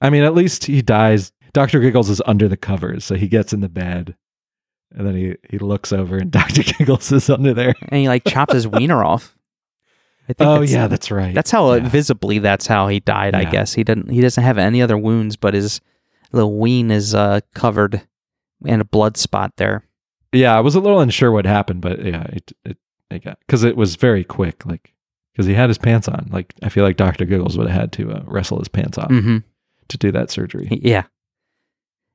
I 0.00 0.10
mean, 0.10 0.24
at 0.24 0.34
least 0.34 0.64
he 0.64 0.82
dies. 0.82 1.32
Dr. 1.52 1.78
Giggles 1.80 2.10
is 2.10 2.20
under 2.26 2.48
the 2.48 2.56
covers, 2.56 3.04
so 3.04 3.14
he 3.14 3.28
gets 3.28 3.52
in 3.52 3.60
the 3.60 3.68
bed 3.68 4.16
and 4.92 5.06
then 5.06 5.14
he, 5.14 5.36
he 5.48 5.58
looks 5.58 5.92
over 5.92 6.16
and 6.18 6.30
Dr. 6.32 6.62
Giggles 6.64 7.10
is 7.12 7.30
under 7.30 7.54
there. 7.54 7.74
And 7.88 8.00
he 8.00 8.08
like 8.08 8.24
chops 8.24 8.52
his 8.54 8.66
wiener 8.68 9.02
off. 9.04 9.36
I 10.28 10.32
think 10.32 10.48
Oh 10.48 10.52
that's- 10.54 10.72
yeah, 10.72 10.86
that's 10.88 11.10
right. 11.10 11.34
That's 11.34 11.50
how 11.52 11.72
Yeah. 11.74 11.88
visibly 11.88 12.38
that's 12.40 12.66
how 12.66 12.88
he 12.88 12.98
died. 13.00 13.34
I 13.34 13.44
guess 13.44 13.72
he 13.74 13.84
didn't. 13.84 14.10
He 14.10 14.20
doesn't 14.20 14.42
have 14.42 14.58
any 14.58 14.82
other 14.82 14.98
wounds, 14.98 15.36
but 15.36 15.54
his 15.54 15.80
little 16.34 16.58
ween 16.58 16.90
is 16.90 17.14
uh, 17.14 17.40
covered 17.54 18.02
and 18.66 18.80
a 18.82 18.84
blood 18.84 19.16
spot 19.16 19.52
there. 19.56 19.84
Yeah, 20.32 20.56
I 20.56 20.60
was 20.60 20.74
a 20.74 20.80
little 20.80 21.00
unsure 21.00 21.30
what 21.32 21.46
happened, 21.46 21.80
but 21.80 22.04
yeah, 22.04 22.24
it 22.32 22.52
it, 22.64 22.76
it 23.10 23.24
got 23.24 23.38
because 23.40 23.62
it 23.64 23.76
was 23.76 23.96
very 23.96 24.24
quick, 24.24 24.66
like 24.66 24.92
because 25.32 25.46
he 25.46 25.54
had 25.54 25.70
his 25.70 25.78
pants 25.78 26.08
on. 26.08 26.28
Like 26.30 26.54
I 26.62 26.68
feel 26.68 26.84
like 26.84 26.96
Doctor 26.96 27.24
Giggles 27.24 27.56
would 27.56 27.68
have 27.68 27.80
had 27.80 27.92
to 27.92 28.12
uh, 28.12 28.22
wrestle 28.26 28.58
his 28.58 28.68
pants 28.68 28.98
off 28.98 29.10
Mm-hmm. 29.10 29.38
to 29.88 29.98
do 29.98 30.10
that 30.12 30.30
surgery. 30.30 30.68
Yeah. 30.82 31.04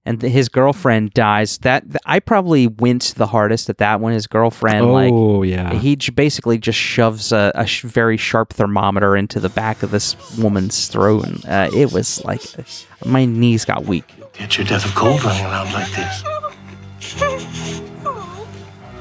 And 0.09 0.19
th- 0.19 0.33
his 0.33 0.49
girlfriend 0.49 1.13
dies. 1.13 1.59
That 1.59 1.83
th- 1.83 1.97
I 2.03 2.19
probably 2.19 2.65
winced 2.65 3.17
the 3.17 3.27
hardest 3.27 3.69
at 3.69 3.77
that 3.77 3.99
one. 4.01 4.11
His 4.11 4.25
girlfriend, 4.25 4.91
like, 4.91 5.11
oh 5.13 5.43
yeah, 5.43 5.71
he 5.75 5.95
j- 5.95 6.11
basically 6.11 6.57
just 6.57 6.79
shoves 6.79 7.31
a, 7.31 7.51
a 7.53 7.67
sh- 7.67 7.83
very 7.83 8.17
sharp 8.17 8.51
thermometer 8.51 9.15
into 9.15 9.39
the 9.39 9.49
back 9.49 9.83
of 9.83 9.91
this 9.91 10.15
woman's 10.35 10.87
throat, 10.87 11.27
and 11.27 11.45
uh, 11.45 11.69
it 11.75 11.91
was 11.91 12.25
like 12.25 12.41
my 13.05 13.25
knees 13.25 13.65
got 13.65 13.85
weak. 13.85 14.03
Get 14.33 14.57
your 14.57 14.65
death 14.65 14.83
of 14.83 14.95
cold 14.95 15.23
running 15.23 15.45
around 15.45 15.71
like 15.73 15.91
this. 15.91 16.23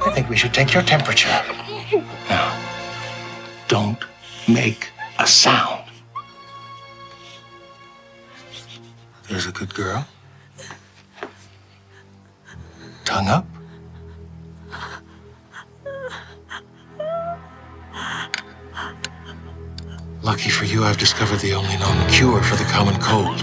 I 0.04 0.12
think 0.14 0.28
we 0.28 0.36
should 0.36 0.52
take 0.52 0.74
your 0.74 0.82
temperature. 0.82 1.28
Now, 2.28 2.54
don't 3.68 3.98
make 4.46 4.90
a 5.18 5.26
sound. 5.26 5.84
There's 9.28 9.46
a 9.46 9.52
good 9.52 9.72
girl. 9.74 10.06
Tongue 13.18 13.28
up. 13.30 13.46
Lucky 20.22 20.50
for 20.50 20.64
you, 20.64 20.84
I've 20.84 20.98
discovered 20.98 21.40
the 21.40 21.52
only 21.52 21.76
known 21.78 22.08
cure 22.10 22.40
for 22.44 22.54
the 22.54 22.62
common 22.70 22.94
cold. 23.00 23.38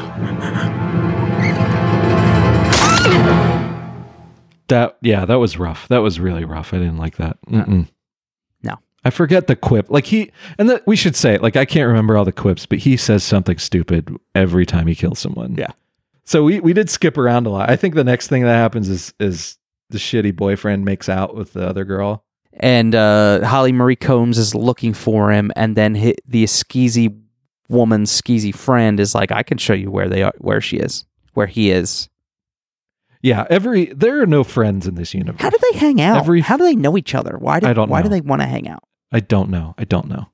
that 4.68 4.98
yeah, 5.02 5.26
that 5.26 5.40
was 5.40 5.60
rough. 5.60 5.90
That 5.90 5.98
was 5.98 6.22
really 6.22 6.46
rough. 6.46 6.74
I 6.74 6.78
didn't 6.78 6.98
like 6.98 7.18
that. 7.18 7.38
Mm-mm. 7.46 7.90
No. 8.64 8.80
I 9.04 9.10
forget 9.10 9.48
the 9.48 9.58
quip. 9.58 9.92
Like 9.92 10.06
he 10.06 10.32
and 10.58 10.70
that 10.70 10.88
we 10.88 10.96
should 10.96 11.18
say 11.18 11.34
it. 11.34 11.42
Like 11.42 11.58
I 11.58 11.66
can't 11.66 11.88
remember 11.88 12.16
all 12.16 12.24
the 12.24 12.32
quips, 12.32 12.66
but 12.66 12.80
he 12.80 12.96
says 12.96 13.26
something 13.26 13.58
stupid 13.58 14.16
every 14.34 14.66
time 14.66 14.88
he 14.88 14.96
kills 14.96 15.20
someone. 15.20 15.56
Yeah. 15.56 15.72
So 16.24 16.44
we 16.44 16.60
we 16.60 16.72
did 16.74 16.90
skip 16.90 17.18
around 17.18 17.46
a 17.46 17.50
lot. 17.50 17.70
I 17.70 17.76
think 17.76 17.94
the 17.94 18.04
next 18.04 18.28
thing 18.30 18.44
that 18.44 18.56
happens 18.56 18.88
is 18.88 19.14
is 19.20 19.58
the 19.90 19.98
shitty 19.98 20.36
boyfriend 20.36 20.86
makes 20.86 21.08
out 21.10 21.36
with 21.36 21.54
the 21.54 21.68
other 21.68 21.86
girl. 21.86 22.24
and 22.58 22.96
uh, 22.96 23.46
Holly 23.46 23.72
Marie 23.72 23.96
Combs 23.96 24.38
is 24.38 24.56
looking 24.56 24.94
for 24.94 25.32
him, 25.32 25.52
and 25.56 25.76
then 25.76 25.96
hi 25.96 26.16
the 26.28 26.46
skeezy 26.46 27.20
woman's 27.70 28.12
skeezy 28.12 28.54
friend 28.56 29.00
is 29.00 29.14
like, 29.16 29.32
"I 29.32 29.44
can 29.44 29.58
show 29.58 29.74
you 29.74 29.92
where 29.92 30.08
they 30.10 30.24
are, 30.24 30.34
where 30.38 30.62
she 30.62 30.78
is, 30.78 31.06
where 31.34 31.48
he 31.48 31.72
is." 31.72 32.10
Yeah, 33.22 33.46
every 33.50 33.86
there 33.86 34.22
are 34.22 34.28
no 34.28 34.44
friends 34.44 34.86
in 34.88 34.96
this 34.96 35.14
universe. 35.14 35.42
How 35.42 35.50
do 35.50 35.58
they 35.72 35.78
hang 35.80 36.00
out? 36.00 36.18
Every- 36.18 36.42
How 36.42 36.58
do 36.58 36.64
they 36.64 36.76
know 36.76 36.96
each 36.98 37.16
other? 37.16 37.38
Why 37.40 37.60
do 37.60 37.68
I 37.68 37.74
don't 37.74 37.90
Why 37.90 38.02
do 38.04 38.10
they 38.10 38.22
want 38.22 38.42
to 38.44 38.48
hang 38.48 38.68
out? 38.70 38.84
I 39.12 39.20
don't 39.20 39.50
know. 39.50 39.74
I 39.78 39.84
don't 39.84 40.08
know. 40.08 40.30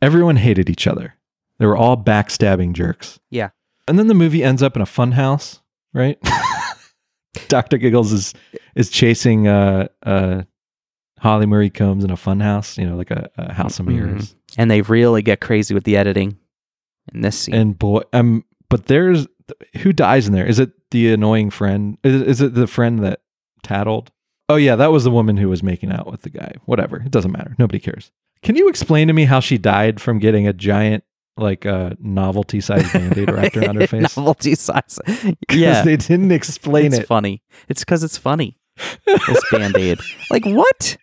Everyone 0.00 0.36
hated 0.36 0.70
each 0.70 0.86
other. 0.86 1.14
They 1.58 1.66
were 1.66 1.76
all 1.76 1.96
backstabbing 1.96 2.72
jerks. 2.72 3.20
Yeah. 3.30 3.50
And 3.86 3.98
then 3.98 4.06
the 4.06 4.14
movie 4.14 4.42
ends 4.42 4.62
up 4.62 4.76
in 4.76 4.82
a 4.82 4.86
funhouse, 4.86 5.60
right? 5.92 6.18
Dr. 7.48 7.78
Giggles 7.78 8.12
is 8.12 8.34
is 8.74 8.90
chasing 8.90 9.48
uh 9.48 9.88
uh 10.02 10.42
Holly 11.20 11.46
Marie 11.46 11.70
Combs 11.70 12.02
in 12.04 12.10
a 12.10 12.16
fun 12.16 12.40
house, 12.40 12.76
you 12.76 12.84
know, 12.84 12.96
like 12.96 13.12
a, 13.12 13.30
a 13.36 13.52
house 13.52 13.78
of 13.78 13.86
mirrors. 13.86 14.34
And 14.58 14.70
they 14.70 14.82
really 14.82 15.22
get 15.22 15.40
crazy 15.40 15.72
with 15.72 15.84
the 15.84 15.96
editing 15.96 16.36
in 17.14 17.20
this 17.20 17.38
scene. 17.38 17.54
And 17.54 17.78
boy, 17.78 18.02
um, 18.12 18.44
but 18.68 18.86
there's 18.86 19.28
who 19.78 19.92
dies 19.92 20.26
in 20.26 20.32
there? 20.32 20.46
Is 20.46 20.58
it 20.58 20.72
the 20.90 21.12
annoying 21.12 21.50
friend? 21.50 21.96
Is, 22.02 22.22
is 22.22 22.40
it 22.40 22.54
the 22.54 22.66
friend 22.66 23.04
that 23.04 23.22
tattled? 23.62 24.10
Oh 24.48 24.56
yeah, 24.56 24.76
that 24.76 24.90
was 24.90 25.04
the 25.04 25.10
woman 25.10 25.36
who 25.36 25.48
was 25.48 25.62
making 25.62 25.92
out 25.92 26.10
with 26.10 26.22
the 26.22 26.30
guy. 26.30 26.54
Whatever, 26.64 26.96
it 26.96 27.10
doesn't 27.10 27.32
matter. 27.32 27.54
Nobody 27.58 27.78
cares. 27.78 28.10
Can 28.42 28.56
you 28.56 28.68
explain 28.68 29.06
to 29.06 29.14
me 29.14 29.24
how 29.24 29.38
she 29.38 29.56
died 29.58 30.00
from 30.00 30.18
getting 30.18 30.48
a 30.48 30.52
giant 30.52 31.04
like 31.42 31.64
a 31.64 31.96
novelty 32.00 32.60
sized 32.60 32.92
band-aid 32.92 33.30
wrapped 33.30 33.56
around 33.56 33.76
her 33.80 33.86
face? 33.88 34.16
Novelty 34.16 34.54
size. 34.54 34.98
Yeah, 35.52 35.82
they 35.82 35.96
didn't 35.96 36.32
explain 36.32 36.86
it's 36.86 36.98
it. 36.98 37.06
funny. 37.06 37.42
It's 37.68 37.80
because 37.82 38.02
it's 38.04 38.16
funny. 38.16 38.58
This 39.06 39.42
band 39.50 39.76
aid. 39.76 39.98
Like 40.30 40.44
what? 40.46 40.96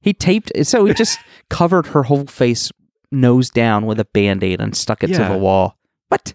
He 0.00 0.12
taped. 0.14 0.52
So 0.64 0.84
he 0.84 0.94
just 0.94 1.18
covered 1.50 1.86
her 1.88 2.04
whole 2.04 2.26
face, 2.26 2.70
nose 3.10 3.50
down, 3.50 3.86
with 3.86 3.98
a 3.98 4.04
band 4.04 4.44
aid 4.44 4.60
and 4.60 4.76
stuck 4.76 5.02
it 5.02 5.10
Yeah. 5.10 5.26
to 5.26 5.32
the 5.34 5.38
wall. 5.38 5.76
What? 6.08 6.34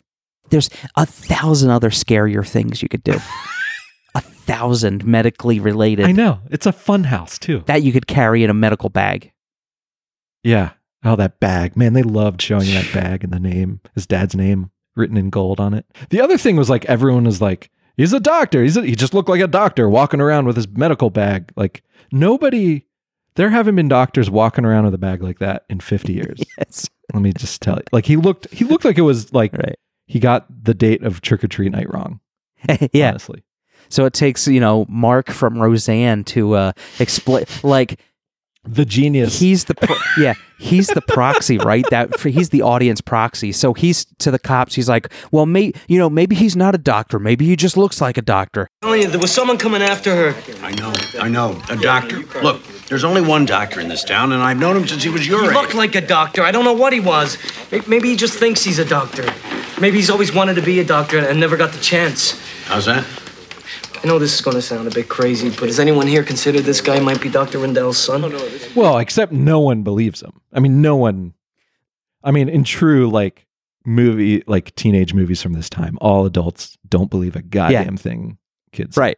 There's 0.50 0.70
a 0.98 1.06
thousand 1.06 1.70
other 1.70 1.90
scarier 1.90 2.46
things 2.46 2.82
you 2.84 2.90
could 2.90 3.04
do. 3.04 3.18
a 4.16 4.22
thousand 4.22 5.06
medically 5.06 5.60
related 5.60 6.06
I 6.06 6.12
know 6.12 6.40
it's 6.52 6.66
a 6.66 6.72
fun 6.74 7.06
house 7.06 7.40
too. 7.40 7.64
that 7.68 7.82
you 7.82 7.92
could 7.94 8.06
carry 8.08 8.44
in 8.44 8.50
a 8.50 8.54
medical 8.54 8.90
bag. 8.90 9.32
Yeah. 10.44 10.72
Oh, 11.04 11.16
that 11.18 11.40
bag, 11.40 11.76
man! 11.76 11.94
They 11.94 12.04
loved 12.04 12.42
showing 12.42 12.68
that 12.74 12.92
bag 12.94 13.24
and 13.24 13.34
the 13.34 13.40
name, 13.40 13.82
his 13.94 14.08
dad's 14.08 14.36
name 14.36 14.72
written 14.96 15.18
in 15.18 15.30
gold 15.30 15.60
on 15.60 15.74
it. 15.74 15.86
The 16.10 16.22
other 16.22 16.38
thing 16.38 16.56
was 16.56 16.70
like 16.70 16.86
everyone 16.86 17.26
was 17.26 17.42
like, 17.42 17.70
"He's 17.98 18.14
a 18.14 18.20
doctor. 18.20 18.62
He's 18.64 18.78
a, 18.78 18.84
he 18.86 18.96
just 18.96 19.14
looked 19.14 19.30
like 19.30 19.42
a 19.42 19.48
doctor 19.48 19.90
walking 19.90 20.22
around 20.22 20.46
with 20.46 20.56
his 20.56 20.68
medical 20.68 21.10
bag." 21.10 21.52
Like 21.58 21.84
nobody, 22.12 22.86
there 23.36 23.50
haven't 23.50 23.76
been 23.76 23.88
doctors 23.90 24.30
walking 24.30 24.66
around 24.66 24.86
with 24.86 24.94
a 24.94 24.98
bag 25.00 25.22
like 25.22 25.40
that 25.40 25.66
in 25.70 25.80
fifty 25.80 26.14
years. 26.20 26.42
Yes. 26.58 26.90
Let 27.14 27.22
me 27.22 27.34
just 27.34 27.62
tell 27.62 27.76
you, 27.76 27.84
like 27.92 28.06
he 28.06 28.16
looked, 28.16 28.52
he 28.54 28.64
looked 28.64 28.86
like 28.86 28.98
it 28.98 29.02
was 29.02 29.34
like 29.34 29.52
Right. 29.54 29.76
he 30.08 30.20
got 30.20 30.46
the 30.64 30.74
date 30.74 31.04
of 31.04 31.20
Trick 31.22 31.44
or 31.44 31.48
Treat 31.48 31.72
Night 31.72 31.94
wrong. 31.94 32.20
yeah. 32.94 33.10
honestly. 33.10 33.44
So 33.90 34.06
it 34.06 34.14
takes, 34.14 34.48
you 34.48 34.62
know, 34.62 34.86
Mark 34.88 35.30
from 35.30 35.62
Roseanne 35.62 36.24
to 36.26 36.54
uh 36.54 36.72
explain 37.00 37.44
like 37.62 38.00
the 38.66 38.86
genius. 38.86 39.40
he's 39.40 39.66
the 39.66 39.76
pro- 39.76 39.96
yeah 40.18 40.34
he's 40.58 40.88
the 40.88 41.02
proxy 41.02 41.58
right 41.58 41.84
that 41.90 42.18
for, 42.18 42.30
he's 42.30 42.50
the 42.50 42.62
audience 42.62 43.02
proxy 43.02 43.52
so 43.52 43.74
he's 43.74 44.06
to 44.20 44.32
the 44.32 44.40
cops 44.40 44.74
he's 44.76 44.88
like 44.88 45.12
well 45.32 45.46
may 45.46 45.74
you 45.90 46.00
know 46.00 46.10
maybe 46.10 46.34
he's 46.36 46.56
not 46.56 46.74
a 46.74 46.78
doctor 46.78 47.20
maybe 47.20 47.46
he 47.46 47.58
just 47.58 47.76
looks 47.76 48.00
like 48.00 48.18
a 48.18 48.22
doctor 48.22 48.70
Telling 48.82 49.02
you, 49.02 49.08
there 49.10 49.20
was 49.20 49.32
someone 49.34 49.58
coming 49.58 49.82
after 49.82 50.32
her. 50.32 50.42
I 50.62 50.72
know, 50.72 50.94
I 51.20 51.28
know. 51.30 51.62
A 51.70 51.76
doctor. 51.78 52.20
Look, 52.42 52.64
there's 52.88 53.04
only 53.06 53.22
one 53.22 53.46
doctor 53.46 53.80
in 53.80 53.88
this 53.88 54.04
town, 54.04 54.34
and 54.34 54.44
I've 54.44 54.58
known 54.58 54.76
him 54.76 54.86
since 54.88 55.04
he 55.04 55.10
was 55.10 55.26
your 55.26 55.42
He 55.42 55.48
age. 55.48 55.54
looked 55.54 55.74
like 55.74 55.96
a 55.96 56.02
doctor. 56.02 56.42
I 56.44 56.52
don't 56.52 56.66
know 56.66 56.74
what 56.74 56.92
he 56.92 57.00
was. 57.00 57.38
Maybe 57.88 58.10
he 58.10 58.16
just 58.18 58.38
thinks 58.38 58.62
he's 58.62 58.80
a 58.80 58.86
doctor. 58.86 59.26
Maybe 59.80 59.98
he's 59.98 60.10
always 60.10 60.34
wanted 60.34 60.56
to 60.56 60.62
be 60.62 60.80
a 60.82 60.84
doctor 60.86 61.18
and 61.20 61.40
never 61.40 61.56
got 61.56 61.72
the 61.72 61.80
chance. 61.80 62.38
How's 62.66 62.86
that? 62.86 63.06
I 64.04 64.08
know 64.08 64.20
this 64.20 64.34
is 64.34 64.42
going 64.42 64.56
to 64.56 64.62
sound 64.62 64.88
a 64.88 64.92
bit 64.92 65.08
crazy, 65.08 65.50
but 65.50 65.68
does 65.68 65.80
anyone 65.80 66.08
here 66.08 66.24
consider 66.24 66.60
this 66.60 66.82
guy 66.82 67.00
might 67.00 67.22
be 67.22 67.30
Dr. 67.30 67.60
Rendell's 67.60 67.98
son? 67.98 68.26
Oh, 68.26 68.60
well, 68.76 68.98
except 68.98 69.32
no 69.32 69.62
one 69.62 69.84
believes 69.84 70.22
him. 70.22 70.42
I 70.52 70.60
mean, 70.60 70.82
no 70.82 70.98
one. 70.98 71.34
I 72.22 72.32
mean, 72.32 72.50
in 72.50 72.66
true 72.66 73.10
like 73.10 73.46
movie, 73.86 74.44
like 74.46 74.76
teenage 74.76 75.14
movies 75.14 75.42
from 75.42 75.54
this 75.54 75.70
time, 75.70 75.98
all 76.02 76.26
adults 76.26 76.78
don't 76.88 77.10
believe 77.10 77.36
a 77.36 77.42
goddamn 77.42 77.98
thing 77.98 78.38
kids. 78.72 78.98
right 78.98 79.18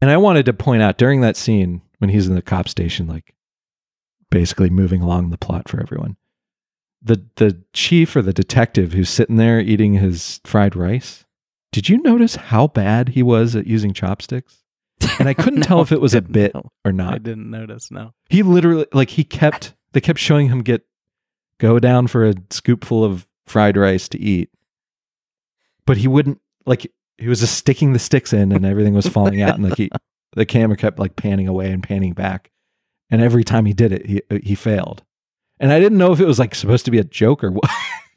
And 0.00 0.10
I 0.10 0.16
wanted 0.16 0.46
to 0.46 0.52
point 0.52 0.82
out 0.82 0.98
during 0.98 1.20
that 1.20 1.36
scene 1.36 1.82
when 1.98 2.10
he's 2.10 2.26
in 2.26 2.34
the 2.34 2.42
cop 2.42 2.68
station, 2.68 3.06
like 3.06 3.34
basically 4.30 4.70
moving 4.70 5.02
along 5.02 5.30
the 5.30 5.38
plot 5.38 5.68
for 5.68 5.80
everyone, 5.80 6.16
the 7.02 7.24
the 7.36 7.62
chief 7.72 8.16
or 8.16 8.22
the 8.22 8.32
detective 8.32 8.92
who's 8.92 9.10
sitting 9.10 9.36
there 9.36 9.60
eating 9.60 9.94
his 9.94 10.40
fried 10.44 10.74
rice. 10.74 11.24
Did 11.72 11.88
you 11.88 11.98
notice 12.02 12.36
how 12.36 12.66
bad 12.66 13.10
he 13.10 13.22
was 13.22 13.54
at 13.54 13.66
using 13.66 13.92
chopsticks? 13.92 14.62
And 15.18 15.28
I 15.28 15.34
couldn't 15.34 15.62
tell 15.64 15.80
if 15.80 15.92
it 15.92 16.00
was 16.00 16.14
a 16.14 16.22
bit 16.22 16.52
or 16.84 16.92
not. 16.92 17.14
i 17.14 17.18
didn't 17.18 17.50
notice 17.50 17.90
no 17.90 18.12
He 18.28 18.42
literally 18.42 18.86
like 18.92 19.10
he 19.10 19.24
kept 19.24 19.74
they 19.92 20.00
kept 20.00 20.18
showing 20.18 20.48
him 20.48 20.62
get 20.62 20.82
go 21.58 21.78
down 21.78 22.06
for 22.06 22.26
a 22.26 22.34
scoopful 22.34 23.04
of 23.04 23.26
fried 23.46 23.76
rice 23.76 24.08
to 24.10 24.20
eat. 24.20 24.50
But 25.86 25.96
he 25.96 26.08
wouldn't 26.08 26.40
like 26.66 26.90
he 27.18 27.28
was 27.28 27.40
just 27.40 27.56
sticking 27.56 27.92
the 27.92 27.98
sticks 27.98 28.32
in 28.32 28.52
and 28.52 28.64
everything 28.64 28.94
was 28.94 29.06
falling 29.06 29.42
out 29.42 29.54
and 29.54 29.68
like 29.68 29.78
he 29.78 29.90
the 30.34 30.46
camera 30.46 30.76
kept 30.76 30.98
like 30.98 31.16
panning 31.16 31.48
away 31.48 31.70
and 31.70 31.82
panning 31.82 32.12
back. 32.12 32.50
And 33.10 33.20
every 33.20 33.42
time 33.42 33.66
he 33.66 33.72
did 33.72 33.92
it, 33.92 34.06
he 34.06 34.22
uh, 34.30 34.38
he 34.42 34.54
failed. 34.54 35.02
And 35.58 35.72
I 35.72 35.78
didn't 35.78 35.98
know 35.98 36.12
if 36.12 36.20
it 36.20 36.26
was 36.26 36.38
like 36.38 36.54
supposed 36.54 36.84
to 36.86 36.90
be 36.90 36.98
a 36.98 37.04
joke 37.04 37.44
or 37.44 37.50
what. 37.50 37.70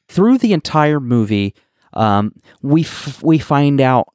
through 0.08 0.38
the 0.38 0.54
entire 0.54 1.00
movie, 1.00 1.56
um, 1.96 2.34
we 2.62 2.82
f- 2.82 3.22
we 3.24 3.40
find 3.40 3.80
out 3.82 4.08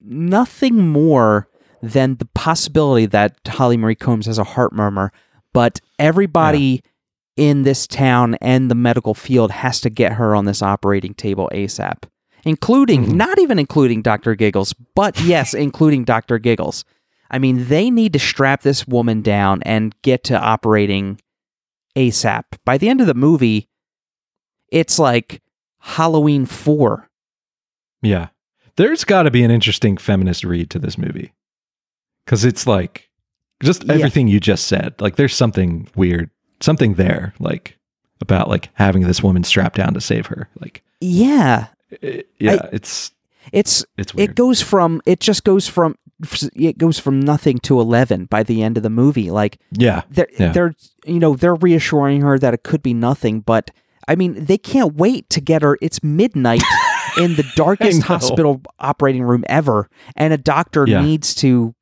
nothing 0.00 0.88
more 0.88 1.48
than 1.82 2.16
the 2.16 2.26
possibility 2.34 3.06
that 3.06 3.36
Holly 3.46 3.76
Marie 3.76 3.94
Combs 3.94 4.26
has 4.26 4.38
a 4.38 4.44
heart 4.44 4.72
murmur, 4.72 5.12
but 5.52 5.80
everybody 5.98 6.82
in 7.36 7.62
this 7.62 7.86
town 7.86 8.34
and 8.40 8.70
the 8.70 8.74
medical 8.74 9.14
field 9.14 9.50
has 9.50 9.80
to 9.80 9.90
get 9.90 10.12
her 10.12 10.34
on 10.34 10.44
this 10.44 10.62
operating 10.62 11.14
table 11.14 11.48
ASAP, 11.54 12.04
including 12.44 13.06
Mhm. 13.06 13.12
not 13.14 13.38
even 13.38 13.58
including 13.58 14.02
Dr. 14.02 14.34
Giggles, 14.34 14.74
but 14.94 15.18
yes, 15.24 15.54
including 15.54 16.04
Dr. 16.04 16.38
Giggles. 16.38 16.84
I 17.30 17.38
mean, 17.38 17.68
they 17.68 17.90
need 17.90 18.12
to 18.12 18.18
strap 18.18 18.62
this 18.62 18.86
woman 18.86 19.22
down 19.22 19.62
and 19.62 19.94
get 20.02 20.24
to 20.24 20.38
operating 20.38 21.20
ASAP. 21.96 22.44
By 22.64 22.76
the 22.76 22.88
end 22.88 23.00
of 23.00 23.06
the 23.06 23.14
movie, 23.14 23.68
it's 24.70 24.98
like 24.98 25.40
Halloween 25.80 26.46
4. 26.46 27.08
yeah. 28.02 28.28
There's 28.76 29.04
got 29.04 29.24
to 29.24 29.30
be 29.30 29.42
an 29.42 29.50
interesting 29.50 29.98
feminist 29.98 30.42
read 30.42 30.70
to 30.70 30.78
this 30.78 30.96
movie. 30.96 31.32
Cuz 32.26 32.44
it's 32.46 32.66
like 32.66 33.10
just 33.62 33.84
Yeah. 33.84 33.94
everything 33.94 34.26
you 34.28 34.40
just 34.40 34.66
said. 34.66 34.94
Like 35.00 35.16
there's 35.16 35.34
something 35.34 35.88
weird, 35.94 36.30
something 36.60 36.94
there 36.94 37.34
like 37.38 37.76
about 38.22 38.48
like 38.48 38.70
having 38.74 39.02
this 39.02 39.22
woman 39.22 39.44
strapped 39.44 39.76
down 39.76 39.92
to 39.94 40.00
save 40.00 40.26
her. 40.26 40.48
Like 40.60 40.82
Yeah. 41.00 41.66
it, 42.00 42.28
yeah, 42.38 42.68
it's 42.72 43.12
It's 43.52 43.84
it's 43.98 44.14
weird. 44.14 44.30
it 44.30 44.36
goes 44.36 44.62
from 44.62 45.02
it 45.04 45.20
just 45.20 45.44
goes 45.44 45.68
from 45.68 45.96
it 46.54 46.78
goes 46.78 46.98
from 46.98 47.20
nothing 47.20 47.58
to 47.60 47.80
11 47.80 48.26
by 48.26 48.42
the 48.42 48.62
end 48.62 48.76
of 48.78 48.82
the 48.82 48.88
movie. 48.90 49.30
Like 49.30 49.58
yeah. 49.72 50.02
they're 50.10 50.28
Yeah. 50.38 50.52
they're 50.52 50.74
you 51.04 51.18
know, 51.18 51.34
they're 51.34 51.54
reassuring 51.54 52.22
her 52.22 52.38
that 52.38 52.54
it 52.54 52.62
could 52.62 52.82
be 52.82 52.94
nothing, 52.94 53.40
but 53.40 53.70
I 54.10 54.16
mean, 54.16 54.44
they 54.44 54.58
can't 54.58 54.94
wait 54.96 55.30
to 55.30 55.40
get 55.40 55.62
her. 55.62 55.78
It's 55.80 56.02
midnight 56.02 56.62
in 57.16 57.36
the 57.36 57.44
darkest 57.54 58.02
hospital 58.02 58.60
operating 58.80 59.22
room 59.22 59.44
ever, 59.48 59.88
and 60.16 60.32
a 60.32 60.36
doctor 60.38 60.84
Yeah. 60.86 61.00
needs 61.02 61.34
to. 61.36 61.74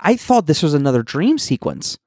I 0.00 0.16
thought 0.16 0.46
this 0.46 0.62
was 0.62 0.74
another 0.74 1.02
dream 1.02 1.38
sequence. 1.38 1.98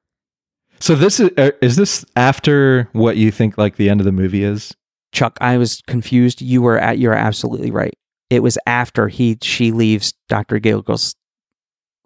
So 0.78 0.94
this 0.94 1.18
is 1.18 1.30
uh, 1.36 1.50
is 1.60 1.74
this 1.76 2.04
after 2.14 2.88
what 2.92 3.16
you 3.16 3.32
think 3.32 3.58
like 3.58 3.76
the 3.76 3.90
end 3.90 4.00
of 4.00 4.04
the 4.04 4.12
movie 4.12 4.44
is? 4.44 4.74
Chuck, 5.10 5.36
I 5.40 5.56
was 5.58 5.82
confused. 5.88 6.40
You 6.40 6.62
were 6.62 6.78
at. 6.78 6.98
You're 6.98 7.14
absolutely 7.14 7.70
right. 7.72 7.94
It 8.30 8.42
was 8.44 8.58
after 8.66 9.08
he 9.08 9.38
she 9.42 9.72
leaves 9.72 10.14
Doctor 10.28 10.58
Giggles' 10.60 11.16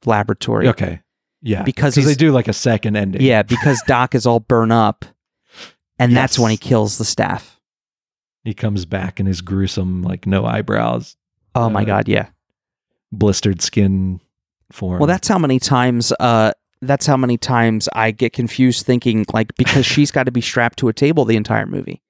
laboratory. 0.06 0.68
Okay. 0.68 1.00
Yeah. 1.42 1.62
Because 1.64 1.96
they 1.96 2.14
do 2.14 2.32
like 2.32 2.48
a 2.48 2.52
second 2.52 2.96
ending. 2.96 3.20
Yeah, 3.20 3.42
because 3.42 3.82
Doc 3.86 4.14
is 4.14 4.24
all 4.26 4.40
burnt 4.40 4.72
up, 4.72 5.04
and 6.02 6.16
that's 6.16 6.38
when 6.38 6.50
he 6.50 6.56
kills 6.56 6.98
the 6.98 7.04
staff. 7.04 7.58
He 8.44 8.54
comes 8.54 8.84
back 8.86 9.20
in 9.20 9.26
his 9.26 9.40
gruesome 9.40 10.02
like 10.02 10.26
no 10.26 10.44
eyebrows, 10.44 11.16
Oh 11.54 11.68
my 11.70 11.82
Uh, 11.82 11.86
god, 11.86 12.08
yeah. 12.08 12.28
blistered 13.12 13.60
skin 13.62 14.20
form. 14.70 14.98
Well, 14.98 15.06
that's 15.06 15.28
how 15.28 15.38
many 15.38 15.58
times. 15.60 16.12
Uh, 16.18 16.52
that's 16.80 17.06
how 17.06 17.16
many 17.16 17.36
times 17.38 17.88
I 17.94 18.10
get 18.10 18.32
confused 18.32 18.84
thinking 18.84 19.24
like 19.32 19.54
because 19.56 19.86
she's 19.86 20.10
got 20.10 20.24
to 20.24 20.32
be 20.32 20.40
strapped 20.40 20.78
to 20.80 20.88
a 20.88 20.92
table 20.92 21.24
the 21.24 21.36
entire 21.36 21.66
movie, 21.66 22.02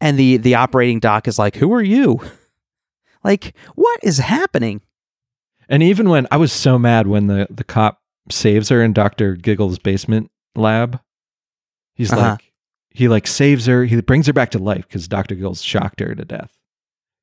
and 0.00 0.18
the 0.18 0.36
the 0.36 0.54
operating 0.54 1.00
doc 1.00 1.26
is 1.26 1.38
like, 1.38 1.56
"Who 1.56 1.72
are 1.74 1.82
you?" 1.82 2.20
Like, 3.24 3.54
what 3.74 3.98
is 4.02 4.18
happening? 4.18 4.82
And 5.66 5.82
even 5.82 6.10
when 6.10 6.26
I 6.30 6.36
was 6.36 6.52
so 6.52 6.78
mad 6.78 7.06
when 7.06 7.26
the 7.26 7.46
the 7.48 7.64
cop 7.64 8.02
saves 8.30 8.68
her 8.68 8.82
in 8.82 8.92
Doctor 8.92 9.34
Giggles' 9.34 9.78
basement 9.78 10.30
lab, 10.54 11.00
he's 11.94 12.12
Uh-huh. 12.12 12.30
like 12.32 12.52
he 12.90 13.08
like 13.08 13.26
saves 13.26 13.66
her. 13.66 13.84
He 13.84 14.00
brings 14.00 14.26
her 14.26 14.32
back 14.32 14.50
to 14.52 14.58
life 14.58 14.86
because 14.88 15.08
Doctor 15.08 15.34
Giggles 15.34 15.62
shocked 15.62 16.00
her 16.00 16.14
to 16.14 16.24
death 16.24 16.56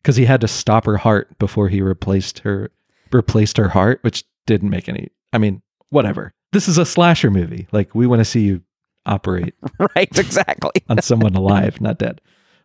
because 0.01 0.15
he 0.17 0.25
had 0.25 0.41
to 0.41 0.47
stop 0.47 0.85
her 0.85 0.97
heart 0.97 1.37
before 1.39 1.69
he 1.69 1.81
replaced 1.81 2.39
her 2.39 2.71
replaced 3.11 3.57
her 3.57 3.69
heart, 3.69 3.99
which 4.03 4.23
didn't 4.45 4.69
make 4.69 4.89
any. 4.89 5.09
I 5.33 5.37
mean, 5.37 5.61
whatever. 5.89 6.33
This 6.51 6.67
is 6.67 6.77
a 6.77 6.85
slasher 6.85 7.31
movie. 7.31 7.67
Like 7.71 7.95
we 7.95 8.05
want 8.07 8.19
to 8.19 8.25
see 8.25 8.41
you 8.41 8.61
operate 9.05 9.53
right, 9.95 10.17
exactly. 10.17 10.71
on 10.89 11.01
someone 11.01 11.35
alive, 11.35 11.79
not 11.81 11.97
dead. 11.99 12.19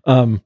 Um. 0.04 0.42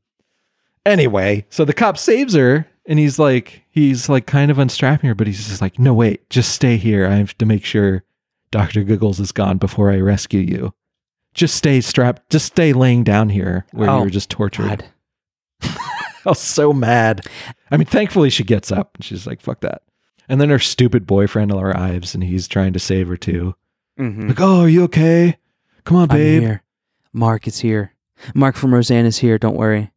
Anyway, 0.87 1.47
so 1.51 1.65
the 1.67 1.75
cop 1.75 1.99
saves 1.99 2.35
her, 2.35 2.67
and 2.87 2.99
he's 2.99 3.19
like, 3.19 3.65
he's 3.71 4.09
like 4.09 4.27
kind 4.27 4.51
of 4.51 4.57
unstrapping 4.59 5.09
her, 5.09 5.15
but 5.15 5.27
he's 5.27 5.47
just 5.47 5.61
like, 5.61 5.79
no, 5.79 5.93
wait, 5.93 6.29
just 6.31 6.53
stay 6.53 6.79
here. 6.79 7.07
I 7.07 7.17
have 7.17 7.37
to 7.39 7.45
make 7.47 7.65
sure 7.67 8.03
Doctor 8.51 8.83
Giggles 8.83 9.21
is 9.21 9.31
gone 9.31 9.59
before 9.59 9.91
I 9.91 9.99
rescue 9.99 10.41
you. 10.41 10.75
Just 11.35 11.55
stay 11.55 11.81
strapped. 11.81 12.29
Just 12.31 12.47
stay 12.47 12.73
laying 12.73 13.05
down 13.05 13.29
here 13.29 13.67
where 13.73 13.89
Oh, 13.89 13.99
you 13.99 14.05
were 14.05 14.11
just 14.11 14.31
tortured. 14.31 14.85
I 15.63 15.71
was 16.27 16.39
so 16.41 16.73
mad. 16.73 17.23
I 17.71 17.77
mean, 17.77 17.87
thankfully 17.87 18.31
she 18.31 18.45
gets 18.45 18.71
up 18.73 18.95
and 18.97 19.05
she's 19.05 19.27
like, 19.27 19.41
fuck 19.41 19.61
that. 19.61 19.83
And 20.29 20.41
then 20.41 20.51
her 20.51 20.59
stupid 20.59 21.07
boyfriend 21.07 21.51
arrives 21.53 22.15
and 22.15 22.23
he's 22.25 22.47
trying 22.49 22.73
to 22.75 22.79
save 22.79 23.09
her 23.09 23.17
too. 23.17 23.55
Mhm. 23.99 24.29
Like, 24.29 24.41
oh, 24.41 24.61
are 24.63 24.69
you 24.69 24.85
okay? 24.85 25.39
Come 25.85 25.97
on, 25.97 26.09
babe. 26.09 26.43
here. 26.43 26.63
Mark 27.13 27.47
is 27.47 27.61
here. 27.61 27.95
Mark 28.35 28.55
from 28.57 28.75
Roseanne 28.75 29.07
is 29.07 29.19
here. 29.19 29.39
Don't 29.39 29.57
worry. 29.57 29.91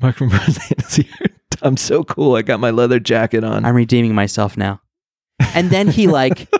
Mark 0.00 0.16
from 0.16 0.28
Roseanne 0.30 0.78
is 0.78 0.94
here. 0.96 1.26
I'm 1.62 1.76
so 1.76 2.04
cool. 2.04 2.36
I 2.36 2.42
got 2.42 2.60
my 2.60 2.70
leather 2.70 3.00
jacket 3.00 3.42
on. 3.44 3.64
I'm 3.64 3.74
redeeming 3.74 4.14
myself 4.14 4.56
now. 4.56 4.80
And 5.54 5.70
then 5.70 5.88
he 5.88 6.06
like 6.06 6.48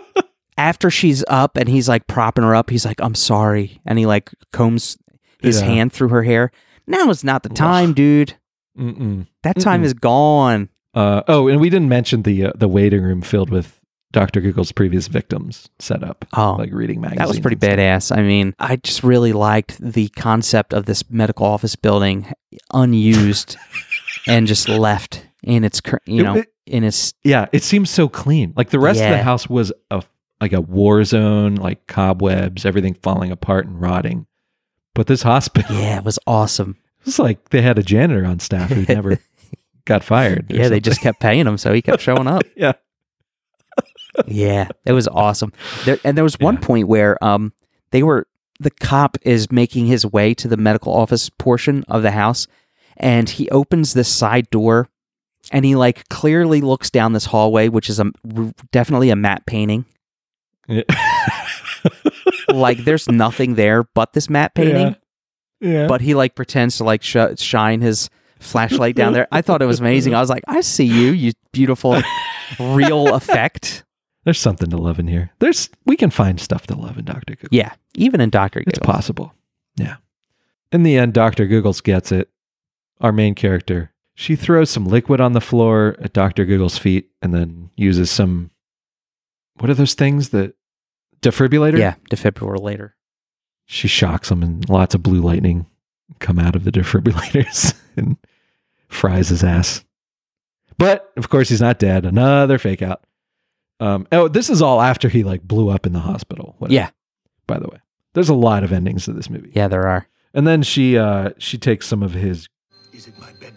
after 0.57 0.89
she's 0.89 1.23
up 1.27 1.57
and 1.57 1.67
he's 1.69 1.87
like 1.89 2.07
propping 2.07 2.43
her 2.43 2.55
up, 2.55 2.69
he's 2.69 2.85
like, 2.85 2.99
I'm 3.01 3.15
sorry. 3.15 3.79
And 3.85 3.97
he 3.99 4.05
like 4.05 4.31
combs 4.51 4.97
his 5.41 5.59
Yeah. 5.61 5.67
hand 5.67 5.93
through 5.93 6.09
her 6.09 6.23
hair. 6.23 6.51
Now 6.87 7.09
is 7.09 7.23
not 7.23 7.43
the 7.43 7.49
time, 7.49 7.93
dude. 7.93 8.35
Mm-mm. 8.77 9.27
That 9.43 9.59
time 9.59 9.81
Mm-mm. 9.81 9.85
is 9.85 9.93
gone. 9.93 10.69
Uh, 10.93 11.21
oh, 11.27 11.47
and 11.47 11.59
we 11.61 11.69
didn't 11.69 11.89
mention 11.89 12.23
the 12.23 12.45
uh, 12.47 12.51
the 12.55 12.67
waiting 12.67 13.01
room 13.01 13.21
filled 13.21 13.49
with 13.49 13.79
Dr. 14.11 14.41
Giggles' 14.41 14.73
previous 14.73 15.07
victims 15.07 15.69
set 15.79 16.03
up, 16.03 16.25
Oh, 16.33 16.55
like 16.59 16.73
reading 16.73 16.99
magazines. 16.99 17.19
that 17.19 17.27
was 17.29 17.39
pretty 17.39 17.55
badass. 17.55 18.15
I 18.15 18.21
mean, 18.23 18.53
I 18.59 18.75
just 18.75 19.01
really 19.03 19.31
liked 19.31 19.79
the 19.79 20.09
concept 20.09 20.73
of 20.73 20.85
this 20.85 21.09
medical 21.09 21.45
office 21.45 21.77
building 21.77 22.33
unused 22.73 23.55
and 24.27 24.47
just 24.47 24.67
left 24.67 25.25
in 25.43 25.63
its, 25.63 25.81
you 26.05 26.23
know, 26.23 26.35
it- 26.37 26.47
in 26.67 26.83
its. 26.83 27.13
Yeah, 27.23 27.47
it 27.51 27.63
seems 27.63 27.89
so 27.89 28.07
clean. 28.09 28.53
Like 28.55 28.69
the 28.69 28.79
rest 28.79 29.01
of 29.01 29.09
the 29.09 29.23
house 29.23 29.49
was 29.49 29.71
a 29.89 30.03
like 30.41 30.53
a 30.53 30.61
war 30.61 31.03
zone, 31.03 31.55
like 31.55 31.85
cobwebs, 31.87 32.65
everything 32.65 32.95
falling 32.95 33.31
apart 33.31 33.65
and 33.67 33.79
rotting. 33.79 34.25
But 34.95 35.07
this 35.07 35.21
hospital, 35.21 35.75
Yeah, 35.77 35.99
it 35.99 36.03
was 36.03 36.19
awesome. 36.27 36.77
it 37.01 37.05
was 37.05 37.19
like 37.19 37.49
they 37.49 37.61
had 37.61 37.77
a 37.79 37.83
janitor 37.83 38.25
on 38.25 38.39
staff 38.39 38.69
who 38.71 38.81
never 38.93 39.19
got 39.85 40.03
fired. 40.03 40.47
Yeah, 40.49 40.67
they 40.67 40.79
just 40.79 40.99
kept 41.01 41.19
paying 41.21 41.47
him, 41.47 41.57
so 41.57 41.71
he 41.73 41.81
kept 41.81 42.01
showing 42.01 42.27
up. 42.27 42.43
yeah. 42.55 42.73
yeah, 44.27 44.67
it 44.85 44.91
was 44.93 45.07
awesome. 45.07 45.53
There, 45.85 45.97
and 46.03 46.17
there 46.17 46.23
was 46.23 46.39
one 46.39 46.55
Yeah. 46.55 46.61
point 46.61 46.87
where 46.87 47.23
um 47.23 47.53
They 47.91 48.03
were 48.03 48.27
the 48.59 48.71
cop 48.71 49.17
is 49.23 49.51
making 49.51 49.87
his 49.87 50.05
way 50.05 50.33
to 50.35 50.47
the 50.47 50.57
medical 50.57 50.93
office 50.93 51.29
portion 51.29 51.83
of 51.87 52.03
the 52.03 52.11
house, 52.11 52.47
and 52.97 53.27
he 53.29 53.49
opens 53.49 53.93
this 53.93 54.07
side 54.09 54.49
door, 54.51 54.87
and 55.51 55.65
he 55.65 55.75
like 55.75 56.07
clearly 56.09 56.61
looks 56.61 56.89
down 56.89 57.13
this 57.13 57.25
hallway, 57.25 57.69
which 57.69 57.89
is 57.89 57.99
a 57.99 58.11
definitely 58.71 59.09
a 59.09 59.15
matte 59.15 59.45
painting. 59.45 59.85
Yeah. 60.71 60.83
like 62.53 62.83
there's 62.85 63.09
nothing 63.09 63.55
there 63.55 63.83
but 63.83 64.13
this 64.13 64.29
matte 64.29 64.55
painting. 64.55 64.95
Yeah. 65.59 65.87
But 65.87 66.01
he 66.01 66.15
like 66.15 66.35
pretends 66.35 66.77
to 66.77 66.83
like 66.83 67.03
sh- 67.03 67.17
shine 67.37 67.81
his 67.81 68.09
flashlight 68.39 68.95
down 68.95 69.13
there. 69.13 69.27
I 69.31 69.41
thought 69.41 69.61
it 69.61 69.67
was 69.67 69.79
amazing. 69.79 70.15
I 70.15 70.19
was 70.19 70.29
like, 70.29 70.43
I 70.47 70.61
see 70.61 70.85
you, 70.85 71.11
you 71.11 71.33
beautiful, 71.51 72.01
real 72.59 73.13
effect. 73.13 73.83
There's 74.23 74.39
something 74.39 74.69
to 74.69 74.77
love 74.77 74.99
in 74.99 75.07
here. 75.07 75.31
There's 75.39 75.69
we 75.85 75.95
can 75.95 76.09
find 76.09 76.39
stuff 76.39 76.67
to 76.67 76.75
love 76.75 76.97
in 76.97 77.05
Doctor 77.05 77.35
Google. 77.35 77.49
Yeah, 77.51 77.73
even 77.95 78.21
in 78.21 78.29
Doctor 78.29 78.59
Google, 78.59 78.69
It's 78.69 78.79
possible. 78.79 79.33
Yeah. 79.75 79.97
In 80.71 80.83
the 80.83 80.97
end, 80.97 81.13
Doctor 81.13 81.45
Giggles 81.45 81.81
gets 81.81 82.11
it. 82.11 82.29
Our 82.99 83.11
main 83.11 83.33
character. 83.35 83.91
She 84.13 84.35
throws 84.35 84.69
some 84.69 84.85
liquid 84.85 85.19
on 85.19 85.33
the 85.33 85.41
floor 85.41 85.95
at 85.99 86.13
Doctor 86.13 86.45
Giggles' 86.45 86.77
feet, 86.77 87.09
and 87.21 87.33
then 87.33 87.71
uses 87.75 88.11
some. 88.11 88.51
What 89.57 89.69
are 89.69 89.75
those 89.75 89.95
things 89.95 90.29
that 90.29 90.53
defibrillator? 91.21 91.77
Yeah, 91.79 91.95
defibrillator. 92.09 92.91
She 93.65 93.87
shocks 93.87 94.29
him, 94.31 94.43
and 94.43 94.67
lots 94.69 94.95
of 94.95 95.03
blue 95.03 95.21
lightning 95.21 95.65
come 96.19 96.39
out 96.39 96.55
of 96.55 96.63
the 96.65 96.71
defibrillators 96.71 97.73
and 97.97 98.17
fries 98.89 99.29
his 99.29 99.43
ass. 99.43 99.83
But 100.77 101.11
of 101.17 101.29
course, 101.29 101.49
he's 101.49 101.61
not 101.61 101.79
dead. 101.79 102.05
Another 102.05 102.57
fake 102.57 102.81
out. 102.81 103.03
Um, 103.79 104.07
oh, 104.11 104.27
this 104.27 104.49
is 104.49 104.61
all 104.61 104.81
after 104.81 105.09
he 105.09 105.23
like 105.23 105.41
blew 105.41 105.69
up 105.69 105.85
in 105.85 105.93
the 105.93 105.99
hospital. 105.99 106.55
whatever, 106.59 106.73
Yeah, 106.75 106.89
By 107.47 107.57
the 107.59 107.67
way, 107.67 107.77
there's 108.13 108.29
a 108.29 108.33
lot 108.35 108.63
of 108.63 108.71
endings 108.71 109.05
to 109.05 109.13
this 109.13 109.29
movie. 109.29 109.51
yeah, 109.55 109.67
there 109.67 109.87
are. 109.87 110.07
And 110.33 110.45
then 110.47 110.61
she 110.63 110.97
uh, 110.97 111.31
she 111.39 111.57
takes 111.57 111.87
some 111.87 112.03
of 112.03 112.13
his 112.13 112.47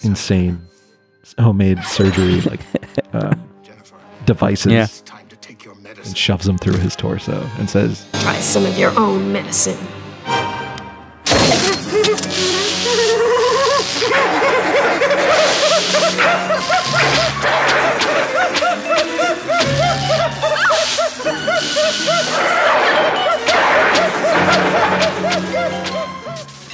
insane 0.02 0.60
homemade 1.38 1.82
surgery 1.84 2.40
like 2.42 2.60
uh, 3.12 3.34
devices 4.26 4.72
Yeah. 4.72 4.86
And 6.04 6.16
shoves 6.16 6.46
them 6.46 6.58
through 6.58 6.78
his 6.78 6.94
torso 6.96 7.48
and 7.58 7.68
says, 7.68 8.06
Try 8.20 8.38
some 8.40 8.66
of 8.66 8.78
your 8.78 8.96
own 8.98 9.32
medicine. 9.32 9.78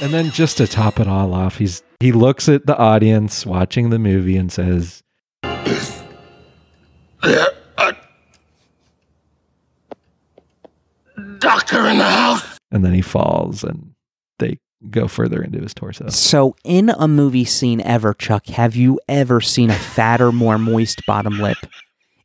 and 0.01 0.13
then 0.13 0.31
just 0.31 0.57
to 0.57 0.67
top 0.67 0.99
it 0.99 1.07
all 1.07 1.33
off, 1.33 1.57
he's 1.57 1.83
he 1.99 2.11
looks 2.11 2.49
at 2.49 2.65
the 2.65 2.75
audience 2.77 3.45
watching 3.45 3.91
the 3.91 3.99
movie 3.99 4.35
and 4.35 4.51
says, 4.51 5.03
Doctor 11.41 11.87
in 11.87 11.97
the 11.97 12.03
house. 12.09 12.57
and 12.71 12.85
then 12.85 12.93
he 12.93 13.01
falls 13.01 13.63
and 13.63 13.93
they 14.39 14.57
go 14.89 15.07
further 15.07 15.41
into 15.43 15.59
his 15.59 15.73
torso. 15.73 16.07
So, 16.09 16.55
in 16.63 16.89
a 16.89 17.07
movie 17.07 17.45
scene 17.45 17.81
ever, 17.81 18.13
Chuck, 18.13 18.47
have 18.47 18.75
you 18.75 18.99
ever 19.07 19.41
seen 19.41 19.69
a 19.69 19.75
fatter, 19.75 20.31
more 20.31 20.57
moist 20.57 21.01
bottom 21.05 21.39
lip 21.39 21.57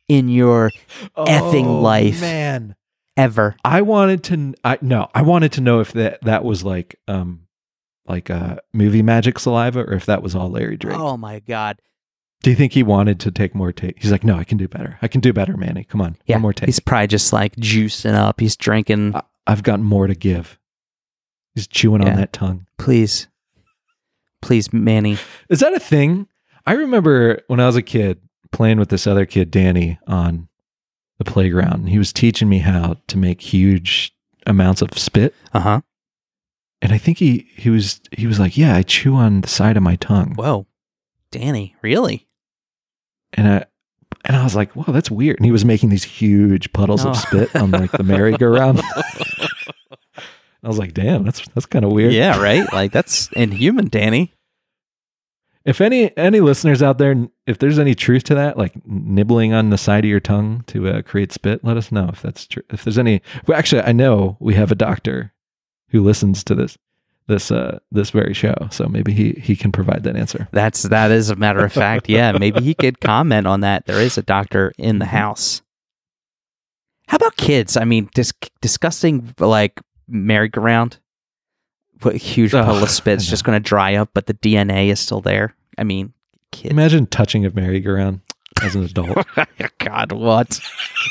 in 0.07 0.29
your 0.29 0.71
effing 1.17 1.65
Oh, 1.65 1.81
life 1.81 2.21
man. 2.21 2.75
ever? 3.17 3.55
I 3.65 3.81
wanted 3.81 4.23
to 4.25 4.53
I 4.63 4.77
no, 4.81 5.09
I 5.13 5.21
wanted 5.23 5.51
to 5.53 5.61
know 5.61 5.79
if 5.81 5.91
that 5.93 6.21
that 6.23 6.43
was 6.45 6.63
like 6.63 6.95
um 7.07 7.41
like 8.07 8.29
uh 8.29 8.55
movie 8.73 9.01
magic 9.03 9.37
saliva 9.37 9.81
or 9.81 9.93
if 9.93 10.05
that 10.05 10.23
was 10.23 10.33
all 10.35 10.49
Larry 10.49 10.77
Drake. 10.77 10.97
Oh 10.97 11.17
my 11.17 11.39
god! 11.39 11.79
Do 12.43 12.49
you 12.51 12.55
think 12.55 12.73
he 12.73 12.83
wanted 12.83 13.19
to 13.21 13.31
take 13.31 13.55
more 13.55 13.71
take? 13.71 14.01
He's 14.01 14.11
like, 14.11 14.23
"No, 14.23 14.35
I 14.37 14.43
can 14.43 14.57
do 14.57 14.67
better. 14.67 14.97
I 15.01 15.07
can 15.07 15.21
do 15.21 15.33
better, 15.33 15.57
Manny. 15.57 15.83
Come 15.83 16.01
on. 16.01 16.15
Yeah, 16.25 16.35
One 16.35 16.43
more 16.43 16.53
take. 16.53 16.67
he's 16.67 16.79
probably 16.79 17.07
just 17.07 17.33
like 17.33 17.55
juicing 17.55 18.13
up. 18.13 18.39
He's 18.39 18.55
drinking. 18.55 19.15
I- 19.15 19.21
I've 19.47 19.63
got 19.63 19.79
more 19.79 20.07
to 20.07 20.15
give." 20.15 20.59
He's 21.55 21.67
chewing 21.67 22.03
Yeah. 22.03 22.09
on 22.11 22.15
that 22.17 22.33
tongue. 22.33 22.67
Please, 22.77 23.27
please, 24.41 24.71
Manny. 24.71 25.17
Is 25.49 25.59
that 25.61 25.73
a 25.73 25.79
thing? 25.79 26.27
I 26.65 26.73
remember 26.73 27.41
when 27.47 27.59
I 27.59 27.65
was 27.65 27.75
a 27.75 27.81
kid 27.81 28.19
playing 28.51 28.77
with 28.77 28.89
this 28.89 29.07
other 29.07 29.25
kid, 29.25 29.49
Danny, 29.49 29.97
on 30.07 30.47
the 31.17 31.23
playground. 31.25 31.89
He 31.89 31.97
was 31.97 32.13
teaching 32.13 32.47
me 32.49 32.59
how 32.59 32.97
to 33.07 33.17
make 33.17 33.41
huge 33.41 34.13
amounts 34.45 34.81
of 34.83 34.95
spit. 34.97 35.33
Uh 35.53 35.59
huh. 35.61 35.81
And 36.81 36.93
I 36.93 36.99
think 36.99 37.17
he 37.17 37.47
he 37.57 37.71
was 37.71 37.99
he 38.15 38.27
was 38.27 38.39
like, 38.39 38.55
"Yeah, 38.55 38.75
I 38.75 38.83
chew 38.83 39.15
on 39.15 39.41
the 39.41 39.47
side 39.47 39.75
of 39.77 39.81
my 39.83 39.95
tongue." 39.95 40.35
Whoa, 40.35 40.67
Danny, 41.31 41.75
really? 41.81 42.26
And 43.37 43.47
I 43.47 43.65
and 44.25 44.35
I 44.35 44.43
was 44.43 44.55
like, 44.55 44.71
"Whoa, 44.73 44.91
that's 44.91 45.11
weird." 45.11 45.37
And 45.37 45.45
he 45.45 45.51
was 45.51 45.63
making 45.63 45.89
these 45.89 46.03
huge 46.03 46.73
puddles 46.73 47.05
Oh. 47.05 47.09
of 47.11 47.17
spit 47.17 47.55
on 47.55 47.71
like 47.71 47.91
the 47.91 48.03
merry-go-round. 48.03 48.81
I 50.63 50.67
was 50.67 50.79
like, 50.79 50.93
"Damn, 50.93 51.23
that's 51.23 51.47
that's 51.49 51.65
kind 51.67 51.85
of 51.85 51.91
weird." 51.91 52.13
Yeah, 52.13 52.41
right. 52.41 52.71
Like 52.73 52.91
that's 52.91 53.29
inhuman, 53.33 53.89
Danny. 53.89 54.33
If 55.65 55.81
any 55.81 56.15
any 56.17 56.39
listeners 56.39 56.81
out 56.81 56.97
there, 56.97 57.27
if 57.45 57.59
there's 57.59 57.77
any 57.79 57.93
truth 57.93 58.23
to 58.25 58.35
that, 58.35 58.57
like 58.57 58.73
nibbling 58.87 59.53
on 59.53 59.69
the 59.69 59.77
side 59.77 60.03
of 60.05 60.09
your 60.09 60.19
tongue 60.19 60.63
to 60.67 60.87
uh, 60.89 61.01
create 61.03 61.31
spit, 61.31 61.63
let 61.63 61.77
us 61.77 61.91
know 61.91 62.09
if 62.11 62.21
that's 62.21 62.47
true. 62.47 62.63
If 62.71 62.83
there's 62.83 62.97
any, 62.97 63.21
well, 63.45 63.57
actually, 63.57 63.81
I 63.83 63.91
know 63.91 64.37
we 64.39 64.55
have 64.55 64.71
a 64.71 64.75
doctor 64.75 65.33
who 65.89 66.01
listens 66.03 66.43
to 66.45 66.55
this 66.55 66.77
this 67.27 67.51
uh 67.51 67.79
this 67.91 68.09
very 68.09 68.33
show, 68.33 68.55
so 68.71 68.87
maybe 68.87 69.13
he 69.13 69.31
he 69.41 69.55
can 69.55 69.71
provide 69.71 70.03
that 70.03 70.15
answer. 70.15 70.47
That's 70.51 70.83
that 70.83 71.11
is 71.11 71.29
a 71.29 71.35
matter 71.35 71.63
of 71.63 71.73
fact. 71.73 72.09
Yeah, 72.17 72.31
maybe 72.31 72.61
he 72.61 72.73
could 72.73 72.99
comment 73.01 73.47
on 73.47 73.61
that. 73.61 73.85
There 73.85 73.99
is 73.99 74.17
a 74.17 74.21
doctor 74.21 74.71
in 74.77 74.99
the 74.99 75.05
house. 75.05 75.61
How 77.07 77.17
about 77.17 77.37
kids? 77.37 77.77
I 77.77 77.83
mean, 77.85 78.09
dis- 78.13 78.33
disgusting 78.61 79.33
like 79.39 79.81
merry-go-round. 80.07 80.99
A 82.03 82.13
huge 82.13 82.51
puddle 82.51 82.83
of 82.83 82.89
spit's 82.89 83.25
just 83.25 83.43
going 83.43 83.61
to 83.61 83.63
dry 83.69 83.95
up, 83.95 84.09
but 84.13 84.27
the 84.27 84.33
DNA 84.35 84.87
is 84.89 84.99
still 84.99 85.21
there. 85.21 85.55
I 85.77 85.83
mean, 85.83 86.13
kids. 86.51 86.71
Imagine 86.71 87.07
touching 87.07 87.45
a 87.45 87.49
merry-go-round 87.51 88.21
as 88.63 88.75
an 88.75 88.83
adult. 88.83 89.25
God, 89.79 90.11
what? 90.11 90.59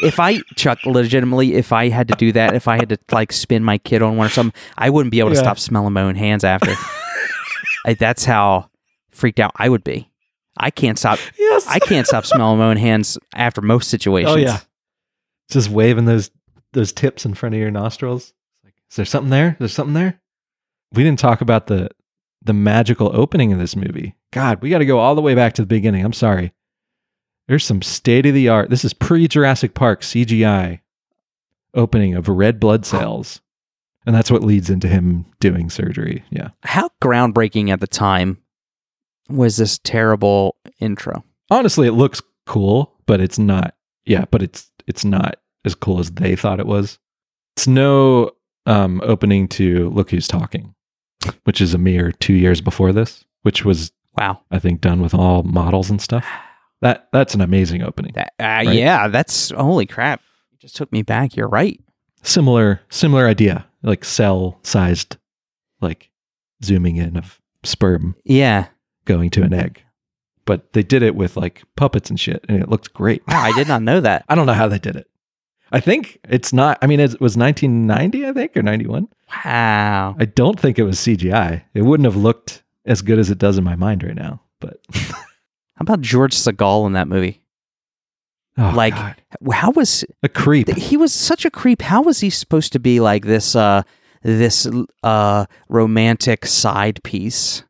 If 0.02 0.18
I 0.20 0.38
Chuck, 0.56 0.78
legitimately, 0.84 1.54
if 1.54 1.72
I 1.72 1.88
had 1.88 2.08
to 2.08 2.14
do 2.16 2.32
that, 2.32 2.54
if 2.54 2.68
I 2.68 2.76
had 2.76 2.88
to 2.90 2.98
like 3.12 3.32
spin 3.32 3.64
my 3.64 3.78
kid 3.78 4.02
on 4.02 4.16
one 4.16 4.26
or 4.26 4.30
something, 4.30 4.58
I 4.76 4.90
wouldn't 4.90 5.10
be 5.10 5.20
able 5.20 5.30
to 5.30 5.36
Yeah. 5.36 5.42
stop 5.42 5.58
smelling 5.58 5.92
my 5.92 6.02
own 6.02 6.14
hands 6.14 6.44
after. 6.44 6.72
I, 7.86 7.94
that's 7.94 8.24
how 8.24 8.70
freaked 9.10 9.40
out 9.40 9.52
I 9.56 9.68
would 9.68 9.84
be. 9.84 10.10
I 10.58 10.70
can't 10.70 10.98
stop. 10.98 11.18
yes. 11.38 11.66
I 11.68 11.78
can't 11.78 12.06
stop 12.06 12.24
smelling 12.24 12.58
my 12.58 12.66
own 12.66 12.76
hands 12.78 13.18
after 13.34 13.60
most 13.60 13.88
situations. 13.90 14.34
Oh 14.34 14.38
yeah, 14.38 14.60
just 15.50 15.68
waving 15.70 16.06
those 16.06 16.30
those 16.72 16.92
tips 16.92 17.24
in 17.24 17.34
front 17.34 17.54
of 17.54 17.60
your 17.60 17.70
nostrils. 17.70 18.32
Like, 18.64 18.74
is 18.90 18.96
there 18.96 19.04
something 19.04 19.30
there? 19.30 19.56
there? 19.58 19.66
Is 19.66 19.72
something 19.72 19.94
there? 19.94 20.20
We 20.92 21.02
didn't 21.04 21.18
talk 21.18 21.40
about 21.42 21.66
the 21.66 21.90
the 22.42 22.52
magical 22.54 23.10
opening 23.14 23.52
of 23.52 23.58
this 23.58 23.76
movie. 23.76 24.14
God, 24.32 24.62
we 24.62 24.70
got 24.70 24.78
to 24.78 24.86
go 24.86 24.98
all 24.98 25.14
the 25.14 25.22
way 25.22 25.34
back 25.34 25.52
to 25.54 25.62
the 25.62 25.66
beginning. 25.66 26.04
I'm 26.04 26.12
sorry. 26.12 26.52
There's 27.48 27.64
some 27.64 27.82
state 27.82 28.26
of 28.26 28.34
the 28.34 28.48
art. 28.48 28.70
This 28.70 28.84
is 28.84 28.92
pre 28.92 29.28
Jurassic 29.28 29.74
Park 29.74 30.02
CGI 30.02 30.80
opening 31.74 32.14
of 32.14 32.28
red 32.28 32.58
blood 32.58 32.84
cells, 32.86 33.40
and 34.06 34.14
that's 34.14 34.30
what 34.30 34.42
leads 34.42 34.70
into 34.70 34.88
him 34.88 35.26
doing 35.40 35.70
surgery. 35.70 36.24
Yeah. 36.30 36.50
How 36.62 36.90
groundbreaking 37.02 37.70
at 37.70 37.80
the 37.80 37.86
time 37.86 38.38
was 39.28 39.56
this 39.56 39.78
terrible 39.78 40.56
intro? 40.80 41.24
honestly 41.48 41.86
it 41.86 41.92
looks 41.92 42.20
cool 42.44 42.92
but 43.06 43.20
it's 43.20 43.38
not 43.38 43.76
yeah 44.04 44.24
but 44.32 44.42
it's 44.42 44.68
it's 44.88 45.04
not 45.04 45.36
as 45.64 45.76
cool 45.76 46.00
as 46.00 46.10
they 46.10 46.34
thought 46.34 46.58
it 46.58 46.66
was 46.66 46.98
it's 47.56 47.68
no 47.68 48.32
um 48.66 49.00
opening 49.04 49.46
to 49.46 49.88
look 49.90 50.10
who's 50.10 50.26
talking 50.26 50.74
which 51.44 51.60
is 51.60 51.72
a 51.72 51.78
mere 51.78 52.10
two 52.10 52.32
years 52.34 52.60
before 52.60 52.92
this 52.92 53.24
which 53.42 53.64
was 53.64 53.92
Wow. 54.18 54.40
i 54.50 54.58
think 54.58 54.80
done 54.80 55.00
with 55.00 55.14
all 55.14 55.44
models 55.44 55.88
and 55.88 56.00
stuff 56.02 56.26
that 56.82 57.08
that's 57.12 57.34
an 57.34 57.40
amazing 57.40 57.82
opening 57.82 58.12
That, 58.14 58.32
uh, 58.38 58.70
Yeah, 58.70 59.08
that's 59.08 59.50
holy 59.50 59.86
crap. 59.86 60.20
You 60.52 60.58
just 60.58 60.76
took 60.76 60.92
me 60.92 61.02
back. 61.02 61.36
You're 61.36 61.48
right. 61.48 61.80
similar 62.22 62.80
similar 62.90 63.26
idea 63.28 63.66
like 63.82 64.04
cell 64.04 64.58
sized 64.62 65.16
like 65.80 66.10
zooming 66.64 66.96
in 66.96 67.16
of 67.16 67.40
sperm 67.62 68.14
Yeah. 68.24 68.66
going 69.04 69.30
to 69.30 69.42
an 69.42 69.52
egg 69.54 69.82
but 70.44 70.72
they 70.72 70.82
did 70.82 71.02
it 71.02 71.14
with 71.14 71.36
like 71.36 71.62
puppets 71.76 72.08
and 72.10 72.18
shit 72.20 72.44
and 72.48 72.62
it 72.62 72.68
looked 72.68 72.92
great 72.94 73.22
Wow, 73.28 73.40
I 73.42 73.52
did 73.52 73.68
not 73.68 73.82
know 73.82 74.00
that. 74.00 74.24
I 74.28 74.34
don't 74.34 74.46
know 74.46 74.52
how 74.54 74.68
they 74.68 74.78
did 74.78 74.96
it. 74.96 75.08
I 75.72 75.80
think 75.80 76.18
it's 76.28 76.52
not. 76.52 76.78
I 76.80 76.86
mean, 76.86 77.00
it 77.00 77.20
was 77.20 77.36
1990, 77.36 78.24
I 78.28 78.32
think, 78.32 78.56
or 78.56 78.62
91. 78.62 79.08
Wow. 79.44 80.14
I 80.16 80.24
don't 80.24 80.58
think 80.60 80.78
it 80.78 80.84
was 80.84 80.96
CGI. 81.00 81.62
It 81.74 81.82
wouldn't 81.82 82.04
have 82.04 82.14
looked 82.14 82.62
as 82.84 83.02
good 83.02 83.18
as 83.18 83.30
it 83.30 83.38
does 83.38 83.58
in 83.58 83.64
my 83.64 83.74
mind 83.74 84.04
right 84.04 84.14
now. 84.14 84.40
But 84.60 84.78
How 85.76 85.82
about 85.82 86.00
George 86.00 86.34
Segal 86.34 86.86
in 86.86 86.92
that 86.94 87.08
movie? 87.08 87.42
oh, 88.58 88.72
like, 88.74 88.94
God. 88.94 89.16
how 89.52 89.70
was 89.72 90.04
a 90.22 90.28
creep. 90.28 90.68
he 90.76 90.96
was 90.96 91.12
such 91.12 91.44
a 91.44 91.50
creep? 91.50 91.82
How 91.82 92.02
was 92.02 92.20
he 92.20 92.30
supposed 92.30 92.72
to 92.72 92.78
be 92.78 93.00
like 93.00 93.24
this? 93.24 93.54
uh 93.54 93.82
this 94.22 94.66
uh 95.04 95.46
romantic 95.68 96.46
side 96.46 97.00
piece 97.04 97.62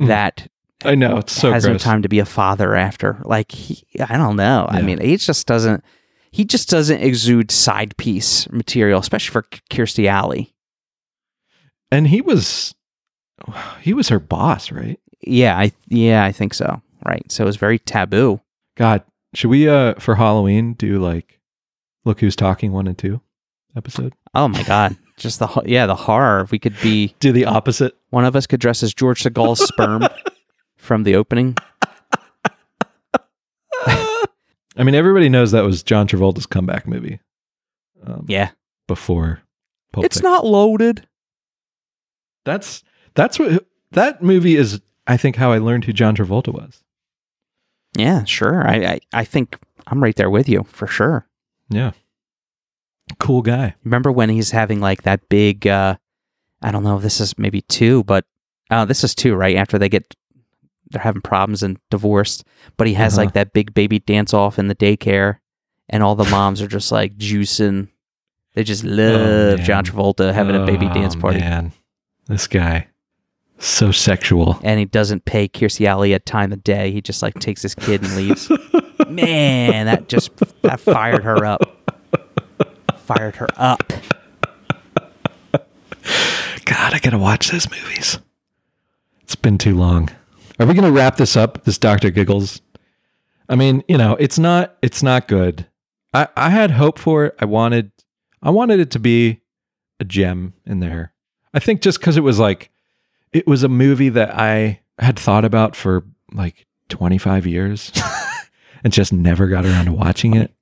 Mm. 0.00 0.08
that 0.08 0.48
I 0.84 0.96
know 0.96 1.18
it's 1.18 1.32
so 1.32 1.52
has 1.52 1.64
no 1.66 1.78
time 1.78 2.02
to 2.02 2.08
be 2.08 2.18
a 2.18 2.24
father 2.24 2.74
after. 2.74 3.20
Like 3.24 3.52
he, 3.52 3.84
I 4.00 4.16
don't 4.16 4.34
know. 4.34 4.66
I 4.68 4.82
mean, 4.82 5.00
he 5.00 5.16
just 5.16 5.46
doesn't. 5.46 5.84
He 6.32 6.44
just 6.44 6.68
doesn't 6.68 7.00
exude 7.00 7.52
side 7.52 7.96
piece 7.96 8.50
material, 8.50 8.98
especially 8.98 9.32
for 9.32 9.42
Kirstie 9.70 10.08
Alley. 10.08 10.52
And 11.92 12.08
he 12.08 12.20
was 12.20 12.74
he 13.80 13.94
was 13.94 14.08
her 14.08 14.18
boss, 14.18 14.72
right? 14.72 14.98
Yeah, 15.20 15.56
I 15.56 15.70
yeah, 15.86 16.24
I 16.24 16.32
think 16.32 16.54
so. 16.54 16.82
Right. 17.04 17.30
So 17.30 17.44
it 17.44 17.46
was 17.46 17.56
very 17.56 17.78
taboo. 17.78 18.40
God, 18.76 19.02
should 19.34 19.48
we 19.50 19.68
uh 19.68 19.94
for 19.94 20.14
Halloween 20.16 20.74
do 20.74 20.98
like 20.98 21.40
Look 22.04 22.20
Who's 22.20 22.36
Talking 22.36 22.72
one 22.72 22.86
and 22.86 22.96
two 22.98 23.20
episode? 23.76 24.14
Oh 24.34 24.48
my 24.48 24.62
god. 24.62 24.96
Just 25.16 25.38
the 25.38 25.62
yeah, 25.66 25.86
the 25.86 25.94
horror. 25.94 26.48
We 26.50 26.58
could 26.58 26.74
be 26.82 27.14
Do 27.20 27.30
the 27.30 27.44
opposite. 27.44 27.94
one 28.10 28.24
of 28.24 28.34
us 28.34 28.46
could 28.48 28.58
dress 28.60 28.82
as 28.82 28.92
George 28.92 29.22
Segal's 29.22 29.64
sperm 29.64 30.02
from 30.76 31.04
the 31.04 31.14
opening. 31.14 31.56
I 34.76 34.82
mean, 34.82 34.94
everybody 34.94 35.28
knows 35.28 35.52
that 35.52 35.62
was 35.64 35.82
John 35.84 36.08
Travolta's 36.08 36.46
comeback 36.46 36.86
movie. 36.88 37.20
Um, 38.04 38.24
Yeah. 38.28 38.50
before 38.88 39.40
Pulp 39.92 40.04
it's 40.06 40.16
Fiction. 40.16 40.30
not 40.30 40.44
loaded. 40.44 41.06
That's 42.44 42.82
that's 43.14 43.38
what 43.38 43.66
that 43.92 44.22
movie 44.22 44.56
is. 44.56 44.80
I 45.06 45.16
think 45.16 45.36
how 45.36 45.52
I 45.52 45.58
learned 45.58 45.84
who 45.84 45.92
John 45.92 46.16
Travolta 46.16 46.52
was. 46.52 46.82
Yeah, 47.96 48.24
sure. 48.24 48.66
I, 48.66 48.74
I 48.74 49.00
I 49.12 49.24
think 49.24 49.58
I'm 49.86 50.02
right 50.02 50.16
there 50.16 50.30
with 50.30 50.48
you 50.48 50.64
for 50.64 50.86
sure. 50.86 51.26
Yeah, 51.70 51.92
cool 53.18 53.42
guy. 53.42 53.74
Remember 53.84 54.10
when 54.12 54.28
he's 54.30 54.50
having 54.50 54.80
like 54.80 55.02
that 55.02 55.28
big 55.28 55.66
uh 55.66 55.96
I 56.62 56.70
don't 56.70 56.82
know, 56.84 56.96
if 56.96 57.02
this 57.02 57.20
is 57.20 57.38
maybe 57.38 57.60
two, 57.62 58.04
but 58.04 58.24
uh 58.70 58.84
this 58.84 59.04
is 59.04 59.14
two, 59.14 59.34
right? 59.34 59.56
After 59.56 59.78
they 59.78 59.88
get 59.88 60.14
they're 60.90 61.02
having 61.02 61.22
problems 61.22 61.62
and 61.62 61.78
divorced, 61.90 62.44
but 62.76 62.86
he 62.86 62.94
has 62.94 63.14
Uh-huh. 63.14 63.24
like 63.26 63.34
that 63.34 63.52
big 63.52 63.74
baby 63.74 63.98
dance 63.98 64.34
off 64.34 64.58
in 64.58 64.68
the 64.68 64.74
daycare 64.74 65.38
and 65.88 66.02
all 66.02 66.14
the 66.14 66.24
moms 66.30 66.60
are 66.62 66.68
just 66.68 66.90
like 66.92 67.16
juicing. 67.16 67.88
They 68.54 68.64
just 68.64 68.84
love 68.84 69.58
man. 69.58 69.66
John 69.66 69.84
Travolta 69.84 70.32
having 70.32 70.54
a 70.56 70.64
baby 70.64 70.86
dance 70.88 71.16
Oh, 71.16 71.20
party. 71.20 71.40
Man, 71.40 71.72
this 72.26 72.46
guy 72.46 72.88
so 73.58 73.90
sexual. 73.90 74.58
And 74.62 74.78
he 74.78 74.84
doesn't 74.84 75.24
pay 75.24 75.48
Kirstie 75.48 75.86
Alley 75.86 76.12
a 76.12 76.18
time 76.18 76.52
of 76.52 76.62
day. 76.64 76.90
He 76.90 77.00
just 77.00 77.22
like 77.22 77.38
takes 77.38 77.62
his 77.62 77.74
kid 77.74 78.02
and 78.02 78.16
leaves. 78.16 78.50
Man, 79.08 79.86
that 79.86 80.08
just 80.08 80.36
that 80.62 80.80
fired 80.80 81.24
her 81.24 81.44
up. 81.44 81.62
Fired 82.98 83.36
her 83.36 83.48
up. 83.56 83.92
God, 86.64 86.94
I 86.94 86.98
gotta 86.98 87.18
watch 87.18 87.50
those 87.50 87.70
movies. 87.70 88.18
It's 89.22 89.36
been 89.36 89.58
too 89.58 89.76
long. 89.76 90.10
Are 90.58 90.66
we 90.66 90.74
gonna 90.74 90.92
wrap 90.92 91.16
this 91.16 91.36
up? 91.36 91.64
This 91.64 91.78
Doctor 91.78 92.10
Giggles. 92.10 92.60
I 93.48 93.56
mean, 93.56 93.82
you 93.88 93.98
know, 93.98 94.16
it's 94.18 94.38
not 94.38 94.76
it's 94.82 95.02
not 95.02 95.28
good. 95.28 95.66
I 96.12 96.28
I 96.36 96.50
had 96.50 96.72
hope 96.72 96.98
for 96.98 97.26
it. 97.26 97.34
I 97.38 97.44
wanted 97.44 97.92
I 98.42 98.50
wanted 98.50 98.80
it 98.80 98.90
to 98.92 98.98
be 98.98 99.40
a 100.00 100.04
gem 100.04 100.54
in 100.64 100.80
there. 100.80 101.12
I 101.52 101.58
think 101.60 101.82
just 101.82 102.00
because 102.00 102.16
it 102.16 102.22
was 102.22 102.38
like 102.38 102.70
it 103.34 103.46
was 103.46 103.62
a 103.62 103.68
movie 103.68 104.08
that 104.08 104.34
I 104.34 104.80
had 104.98 105.18
thought 105.18 105.44
about 105.44 105.76
for 105.76 106.04
like 106.32 106.66
25 106.88 107.46
years 107.46 107.92
and 108.84 108.92
just 108.92 109.12
never 109.12 109.48
got 109.48 109.66
around 109.66 109.86
to 109.86 109.92
watching 109.92 110.34
it. 110.36 110.52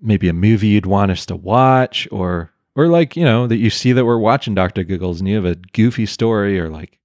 maybe 0.00 0.28
a 0.28 0.32
movie 0.32 0.68
you'd 0.68 0.86
want 0.86 1.10
us 1.10 1.26
to 1.26 1.36
watch 1.36 2.06
or 2.10 2.52
or 2.74 2.88
like, 2.88 3.16
you 3.16 3.24
know, 3.24 3.46
that 3.46 3.56
you 3.56 3.70
see 3.70 3.92
that 3.92 4.04
we're 4.04 4.18
watching 4.18 4.54
Dr. 4.54 4.84
Giggles 4.84 5.18
and 5.18 5.28
you 5.28 5.36
have 5.36 5.46
a 5.46 5.54
goofy 5.54 6.04
story 6.04 6.60
or 6.60 6.68
like 6.68 6.98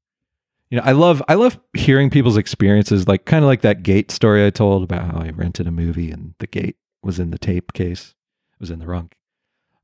you 0.70 0.78
know, 0.78 0.84
I 0.86 0.94
love 0.94 1.22
I 1.28 1.36
love 1.36 1.60
hearing 1.74 2.10
people's 2.10 2.38
experiences 2.38 3.08
like 3.08 3.26
kind 3.26 3.44
of 3.44 3.48
like 3.48 3.62
that 3.62 3.84
gate 3.84 4.10
story 4.10 4.46
I 4.46 4.50
told 4.50 4.84
about 4.84 5.12
how 5.12 5.20
I 5.20 5.30
rented 5.30 5.68
a 5.68 5.72
movie 5.72 6.12
and 6.12 6.34
the 6.40 6.48
gate 6.48 6.78
was 7.04 7.20
in 7.20 7.32
the 7.32 7.38
tape 7.38 7.74
case. 7.74 8.16
It 8.54 8.60
was 8.60 8.72
in 8.72 8.80
the 8.80 8.88
wrong. 8.88 9.10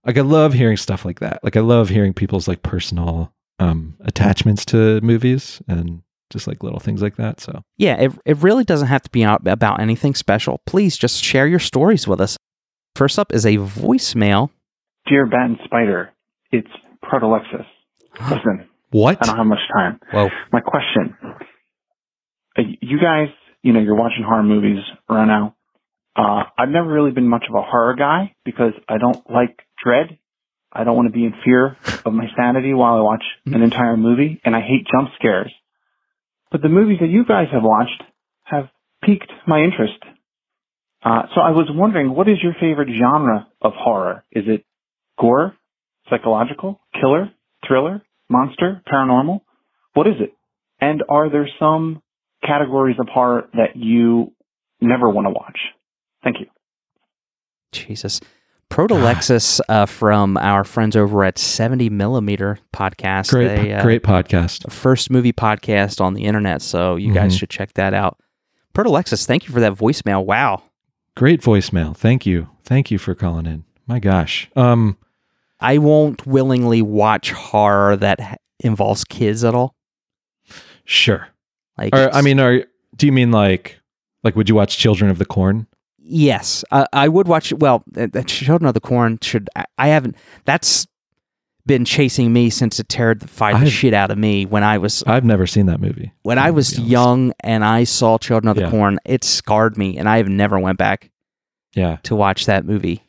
Like 0.05 0.17
I 0.17 0.21
love 0.21 0.53
hearing 0.53 0.77
stuff 0.77 1.03
like 1.03 1.19
that. 1.19 1.43
Like 1.43 1.57
I 1.57 1.61
love 1.61 1.89
hearing 1.89 2.13
people's 2.13 2.47
like 2.47 2.63
personal 2.63 3.33
um 3.59 3.95
attachments 4.01 4.65
to 4.65 5.01
movies 5.01 5.61
and 5.67 6.01
just 6.29 6.47
like 6.47 6.61
little 6.61 6.79
things 6.79 7.01
like 7.01 7.15
that. 7.15 7.39
So 7.39 7.63
yeah 7.77 7.95
it, 7.95 8.11
it 8.25 8.37
really 8.37 8.63
doesn't 8.63 8.87
have 8.87 9.03
to 9.03 9.09
be 9.09 9.23
about 9.23 9.79
anything 9.79 10.13
special 10.15 10.61
please 10.65 10.97
just 10.97 11.23
share 11.23 11.47
your 11.47 11.59
stories 11.59 12.07
with 12.07 12.19
us 12.19 12.37
first 12.95 13.17
up 13.17 13.33
is 13.33 13.45
a 13.45 13.57
voicemail 13.57 14.49
Dear 15.07 15.25
Bat 15.25 15.45
and 15.45 15.57
Spider, 15.63 16.11
it's 16.51 16.67
Protolexis. 17.03 17.65
Listen, 18.29 18.67
what? 18.91 19.17
I 19.21 19.25
don't 19.25 19.37
have 19.37 19.45
much 19.45 19.59
time. 19.73 19.99
Whoa. 20.11 20.29
My 20.51 20.59
question: 20.59 21.15
uh, 22.57 22.61
You 22.81 22.99
guys, 22.99 23.29
you 23.61 23.73
know, 23.73 23.79
you're 23.79 23.95
watching 23.95 24.23
horror 24.25 24.43
movies 24.43 24.83
right 25.09 25.25
now. 25.25 25.55
Uh, 26.15 26.43
I've 26.57 26.69
never 26.69 26.91
really 26.91 27.11
been 27.11 27.27
much 27.27 27.45
of 27.47 27.55
a 27.55 27.61
horror 27.61 27.95
guy 27.95 28.35
because 28.43 28.73
I 28.89 28.97
don't 28.97 29.29
like 29.31 29.61
dread. 29.81 30.17
I 30.71 30.83
don't 30.83 30.95
want 30.95 31.07
to 31.07 31.13
be 31.13 31.25
in 31.25 31.33
fear 31.43 31.77
of 32.05 32.13
my 32.13 32.25
sanity 32.37 32.73
while 32.73 32.95
I 32.95 33.01
watch 33.01 33.23
an 33.45 33.61
entire 33.61 33.97
movie, 33.97 34.41
and 34.43 34.55
I 34.55 34.61
hate 34.61 34.87
jump 34.91 35.09
scares. 35.17 35.51
But 36.51 36.61
the 36.61 36.69
movies 36.69 36.97
that 37.01 37.09
you 37.09 37.25
guys 37.25 37.47
have 37.51 37.63
watched 37.63 38.03
have 38.43 38.69
piqued 39.03 39.31
my 39.47 39.61
interest. 39.61 39.97
Uh, 41.03 41.23
so 41.33 41.41
I 41.41 41.51
was 41.51 41.67
wondering, 41.69 42.13
what 42.13 42.27
is 42.27 42.37
your 42.41 42.53
favorite 42.59 42.89
genre 42.89 43.47
of 43.61 43.73
horror? 43.75 44.23
Is 44.31 44.45
it 44.47 44.65
gore, 45.19 45.55
psychological, 46.09 46.79
killer, 46.99 47.31
thriller, 47.67 48.01
monster, 48.29 48.81
paranormal? 48.91 49.41
What 49.93 50.07
is 50.07 50.15
it? 50.19 50.33
And 50.79 51.03
are 51.09 51.29
there 51.29 51.47
some 51.59 52.01
categories 52.45 52.97
of 52.99 53.07
horror 53.07 53.49
that 53.53 53.75
you 53.75 54.33
never 54.81 55.09
want 55.09 55.25
to 55.25 55.31
watch? 55.31 55.57
Thank 56.23 56.39
you. 56.39 56.47
Jesus. 57.71 58.21
Protolexis 58.69 59.59
uh, 59.69 59.85
from 59.85 60.37
our 60.37 60.63
friends 60.63 60.95
over 60.95 61.23
at 61.23 61.37
70 61.37 61.89
Millimeter 61.89 62.59
Podcast. 62.73 63.29
great 63.29 63.47
They, 63.47 63.73
uh, 63.73 63.81
great 63.81 64.03
podcast. 64.03 64.71
First 64.71 65.09
movie 65.09 65.33
podcast 65.33 66.01
on 66.01 66.13
the 66.13 66.25
internet, 66.25 66.61
so 66.61 66.95
you 66.95 67.13
guys 67.13 67.33
Mhm. 67.35 67.39
should 67.39 67.49
check 67.49 67.73
that 67.73 67.93
out. 67.93 68.19
Protolexis, 68.75 69.25
thank 69.25 69.47
you 69.47 69.53
for 69.53 69.59
that 69.59 69.73
voicemail. 69.73 70.23
Wow. 70.25 70.63
Great 71.15 71.41
voicemail. 71.41 71.95
Thank 71.95 72.25
you. 72.25 72.49
Thank 72.63 72.91
you 72.91 72.97
for 72.99 73.15
calling 73.15 73.45
in. 73.45 73.63
My 73.87 73.99
gosh. 73.99 74.49
Um 74.55 74.97
I 75.59 75.79
won't 75.79 76.27
willingly 76.27 76.83
watch 76.83 77.31
horror 77.31 77.95
that 77.95 78.39
involves 78.59 79.03
kids 79.03 79.43
at 79.43 79.55
all. 79.55 79.73
sure. 80.85 81.29
Like, 81.77 81.95
Or, 81.95 82.13
I 82.13 82.21
mean, 82.21 82.39
are 82.39 82.63
do 82.95 83.05
you 83.07 83.11
mean 83.11 83.31
like 83.31 83.79
like 84.23 84.35
would 84.35 84.49
you 84.49 84.55
watch 84.55 84.77
Children 84.77 85.09
of 85.09 85.17
the 85.17 85.25
Corn? 85.25 85.65
Yes, 86.07 86.63
uh, 86.71 86.85
I 86.93 87.07
would 87.07 87.27
watch. 87.27 87.51
Well, 87.53 87.83
uh, 87.97 88.07
uh, 88.13 88.21
Children 88.23 88.67
of 88.67 88.73
the 88.73 88.79
Corn 88.79 89.19
should. 89.21 89.49
I, 89.55 89.65
I 89.77 89.87
haven't. 89.89 90.15
That's 90.45 90.87
been 91.65 91.83
chasing 91.83 92.31
me 92.31 92.49
since 92.49 92.79
it 92.79 92.87
terrified 92.87 93.59
the 93.61 93.69
shit 93.69 93.93
out 93.93 94.09
of 94.09 94.17
me 94.17 94.45
when 94.45 94.63
I 94.63 94.77
was 94.77 95.03
I've 95.05 95.25
never 95.25 95.45
seen 95.45 95.65
that 95.65 95.81
movie. 95.81 96.13
when 96.23 96.39
I 96.39 96.49
was 96.51 96.79
young 96.79 97.33
and 97.41 97.65
I 97.65 97.83
saw 97.83 98.17
Children 98.17 98.49
of 98.49 98.55
the 98.55 98.61
Yeah. 98.63 98.71
Corn. 98.71 98.99
It 99.05 99.23
scarred 99.25 99.77
me, 99.77 99.97
and 99.97 100.07
I 100.07 100.17
have 100.17 100.29
never 100.29 100.57
went 100.59 100.77
back 100.77 101.11
Yeah. 101.75 101.97
to 102.03 102.15
watch 102.15 102.45
that 102.45 102.63
movie. 102.65 103.03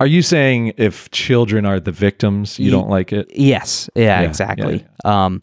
Are 0.00 0.06
you 0.06 0.22
saying 0.22 0.72
if 0.78 1.10
children 1.10 1.66
are 1.66 1.78
the 1.78 1.92
victims, 1.92 2.58
you 2.58 2.70
don't 2.70 2.88
like 2.88 3.12
it? 3.12 3.30
Yes, 3.34 3.90
yeah, 3.94 4.22
Yeah, 4.22 4.28
exactly. 4.28 4.86
Um, 5.04 5.42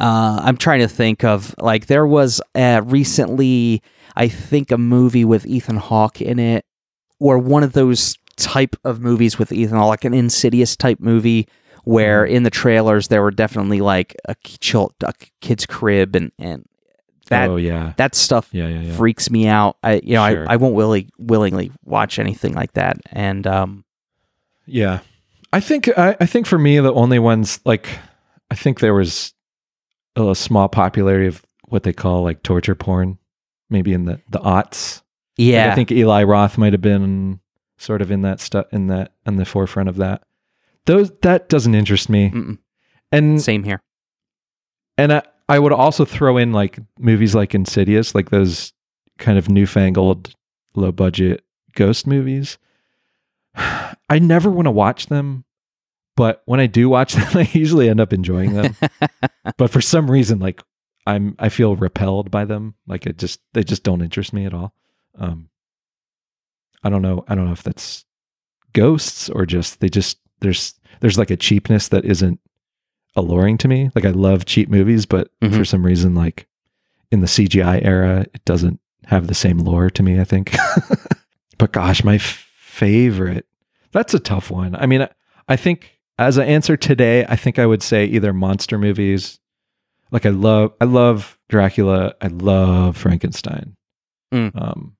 Uh, 0.00 0.40
I'm 0.42 0.56
trying 0.56 0.80
to 0.80 0.88
think 0.88 1.22
of 1.24 1.54
like 1.58 1.86
there 1.86 2.06
was 2.06 2.40
uh, 2.54 2.80
recently, 2.84 3.82
I 4.16 4.28
think 4.28 4.70
a 4.72 4.78
movie 4.78 5.24
with 5.24 5.46
Ethan 5.46 5.76
Hawke 5.76 6.20
in 6.22 6.38
it, 6.38 6.64
or 7.18 7.38
one 7.38 7.62
of 7.62 7.72
those 7.74 8.16
type 8.36 8.76
of 8.84 9.00
movies 9.00 9.38
with 9.38 9.52
Ethan 9.52 9.76
Hawke, 9.76 9.88
like 9.90 10.04
an 10.04 10.14
Insidious 10.14 10.74
type 10.76 11.00
movie, 11.00 11.46
where 11.84 12.24
Mm-hmm. 12.24 12.36
in 12.36 12.42
the 12.44 12.50
trailers 12.50 13.08
there 13.08 13.22
were 13.22 13.30
definitely 13.30 13.80
like 13.80 14.16
a, 14.26 14.34
child, 14.60 14.94
a 15.02 15.12
kid's 15.40 15.66
crib 15.66 16.16
and 16.16 16.32
and 16.38 16.64
that 17.28 17.48
oh 17.48 17.56
yeah, 17.56 17.92
that 17.96 18.14
stuff 18.14 18.48
yeah, 18.52 18.66
yeah, 18.66 18.80
yeah. 18.80 18.96
freaks 18.96 19.30
me 19.30 19.46
out. 19.46 19.76
I 19.84 20.00
you 20.02 20.14
know 20.14 20.28
Sure. 20.28 20.48
I, 20.48 20.54
I 20.54 20.56
won't 20.56 20.74
willy, 20.74 21.08
willingly 21.18 21.70
watch 21.84 22.18
anything 22.18 22.54
like 22.54 22.72
that. 22.72 22.96
And 23.12 23.46
um 23.46 23.84
Yeah. 24.66 25.00
I 25.52 25.60
think 25.60 25.88
I, 25.96 26.16
I 26.20 26.26
think 26.26 26.46
for 26.46 26.58
me 26.58 26.78
the 26.80 26.92
only 26.92 27.18
ones 27.18 27.60
like 27.64 27.86
I 28.50 28.54
think 28.56 28.80
there 28.80 28.94
was 28.94 29.32
a 30.16 30.34
small 30.34 30.68
popularity 30.68 31.26
of 31.26 31.44
what 31.68 31.82
they 31.84 31.92
call 31.92 32.22
like 32.22 32.42
torture 32.42 32.74
porn, 32.74 33.18
maybe 33.68 33.92
in 33.92 34.04
the 34.04 34.20
the 34.28 34.40
aughts. 34.40 34.96
Like, 35.38 35.46
yeah, 35.48 35.72
I 35.72 35.74
think 35.74 35.90
Eli 35.90 36.24
Roth 36.24 36.58
might 36.58 36.72
have 36.72 36.82
been 36.82 37.40
sort 37.78 38.02
of 38.02 38.10
in 38.10 38.22
that 38.22 38.40
stuff 38.40 38.66
in 38.72 38.88
that 38.88 39.12
in 39.26 39.36
the 39.36 39.44
forefront 39.44 39.88
of 39.88 39.96
that. 39.96 40.22
Those 40.86 41.10
that 41.22 41.48
doesn't 41.48 41.74
interest 41.74 42.08
me. 42.08 42.30
Mm-mm. 42.30 42.58
And 43.12 43.40
same 43.42 43.64
here. 43.64 43.82
and 44.96 45.12
I, 45.12 45.22
I 45.48 45.58
would 45.58 45.72
also 45.72 46.04
throw 46.04 46.36
in 46.36 46.52
like 46.52 46.78
movies 46.98 47.34
like 47.34 47.54
Insidious, 47.54 48.14
like 48.14 48.30
those 48.30 48.72
kind 49.18 49.36
of 49.38 49.48
newfangled 49.48 50.34
low 50.74 50.92
budget 50.92 51.44
ghost 51.74 52.06
movies. 52.06 52.58
I 53.56 54.18
never 54.20 54.50
want 54.50 54.66
to 54.66 54.70
watch 54.72 55.06
them, 55.06 55.44
but 56.16 56.42
when 56.46 56.60
I 56.60 56.66
do 56.66 56.88
watch 56.88 57.14
them, 57.14 57.28
I 57.34 57.48
usually 57.52 57.88
end 57.88 58.00
up 58.00 58.12
enjoying 58.12 58.52
them. 58.54 58.76
but 59.56 59.70
for 59.70 59.80
some 59.80 60.10
reason, 60.10 60.38
like 60.38 60.62
I'm, 61.06 61.34
I 61.38 61.48
feel 61.48 61.76
repelled 61.76 62.30
by 62.30 62.44
them. 62.44 62.74
Like 62.86 63.06
it 63.06 63.16
just, 63.18 63.40
they 63.54 63.64
just 63.64 63.82
don't 63.82 64.02
interest 64.02 64.32
me 64.32 64.44
at 64.46 64.54
all. 64.54 64.74
Um, 65.18 65.48
I 66.82 66.90
don't 66.90 67.02
know. 67.02 67.24
I 67.28 67.34
don't 67.34 67.46
know 67.46 67.52
if 67.52 67.62
that's 67.62 68.04
ghosts 68.72 69.28
or 69.28 69.44
just 69.44 69.80
they 69.80 69.88
just 69.88 70.18
there's 70.40 70.74
there's 71.00 71.18
like 71.18 71.30
a 71.30 71.36
cheapness 71.36 71.88
that 71.88 72.04
isn't 72.04 72.40
alluring 73.16 73.58
to 73.58 73.68
me. 73.68 73.90
Like 73.94 74.04
I 74.04 74.10
love 74.10 74.44
cheap 74.46 74.68
movies, 74.68 75.04
but 75.06 75.30
Mhm. 75.40 75.56
for 75.56 75.64
some 75.64 75.84
reason, 75.84 76.14
like 76.14 76.46
in 77.10 77.20
the 77.20 77.26
CGI 77.26 77.84
era, 77.84 78.20
it 78.32 78.44
doesn't 78.44 78.80
have 79.06 79.26
the 79.26 79.34
same 79.34 79.58
lore 79.58 79.90
to 79.90 80.02
me. 80.02 80.20
I 80.20 80.24
think. 80.24 80.54
but 81.58 81.72
gosh, 81.72 82.02
my 82.04 82.14
f- 82.14 82.46
favorite. 82.58 83.46
That's 83.92 84.14
a 84.14 84.20
tough 84.20 84.50
one. 84.50 84.74
I 84.76 84.86
mean, 84.86 85.02
I, 85.02 85.08
I 85.48 85.56
think 85.56 85.98
as 86.20 86.36
an 86.36 86.46
answer 86.46 86.76
today, 86.76 87.24
I 87.28 87.36
think 87.36 87.58
I 87.58 87.66
would 87.66 87.82
say 87.82 88.04
either 88.04 88.32
monster 88.32 88.78
movies. 88.78 89.40
Like 90.10 90.26
I 90.26 90.30
love, 90.30 90.72
I 90.80 90.84
love 90.84 91.38
Dracula. 91.48 92.14
I 92.20 92.26
love 92.28 92.96
Frankenstein. 92.96 93.76
Mm. 94.32 94.50
Um, 94.60 94.96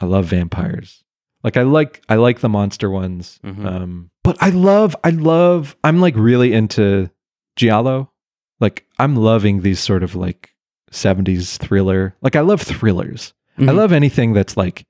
I 0.00 0.04
love 0.06 0.26
vampires. 0.26 1.02
Like 1.42 1.56
I 1.56 1.62
like 1.62 2.02
I 2.08 2.16
like 2.16 2.40
the 2.40 2.48
monster 2.48 2.90
ones. 2.90 3.38
Mhm. 3.44 3.64
Um, 3.64 4.10
but 4.24 4.36
I 4.42 4.50
love 4.50 4.96
I 5.04 5.10
love 5.10 5.76
I'm 5.84 6.00
like 6.00 6.16
really 6.16 6.52
into 6.52 7.08
giallo. 7.56 8.10
Like 8.58 8.84
I'm 8.98 9.16
loving 9.16 9.60
these 9.62 9.78
sort 9.80 10.02
of 10.02 10.14
like 10.16 10.50
70s 10.90 11.56
thriller. 11.58 12.16
Like 12.20 12.36
I 12.36 12.40
love 12.40 12.62
thrillers. 12.62 13.32
I 13.58 13.62
Mhm. 13.62 13.74
love 13.76 13.92
anything 13.92 14.32
that's 14.32 14.56
like, 14.56 14.84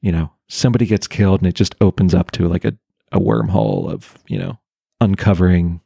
you 0.00 0.10
know, 0.10 0.30
somebody 0.48 0.86
gets 0.86 1.06
killed 1.06 1.40
and 1.42 1.48
it 1.48 1.54
just 1.54 1.74
opens 1.80 2.14
up 2.14 2.30
to 2.32 2.48
like 2.48 2.64
a 2.64 2.76
a 3.12 3.18
wormhole 3.18 3.90
of, 3.90 4.16
you 4.28 4.38
know, 4.38 4.58
uncovering 5.00 5.80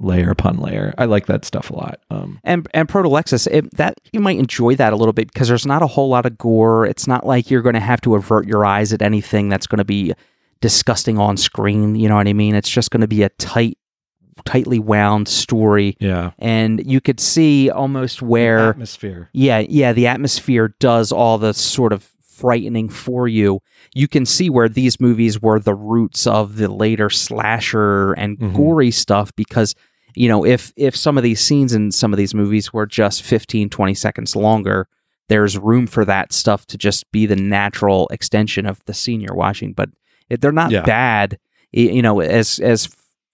layer 0.00 0.30
upon 0.30 0.58
layer. 0.58 0.92
I 0.98 1.04
like 1.04 1.26
that 1.26 1.44
stuff 1.44 1.70
a 1.70 1.74
lot. 1.74 2.00
Um 2.10 2.40
and 2.44 2.68
and 2.74 2.88
Protolexis, 2.88 3.46
it, 3.50 3.76
that 3.76 3.94
you 4.12 4.20
might 4.20 4.38
enjoy 4.38 4.74
that 4.76 4.92
a 4.92 4.96
little 4.96 5.12
bit 5.12 5.32
because 5.32 5.48
there's 5.48 5.66
not 5.66 5.82
a 5.82 5.86
whole 5.86 6.08
lot 6.08 6.26
of 6.26 6.36
gore. 6.36 6.84
It's 6.84 7.06
not 7.06 7.24
like 7.24 7.50
you're 7.50 7.62
going 7.62 7.74
to 7.74 7.80
have 7.80 8.00
to 8.02 8.14
avert 8.14 8.46
your 8.46 8.64
eyes 8.64 8.92
at 8.92 9.02
anything 9.02 9.48
that's 9.48 9.66
going 9.66 9.78
to 9.78 9.84
be 9.84 10.14
disgusting 10.60 11.18
on 11.18 11.36
screen. 11.36 11.94
You 11.94 12.08
know 12.08 12.16
what 12.16 12.26
I 12.26 12.32
mean? 12.32 12.54
It's 12.54 12.70
just 12.70 12.90
going 12.90 13.02
to 13.02 13.06
be 13.06 13.22
a 13.22 13.28
tight, 13.28 13.76
tightly 14.46 14.78
wound 14.78 15.28
story, 15.28 15.94
yeah. 16.00 16.30
and 16.38 16.84
you 16.86 17.02
could 17.02 17.20
see 17.20 17.70
almost 17.70 18.22
where 18.22 18.58
the 18.58 18.68
atmosphere. 18.70 19.28
yeah, 19.34 19.58
yeah, 19.58 19.92
the 19.92 20.06
atmosphere 20.06 20.74
does 20.80 21.12
all 21.12 21.36
the 21.36 21.52
sort 21.52 21.92
of 21.92 22.10
frightening 22.34 22.88
for 22.88 23.28
you. 23.28 23.60
You 23.94 24.08
can 24.08 24.26
see 24.26 24.50
where 24.50 24.68
these 24.68 25.00
movies 25.00 25.40
were 25.40 25.58
the 25.60 25.74
roots 25.74 26.26
of 26.26 26.56
the 26.56 26.68
later 26.68 27.08
slasher 27.10 28.12
and 28.14 28.38
Mhm. 28.38 28.54
gory 28.54 28.90
stuff 28.90 29.30
because 29.36 29.74
you 30.16 30.28
know, 30.28 30.44
if 30.46 30.72
if 30.76 30.94
some 30.94 31.16
of 31.18 31.24
these 31.24 31.40
scenes 31.40 31.72
in 31.72 31.90
some 31.90 32.12
of 32.12 32.16
these 32.18 32.34
movies 32.34 32.72
were 32.72 32.86
just 32.86 33.22
15 33.24 33.68
20 33.68 33.94
seconds 33.94 34.36
longer, 34.36 34.86
there's 35.28 35.58
room 35.58 35.88
for 35.88 36.04
that 36.04 36.32
stuff 36.32 36.66
to 36.66 36.78
just 36.78 37.10
be 37.10 37.26
the 37.26 37.34
natural 37.34 38.06
extension 38.12 38.64
of 38.64 38.78
the 38.86 38.94
scene 38.94 39.20
you're 39.20 39.34
watching, 39.34 39.72
but 39.72 39.90
they're 40.40 40.52
not 40.52 40.70
Yeah. 40.70 40.82
bad. 40.84 41.36
You 41.72 42.00
know, 42.00 42.20
as 42.20 42.60
as 42.60 42.88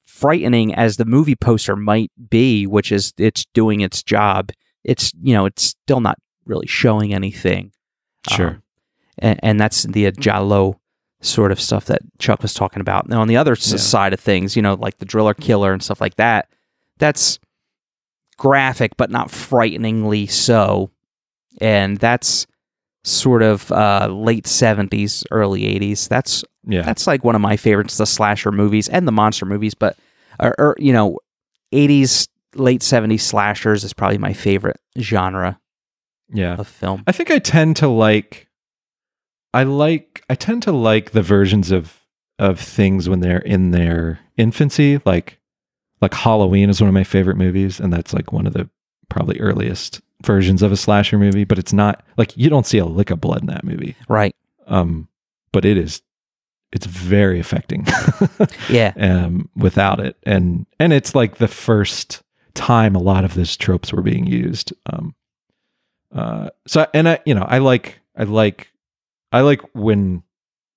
frightening 0.06 0.74
as 0.74 0.96
the 0.96 1.04
movie 1.04 1.36
poster 1.36 1.76
might 1.76 2.10
be, 2.30 2.66
which 2.66 2.90
is 2.92 3.12
it's 3.18 3.44
doing 3.52 3.80
its 3.82 4.02
job, 4.02 4.50
it's 4.82 5.12
you 5.22 5.34
know 5.34 5.44
it's 5.44 5.62
still 5.62 6.00
not 6.00 6.16
really 6.46 6.66
showing 6.66 7.12
anything. 7.12 7.72
Sure. 8.30 8.48
Um, 8.48 8.62
and, 9.20 9.38
and 9.42 9.60
that's 9.60 9.84
the 9.84 10.10
Giallo 10.12 10.80
sort 11.20 11.52
of 11.52 11.60
stuff 11.60 11.84
that 11.86 12.00
Chuck 12.18 12.42
was 12.42 12.54
talking 12.54 12.80
about. 12.80 13.08
Now, 13.08 13.20
on 13.20 13.28
the 13.28 13.36
other 13.36 13.52
Yeah. 13.52 13.76
side 13.76 14.12
of 14.12 14.20
things, 14.20 14.56
you 14.56 14.62
know, 14.62 14.74
like 14.74 14.98
the 14.98 15.04
Driller 15.04 15.34
Killer 15.34 15.72
and 15.72 15.82
stuff 15.82 16.00
like 16.00 16.16
that, 16.16 16.48
that's 16.98 17.38
graphic 18.38 18.96
but 18.96 19.10
not 19.10 19.30
frighteningly 19.30 20.26
so, 20.26 20.90
and 21.60 21.98
that's 21.98 22.46
sort 23.04 23.42
of 23.42 23.70
uh, 23.72 24.08
late 24.10 24.46
seventies, 24.46 25.24
early 25.30 25.66
eighties. 25.66 26.08
That's 26.08 26.44
yeah. 26.66 26.82
that's 26.82 27.06
like 27.06 27.24
one 27.24 27.34
of 27.34 27.40
my 27.40 27.56
favorites, 27.56 27.96
the 27.98 28.06
slasher 28.06 28.52
movies 28.52 28.88
and 28.88 29.06
the 29.06 29.12
monster 29.12 29.46
movies, 29.46 29.74
but 29.74 29.96
or, 30.38 30.54
or 30.58 30.76
you 30.78 30.92
know, 30.92 31.18
eighties, 31.72 32.28
late 32.54 32.82
seventies 32.82 33.22
slashers 33.22 33.84
is 33.84 33.92
probably 33.92 34.18
my 34.18 34.32
favorite 34.32 34.80
genre 34.98 35.58
yeah. 36.32 36.56
of 36.56 36.66
film. 36.66 37.02
I 37.06 37.12
think 37.12 37.30
I 37.30 37.38
tend 37.38 37.76
to 37.76 37.88
like 37.88 38.48
I 39.52 39.62
like 39.64 40.22
I 40.30 40.34
tend 40.34 40.62
to 40.64 40.72
like 40.72 41.10
the 41.12 41.22
versions 41.22 41.70
of 41.70 41.98
of 42.38 42.58
things 42.58 43.08
when 43.08 43.20
they're 43.20 43.38
in 43.40 43.70
their 43.72 44.20
infancy 44.36 45.00
like 45.04 45.38
like 46.00 46.14
Halloween 46.14 46.70
is 46.70 46.80
one 46.80 46.88
of 46.88 46.94
my 46.94 47.04
favorite 47.04 47.36
movies 47.36 47.78
and 47.80 47.92
that's 47.92 48.14
like 48.14 48.32
one 48.32 48.46
of 48.46 48.52
the 48.54 48.68
probably 49.10 49.38
earliest 49.40 50.00
versions 50.22 50.62
of 50.62 50.72
a 50.72 50.76
slasher 50.76 51.18
movie 51.18 51.44
but 51.44 51.58
it's 51.58 51.72
not 51.72 52.02
like 52.16 52.36
you 52.36 52.48
don't 52.48 52.66
see 52.66 52.78
a 52.78 52.86
lick 52.86 53.10
of 53.10 53.20
blood 53.20 53.40
in 53.42 53.46
that 53.48 53.64
movie 53.64 53.96
Right. 54.08 54.34
um 54.66 55.08
but 55.52 55.64
it 55.64 55.76
is 55.76 56.00
it's 56.72 56.86
very 56.86 57.40
affecting 57.40 57.86
Yeah. 58.70 58.92
um 58.98 59.48
without 59.56 59.98
it 60.00 60.16
and 60.22 60.66
and 60.78 60.92
it's 60.92 61.14
like 61.14 61.36
the 61.38 61.48
first 61.48 62.22
time 62.54 62.94
a 62.94 63.00
lot 63.00 63.24
of 63.24 63.34
those 63.34 63.56
tropes 63.56 63.92
were 63.92 64.02
being 64.02 64.26
used 64.26 64.72
um 64.86 65.14
uh 66.14 66.50
so 66.66 66.86
and 66.94 67.08
i 67.08 67.18
you 67.26 67.34
know 67.34 67.44
i 67.48 67.58
like 67.58 68.00
i 68.16 68.22
like 68.24 68.69
i 69.32 69.40
like 69.40 69.60
when 69.74 70.22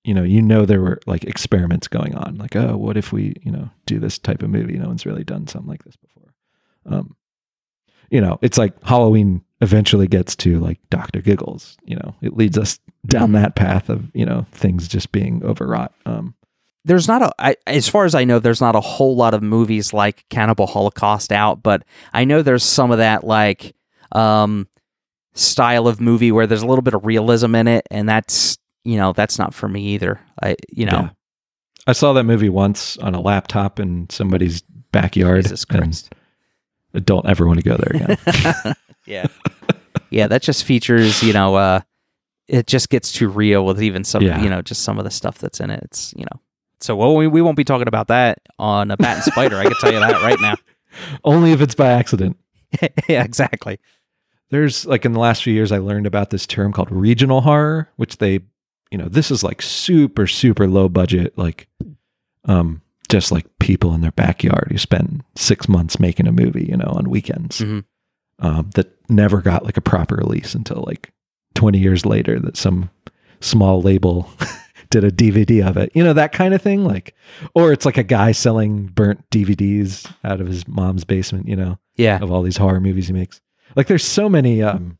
you 0.04 0.14
know 0.14 0.22
you 0.22 0.42
know 0.42 0.64
there 0.66 0.80
were 0.80 1.00
like 1.06 1.24
experiments 1.24 1.88
going 1.88 2.14
on 2.14 2.36
like 2.36 2.54
oh 2.54 2.76
what 2.76 2.96
if 2.96 3.12
we 3.12 3.34
you 3.42 3.50
know 3.50 3.70
do 3.86 3.98
this 3.98 4.18
type 4.18 4.42
of 4.42 4.50
movie? 4.50 4.78
No 4.78 4.86
one's 4.88 5.06
really 5.06 5.24
done 5.24 5.46
something 5.46 5.68
like 5.68 5.84
this 5.84 5.96
before. 5.96 6.34
Um 6.86 7.16
you 8.10 8.20
know 8.20 8.38
it's 8.42 8.58
like 8.58 8.74
halloween 8.84 9.42
eventually 9.62 10.06
gets 10.06 10.36
to 10.36 10.60
like 10.60 10.78
dr 10.90 11.18
giggles 11.22 11.78
you 11.84 11.96
know? 11.96 12.14
It 12.20 12.36
leads 12.36 12.58
us 12.58 12.78
down 13.06 13.32
that 13.32 13.56
path 13.56 13.88
of 13.88 14.10
you 14.14 14.26
know 14.26 14.46
things 14.52 14.88
just 14.88 15.10
being 15.10 15.42
overwrought 15.44 15.92
um. 16.06 16.34
There's 16.86 17.08
not 17.08 17.22
a 17.22 17.32
I, 17.38 17.56
as 17.66 17.88
far 17.88 18.04
as 18.04 18.14
I 18.14 18.24
know 18.24 18.38
there's 18.38 18.60
not 18.60 18.76
a 18.76 18.80
whole 18.80 19.16
lot 19.16 19.32
of 19.32 19.42
movies 19.42 19.94
like 19.94 20.26
Cannibal 20.28 20.66
Holocaust 20.66 21.32
out, 21.32 21.62
but 21.62 21.82
I 22.12 22.26
know 22.26 22.42
there's 22.42 22.62
some 22.62 22.90
of 22.90 22.98
that 22.98 23.24
like 23.24 23.74
um 24.12 24.68
style 25.34 25.88
of 25.88 26.00
movie 26.00 26.30
where 26.32 26.46
there's 26.46 26.62
a 26.62 26.66
little 26.66 26.82
bit 26.82 26.94
of 26.94 27.04
realism 27.04 27.54
in 27.54 27.66
it 27.66 27.86
and 27.90 28.08
that's 28.08 28.56
you 28.84 28.96
know 28.96 29.12
that's 29.12 29.38
not 29.38 29.52
for 29.54 29.68
me 29.68 29.82
either. 29.88 30.20
I 30.42 30.56
you 30.70 30.86
know 30.86 31.00
Yeah. 31.00 31.08
I 31.86 31.92
saw 31.92 32.12
that 32.14 32.24
movie 32.24 32.48
once 32.48 32.96
on 32.98 33.14
a 33.14 33.20
laptop 33.20 33.78
in 33.78 34.08
somebody's 34.10 34.62
backyard. 34.92 35.42
Jesus 35.44 35.64
Christ. 35.64 36.14
Don't 37.04 37.26
ever 37.26 37.46
want 37.46 37.58
to 37.58 37.64
go 37.68 37.76
there 37.76 38.00
again. 38.14 38.74
yeah. 39.06 39.26
Yeah, 40.10 40.28
that 40.28 40.42
just 40.42 40.64
features, 40.64 41.22
you 41.22 41.32
know, 41.32 41.56
uh 41.56 41.80
it 42.46 42.66
just 42.66 42.90
gets 42.90 43.10
too 43.10 43.28
real 43.28 43.64
with 43.64 43.82
even 43.82 44.04
some, 44.04 44.22
Yeah. 44.22 44.40
you 44.42 44.50
know, 44.50 44.60
just 44.62 44.82
some 44.82 44.98
of 44.98 45.04
the 45.04 45.10
stuff 45.10 45.38
that's 45.38 45.60
in 45.60 45.70
it. 45.70 45.80
It's, 45.82 46.12
you 46.16 46.24
know. 46.24 46.40
So 46.80 46.94
well, 46.94 47.16
we, 47.16 47.26
we 47.26 47.40
won't 47.40 47.56
be 47.56 47.64
talking 47.64 47.88
about 47.88 48.08
that 48.08 48.38
on 48.58 48.90
a 48.90 48.96
Bat 48.98 49.14
and 49.16 49.24
Spider. 49.24 49.56
I 49.56 49.62
can 49.64 49.72
tell 49.80 49.92
you 49.92 49.98
that 50.00 50.22
right 50.22 50.38
now. 50.40 50.54
Only 51.24 51.52
if 51.52 51.60
it's 51.62 51.74
by 51.74 51.88
accident. 51.92 52.36
yeah, 53.08 53.24
exactly. 53.24 53.80
There's 54.54 54.86
like 54.86 55.04
in 55.04 55.12
the 55.14 55.18
last 55.18 55.42
few 55.42 55.52
years, 55.52 55.72
I 55.72 55.78
learned 55.78 56.06
about 56.06 56.30
this 56.30 56.46
term 56.46 56.72
called 56.72 56.92
regional 56.92 57.40
horror, 57.40 57.88
which 57.96 58.18
they, 58.18 58.38
you 58.92 58.98
know, 58.98 59.08
this 59.08 59.32
is 59.32 59.42
like 59.42 59.60
super, 59.60 60.28
super 60.28 60.68
low 60.68 60.88
budget, 60.88 61.36
like, 61.36 61.66
um, 62.44 62.80
just 63.08 63.32
like 63.32 63.46
people 63.58 63.92
in 63.94 64.00
their 64.00 64.12
backyard 64.12 64.68
who 64.70 64.78
spend 64.78 65.24
six 65.34 65.68
months 65.68 65.98
making 65.98 66.28
a 66.28 66.32
movie, 66.32 66.66
you 66.70 66.76
know, 66.76 66.86
on 66.94 67.10
weekends 67.10 67.58
Mhm. 67.60 67.82
um, 68.38 68.70
that 68.76 68.92
never 69.10 69.40
got 69.42 69.64
like 69.64 69.76
a 69.76 69.80
proper 69.80 70.14
release 70.14 70.54
until 70.54 70.84
like 70.86 71.12
20 71.54 71.80
years 71.80 72.06
later 72.06 72.38
that 72.38 72.56
some 72.56 72.90
small 73.40 73.82
label 73.82 74.30
did 74.90 75.02
a 75.02 75.10
DVD 75.10 75.66
of 75.66 75.76
it, 75.76 75.90
you 75.94 76.04
know, 76.04 76.12
that 76.12 76.30
kind 76.32 76.54
of 76.54 76.62
thing. 76.62 76.84
Like, 76.84 77.12
or 77.56 77.72
it's 77.72 77.84
like 77.84 77.98
a 77.98 78.04
guy 78.04 78.30
selling 78.30 78.86
burnt 78.86 79.28
DVDs 79.30 80.08
out 80.22 80.40
of 80.40 80.46
his 80.46 80.68
mom's 80.68 81.02
basement, 81.04 81.48
you 81.48 81.56
know, 81.56 81.78
Yeah. 81.96 82.18
of 82.22 82.30
all 82.30 82.42
these 82.42 82.56
horror 82.58 82.80
movies 82.80 83.08
he 83.08 83.12
makes. 83.12 83.40
Like, 83.76 83.86
there's 83.86 84.04
so 84.04 84.28
many, 84.28 84.62
um, 84.62 84.98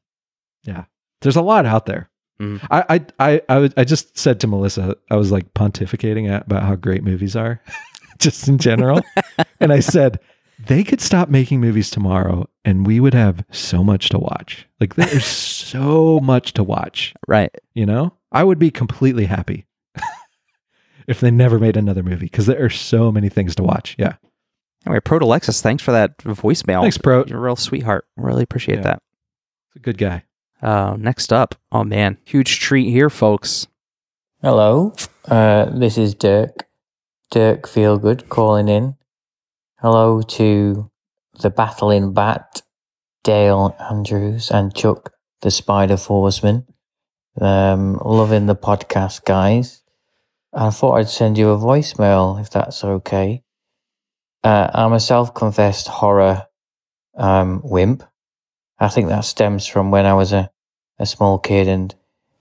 yeah, 0.65 0.85
there's 1.21 1.37
a 1.37 1.43
lot 1.43 1.67
out 1.67 1.87
there. 1.87 2.11
Mhm. 2.41 2.61
I, 2.71 2.85
I, 2.89 3.07
I, 3.33 3.43
I, 3.49 3.71
I 3.77 3.85
just 3.85 4.19
said 4.19 4.41
to 4.41 4.47
Melissa, 4.47 4.97
I 5.11 5.17
was 5.17 5.31
like 5.31 5.53
pontificating 5.55 6.29
at- 6.29 6.47
about 6.47 6.65
how 6.65 6.75
great 6.75 7.05
movies 7.05 7.37
are, 7.37 7.61
just 8.19 8.49
in 8.49 8.59
general. 8.59 9.01
and 9.61 9.73
I 9.73 9.81
said, 9.81 10.19
they 10.67 10.83
could 10.85 11.01
stop 11.01 11.29
making 11.29 11.61
movies 11.61 11.91
tomorrow 11.91 12.49
and 12.65 12.87
we 12.87 12.99
would 13.01 13.15
have 13.15 13.45
so 13.53 13.85
much 13.85 14.09
to 14.11 14.19
watch. 14.19 14.67
Like, 14.81 14.95
there's 14.97 15.27
so 15.71 16.19
much 16.21 16.55
to 16.55 16.65
watch, 16.65 17.15
Right. 17.29 17.55
you 17.75 17.87
know? 17.87 18.13
I 18.33 18.43
would 18.43 18.59
be 18.59 18.71
completely 18.73 19.27
happy 19.27 19.67
if 21.07 21.21
they 21.21 21.31
never 21.31 21.59
made 21.59 21.77
another 21.77 22.03
movie 22.03 22.27
because 22.27 22.47
there 22.47 22.65
are 22.65 22.71
so 22.71 23.13
many 23.13 23.29
things 23.29 23.55
to 23.57 23.63
watch. 23.63 23.95
Yeah. 23.99 24.15
Anyway, 24.87 25.01
Protolexis, 25.01 25.61
thanks 25.63 25.83
for 25.83 25.93
that 25.93 26.19
voicemail. 26.19 26.83
Thanks, 26.83 26.99
Pro. 26.99 27.25
You're 27.25 27.39
a 27.39 27.43
real 27.43 27.57
sweetheart. 27.57 28.07
Really 28.17 28.43
appreciate 28.43 28.77
Yeah. 28.77 28.83
that. 28.83 29.03
It's 29.69 29.77
a 29.77 29.79
good 29.79 29.99
guy. 29.99 30.25
Uh, 30.63 30.97
next 30.99 31.33
up, 31.33 31.55
oh 31.73 31.85
man, 31.85 32.19
huge 32.25 32.59
treat 32.61 32.91
here, 32.91 33.11
folks. 33.11 33.67
Hello, 34.43 34.95
uh, 35.29 35.67
this 35.67 35.97
is 35.99 36.15
Dirk. 36.15 36.67
Dirk 37.31 37.63
Feelgood 37.67 38.29
calling 38.29 38.69
in. 38.69 38.97
Hello 39.81 40.23
to 40.23 40.91
the 41.41 41.51
Battling 41.51 42.13
Bat, 42.13 42.63
Dale 43.25 43.77
Andrews, 43.91 44.51
and 44.51 44.75
Chuck 44.75 45.13
the 45.43 45.51
Spider 45.51 45.97
Forceman. 45.97 46.67
Um, 47.41 47.99
loving 48.05 48.47
the 48.47 48.55
podcast, 48.57 49.25
guys. 49.25 49.83
I 50.53 50.71
thought 50.71 50.95
I'd 50.97 51.09
send 51.09 51.37
you 51.37 51.51
a 51.51 51.59
voicemail 51.59 52.41
if 52.41 52.49
that's 52.51 52.83
okay. 52.85 53.43
Uh, 54.45 54.71
I'm 54.75 54.93
a 54.93 55.01
self 55.01 55.35
confessed 55.35 55.89
horror 55.89 56.47
um, 57.17 57.63
wimp. 57.65 58.05
I 58.79 58.89
think 58.89 59.09
that 59.09 59.25
stems 59.25 59.67
from 59.67 59.91
when 59.91 60.05
I 60.05 60.13
was 60.15 60.33
a, 60.33 60.51
a 60.99 61.07
small 61.07 61.39
kid 61.39 61.67
and 61.67 61.95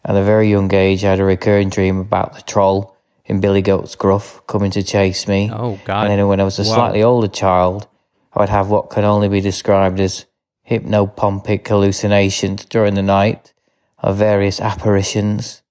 at 0.04 0.16
a 0.18 0.24
very 0.24 0.50
young 0.50 0.74
age, 0.74 1.06
I 1.06 1.12
had 1.12 1.22
a 1.22 1.24
recurring 1.24 1.70
dream 1.70 2.00
about 2.00 2.34
the 2.36 2.42
troll 2.42 2.98
in 3.24 3.40
Billy 3.40 3.62
Goat's 3.62 3.96
Gruff 3.96 4.46
coming 4.48 4.70
to 4.72 4.84
chase 4.84 5.30
me. 5.30 5.50
Oh 5.54 5.80
God. 5.86 6.08
And 6.10 6.20
then 6.20 6.28
when 6.28 6.42
I 6.42 6.44
was 6.44 6.60
a 6.60 6.64
Wow. 6.64 6.76
slightly 6.76 7.02
older 7.02 7.30
child, 7.30 7.88
I 8.34 8.40
would 8.42 8.50
have 8.50 8.70
what 8.70 8.90
can 8.90 9.06
only 9.06 9.30
be 9.30 9.40
described 9.40 10.02
as 10.02 10.26
hypnopompic 10.70 11.66
hallucinations 11.66 12.66
during 12.66 12.96
the 12.96 13.02
night 13.02 13.54
of 14.00 14.18
various 14.18 14.60
apparitions. 14.60 15.62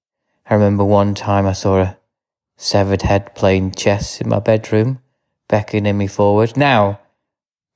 I 0.49 0.55
remember 0.55 0.83
one 0.83 1.13
time 1.13 1.45
I 1.45 1.53
saw 1.53 1.81
a 1.81 1.97
severed 2.57 3.03
head 3.03 3.35
playing 3.35 3.73
chess 3.73 4.19
in 4.19 4.29
my 4.29 4.39
bedroom, 4.39 4.99
beckoning 5.53 5.95
me 5.99 6.07
forward. 6.07 6.57
Now, 6.57 6.99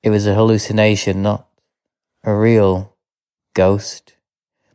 it 0.02 0.10
was 0.10 0.26
a 0.26 0.34
hallucination, 0.34 1.22
not 1.22 1.48
a 2.24 2.34
real 2.34 2.98
ghost. 3.54 4.16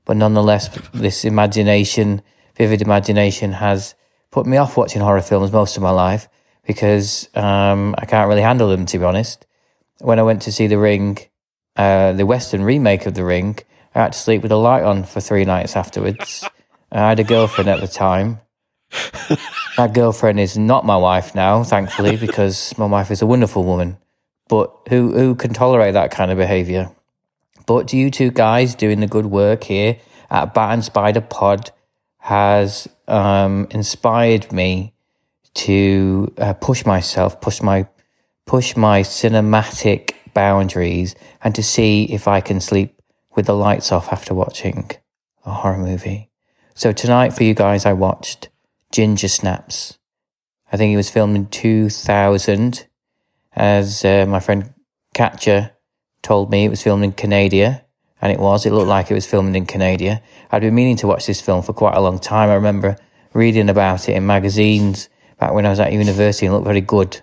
But 0.05 0.17
nonetheless, 0.17 0.69
this 0.95 1.25
imagination, 1.25 2.23
vivid 2.57 2.81
imagination, 2.81 3.55
has 3.55 3.97
put 4.31 4.47
me 4.47 4.57
off 4.57 4.77
watching 4.77 5.03
horror 5.03 5.21
films 5.21 5.51
most 5.51 5.77
of 5.77 5.83
my 5.83 5.91
life 5.91 6.29
because 6.65 7.29
um, 7.35 7.97
I 7.99 8.07
can't 8.07 8.29
really 8.29 8.41
handle 8.41 8.69
them, 8.69 8.87
to 8.87 8.99
be 9.01 9.05
honest. 9.05 9.47
When 9.99 10.21
I 10.21 10.23
went 10.23 10.43
to 10.43 10.53
see 10.53 10.69
The 10.69 10.79
Ring, 10.79 11.19
uh, 11.75 12.13
the 12.13 12.25
Western 12.25 12.63
remake 12.63 13.07
of 13.07 13.15
The 13.15 13.25
Ring, 13.25 13.59
I 13.97 14.03
had 14.03 14.13
to 14.13 14.19
sleep 14.19 14.43
with 14.43 14.53
a 14.53 14.57
light 14.57 14.85
on 14.85 15.03
for 15.03 15.21
three 15.21 15.45
nights 15.45 15.75
afterwards. 15.75 16.45
I 16.93 17.09
had 17.09 17.19
a 17.19 17.25
girlfriend 17.25 17.69
at 17.69 17.81
the 17.81 17.89
time. 17.89 18.39
that 19.77 19.93
girlfriend 19.95 20.41
is 20.41 20.59
not 20.59 20.85
my 20.85 20.97
wife 20.97 21.35
now, 21.35 21.65
thankfully, 21.65 22.17
because 22.27 22.77
my 22.79 22.87
wife 22.87 23.11
is 23.11 23.23
a 23.23 23.27
wonderful 23.27 23.65
woman. 23.65 23.99
But 24.49 24.71
who 24.89 25.13
who 25.13 25.35
can 25.35 25.53
tolerate 25.53 25.95
that 25.95 26.11
kind 26.11 26.31
of 26.31 26.39
behaviour? 26.39 26.91
But 27.67 27.93
you 27.93 28.11
two 28.11 28.31
guys 28.31 28.75
doing 28.75 29.01
the 29.01 29.07
good 29.07 29.27
work 29.27 29.65
here 29.65 29.99
at 30.31 30.53
Bat 30.55 30.73
and 30.75 30.85
Spider 30.85 31.21
Pod 31.21 31.71
has 32.19 32.89
um, 33.09 33.67
inspired 33.71 34.53
me 34.53 34.95
to 35.55 36.33
uh, 36.39 36.55
push 36.55 36.85
myself, 36.85 37.41
push 37.41 37.63
my 37.63 37.87
push 38.47 38.77
my 38.77 39.03
cinematic 39.03 40.13
boundaries, 40.35 41.15
and 41.43 41.55
to 41.55 41.63
see 41.63 42.05
if 42.05 42.27
I 42.27 42.41
can 42.41 42.61
sleep 42.61 43.01
with 43.35 43.47
the 43.47 43.55
lights 43.55 43.93
off 43.93 44.13
after 44.13 44.35
watching 44.35 44.91
a 45.45 45.53
horror 45.53 45.79
movie. 45.79 46.31
So 46.75 46.93
tonight 46.93 47.33
for 47.33 47.45
you 47.45 47.55
guys, 47.55 47.85
I 47.85 47.93
watched 47.93 48.49
Ginger 48.93 49.29
Snaps. 49.29 49.99
I 50.71 50.77
think 50.77 50.93
it 50.93 50.97
was 50.97 51.11
filmed 51.11 51.35
in 51.37 51.47
2000, 51.47 52.87
as 53.55 54.05
uh, 54.05 54.27
my 54.29 54.41
friend 54.41 54.73
Catcher 55.15 55.73
told 56.23 56.51
me 56.51 56.65
it 56.65 56.71
was 56.71 56.83
filmed 56.83 57.05
in 57.05 57.13
Canada, 57.13 57.85
and 58.21 58.31
it 58.31 58.39
was. 58.39 58.65
It 58.65 58.73
looked 58.73 58.89
like 58.89 59.11
it 59.11 59.15
was 59.15 59.27
filmed 59.27 59.57
in 59.57 59.67
Canada. 59.67 60.23
I'd 60.51 60.63
been 60.63 60.75
meaning 60.75 60.97
to 60.99 61.07
watch 61.07 61.27
this 61.27 61.41
film 61.41 61.63
for 61.63 61.73
quite 61.73 61.97
a 61.97 62.01
long 62.01 62.19
time. 62.19 62.49
I 62.49 62.55
remember 62.55 62.97
reading 63.33 63.69
about 63.69 64.09
it 64.09 64.15
in 64.15 64.27
magazines 64.27 65.09
back 65.39 65.53
when 65.53 65.67
I 65.67 65.71
was 65.71 65.81
at 65.81 65.93
university 65.93 66.47
and 66.47 66.55
looked 66.55 66.67
very 66.67 66.81
good. 66.81 67.21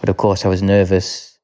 But 0.00 0.08
of 0.08 0.16
course, 0.16 0.44
I 0.44 0.48
was 0.48 0.62
nervous. 0.62 1.38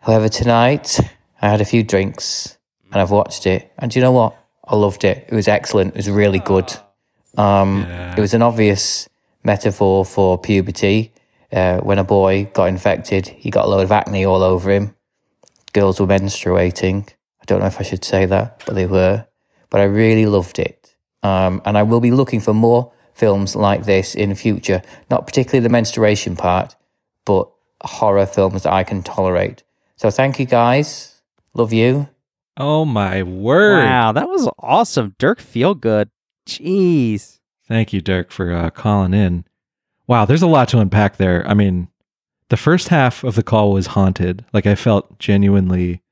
However, 0.00 0.28
tonight 0.28 1.00
I 1.42 1.50
had 1.50 1.60
a 1.60 1.66
few 1.66 1.82
drinks 1.82 2.56
and 2.92 3.02
I've 3.02 3.10
watched 3.10 3.46
it. 3.46 3.72
And 3.78 3.90
do 3.90 3.98
you 3.98 4.02
know 4.04 4.12
what? 4.12 4.36
I 4.66 4.76
loved 4.76 5.04
it. 5.04 5.26
It 5.28 5.34
was 5.34 5.48
excellent. 5.48 5.94
It 5.94 5.96
was 5.96 6.08
really 6.08 6.38
good. 6.38 6.72
Um, 7.36 7.86
It 8.16 8.20
was 8.20 8.34
an 8.34 8.42
obvious 8.42 9.08
metaphor 9.42 10.04
for 10.04 10.38
puberty. 10.38 11.12
Uh, 11.52 11.78
when 11.80 11.98
a 11.98 12.04
boy 12.04 12.50
got 12.52 12.64
infected, 12.68 13.28
he 13.28 13.50
got 13.50 13.64
a 13.66 13.68
load 13.68 13.82
of 13.84 13.92
acne 13.92 14.24
all 14.24 14.42
over 14.42 14.70
him. 14.70 14.94
Girls 15.72 16.00
were 16.00 16.06
menstruating. 16.06 17.08
I 17.40 17.44
don't 17.46 17.60
know 17.60 17.66
if 17.66 17.80
I 17.80 17.84
should 17.84 18.04
say 18.04 18.26
that, 18.26 18.62
but 18.66 18.74
they 18.74 18.86
were. 18.86 19.26
But 19.70 19.80
I 19.80 19.84
really 19.84 20.26
loved 20.26 20.58
it. 20.58 20.94
Um, 21.22 21.62
and 21.64 21.76
I 21.78 21.82
will 21.82 22.00
be 22.00 22.10
looking 22.10 22.40
for 22.40 22.54
more 22.54 22.92
films 23.12 23.54
like 23.56 23.84
this 23.84 24.14
in 24.14 24.30
the 24.30 24.34
future. 24.34 24.82
Not 25.10 25.26
particularly 25.26 25.62
the 25.62 25.70
menstruation 25.72 26.36
part, 26.36 26.74
but 27.24 27.48
horror 27.82 28.26
films 28.26 28.62
that 28.62 28.72
I 28.72 28.82
can 28.84 29.02
tolerate. 29.02 29.62
So 29.96 30.10
thank 30.10 30.38
you 30.38 30.46
guys. 30.46 31.20
Love 31.54 31.72
you. 31.72 32.08
Oh 32.56 32.84
my 32.84 33.22
word. 33.22 33.84
Wow, 33.84 34.12
that 34.12 34.28
was 34.28 34.48
awesome. 34.58 35.14
Dirk 35.18 35.40
Feelgood. 35.40 36.08
Jeez. 36.46 37.38
Thank 37.66 37.92
you, 37.92 38.00
Dirk, 38.00 38.30
for 38.30 38.52
uh, 38.52 38.70
calling 38.70 39.14
in. 39.14 39.44
Wow, 40.06 40.24
there's 40.26 40.42
a 40.42 40.46
lot 40.46 40.68
to 40.68 40.78
unpack 40.78 41.16
there. 41.16 41.46
I 41.48 41.54
mean, 41.54 41.88
the 42.50 42.56
first 42.58 42.88
half 42.88 43.24
of 43.24 43.36
the 43.36 43.42
call 43.42 43.72
was 43.72 43.88
haunted. 43.88 44.44
Like 44.52 44.66
I 44.66 44.74
felt 44.74 45.18
genuinely 45.18 46.02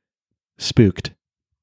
spooked. 0.58 1.12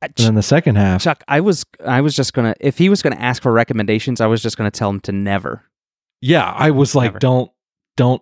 And 0.01 0.13
then 0.15 0.35
the 0.35 0.43
second 0.43 0.75
half, 0.75 1.01
Chuck, 1.01 1.23
I 1.27 1.41
was 1.41 1.65
I 1.85 1.99
was 2.01 2.15
just 2.15 2.33
gonna 2.33 2.53
if 2.61 2.77
he 2.77 2.87
was 2.87 3.01
gonna 3.01 3.17
ask 3.17 3.41
for 3.41 3.51
recommendations, 3.51 4.21
I 4.21 4.27
was 4.27 4.41
just 4.41 4.55
gonna 4.57 4.71
tell 4.71 4.89
him 4.89 4.99
to 5.01 5.11
never. 5.11 5.63
yeah, 6.21 6.53
I 6.55 6.71
was 6.71 6.95
like, 6.95 7.07
Never. 7.09 7.19
don't, 7.19 7.51
don't, 7.97 8.21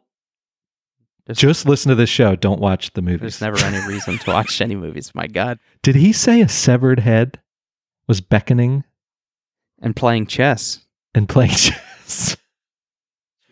Just- 1.27 1.41
just 1.41 1.65
listen 1.67 1.89
to 1.89 1.95
this 1.95 2.09
show. 2.09 2.35
Don't 2.35 2.59
watch 2.61 2.93
the 2.93 3.01
movies. 3.03 3.37
There's 3.39 3.41
never 3.41 3.59
any 3.63 3.85
reason 3.87 4.17
to 4.19 4.31
watch 4.31 4.59
any 4.61 4.75
movies. 4.75 5.13
My 5.13 5.27
God. 5.27 5.59
Did 5.83 5.95
he 5.95 6.13
say 6.13 6.41
a 6.41 6.47
severed 6.49 6.99
head 7.01 7.39
was 8.07 8.21
beckoning 8.21 8.83
And 9.81 9.95
playing 9.95 10.27
chess. 10.27 10.85
and 11.13 11.27
playing 11.29 11.51
chess? 11.55 12.37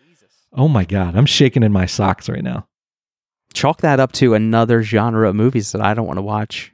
Jesus. 0.07 0.29
Oh 0.53 0.67
my 0.67 0.85
god, 0.85 1.15
I'm 1.15 1.25
shaking 1.25 1.63
in 1.63 1.71
my 1.71 1.85
socks 1.85 2.27
right 2.29 2.43
now. 2.43 2.67
Chalk 3.53 3.81
that 3.81 3.99
up 3.99 4.11
to 4.13 4.33
another 4.33 4.83
genre 4.83 5.29
of 5.29 5.35
movies 5.35 5.71
that 5.71 5.81
I 5.81 5.93
don't 5.93 6.07
want 6.07 6.17
to 6.17 6.21
watch. 6.23 6.71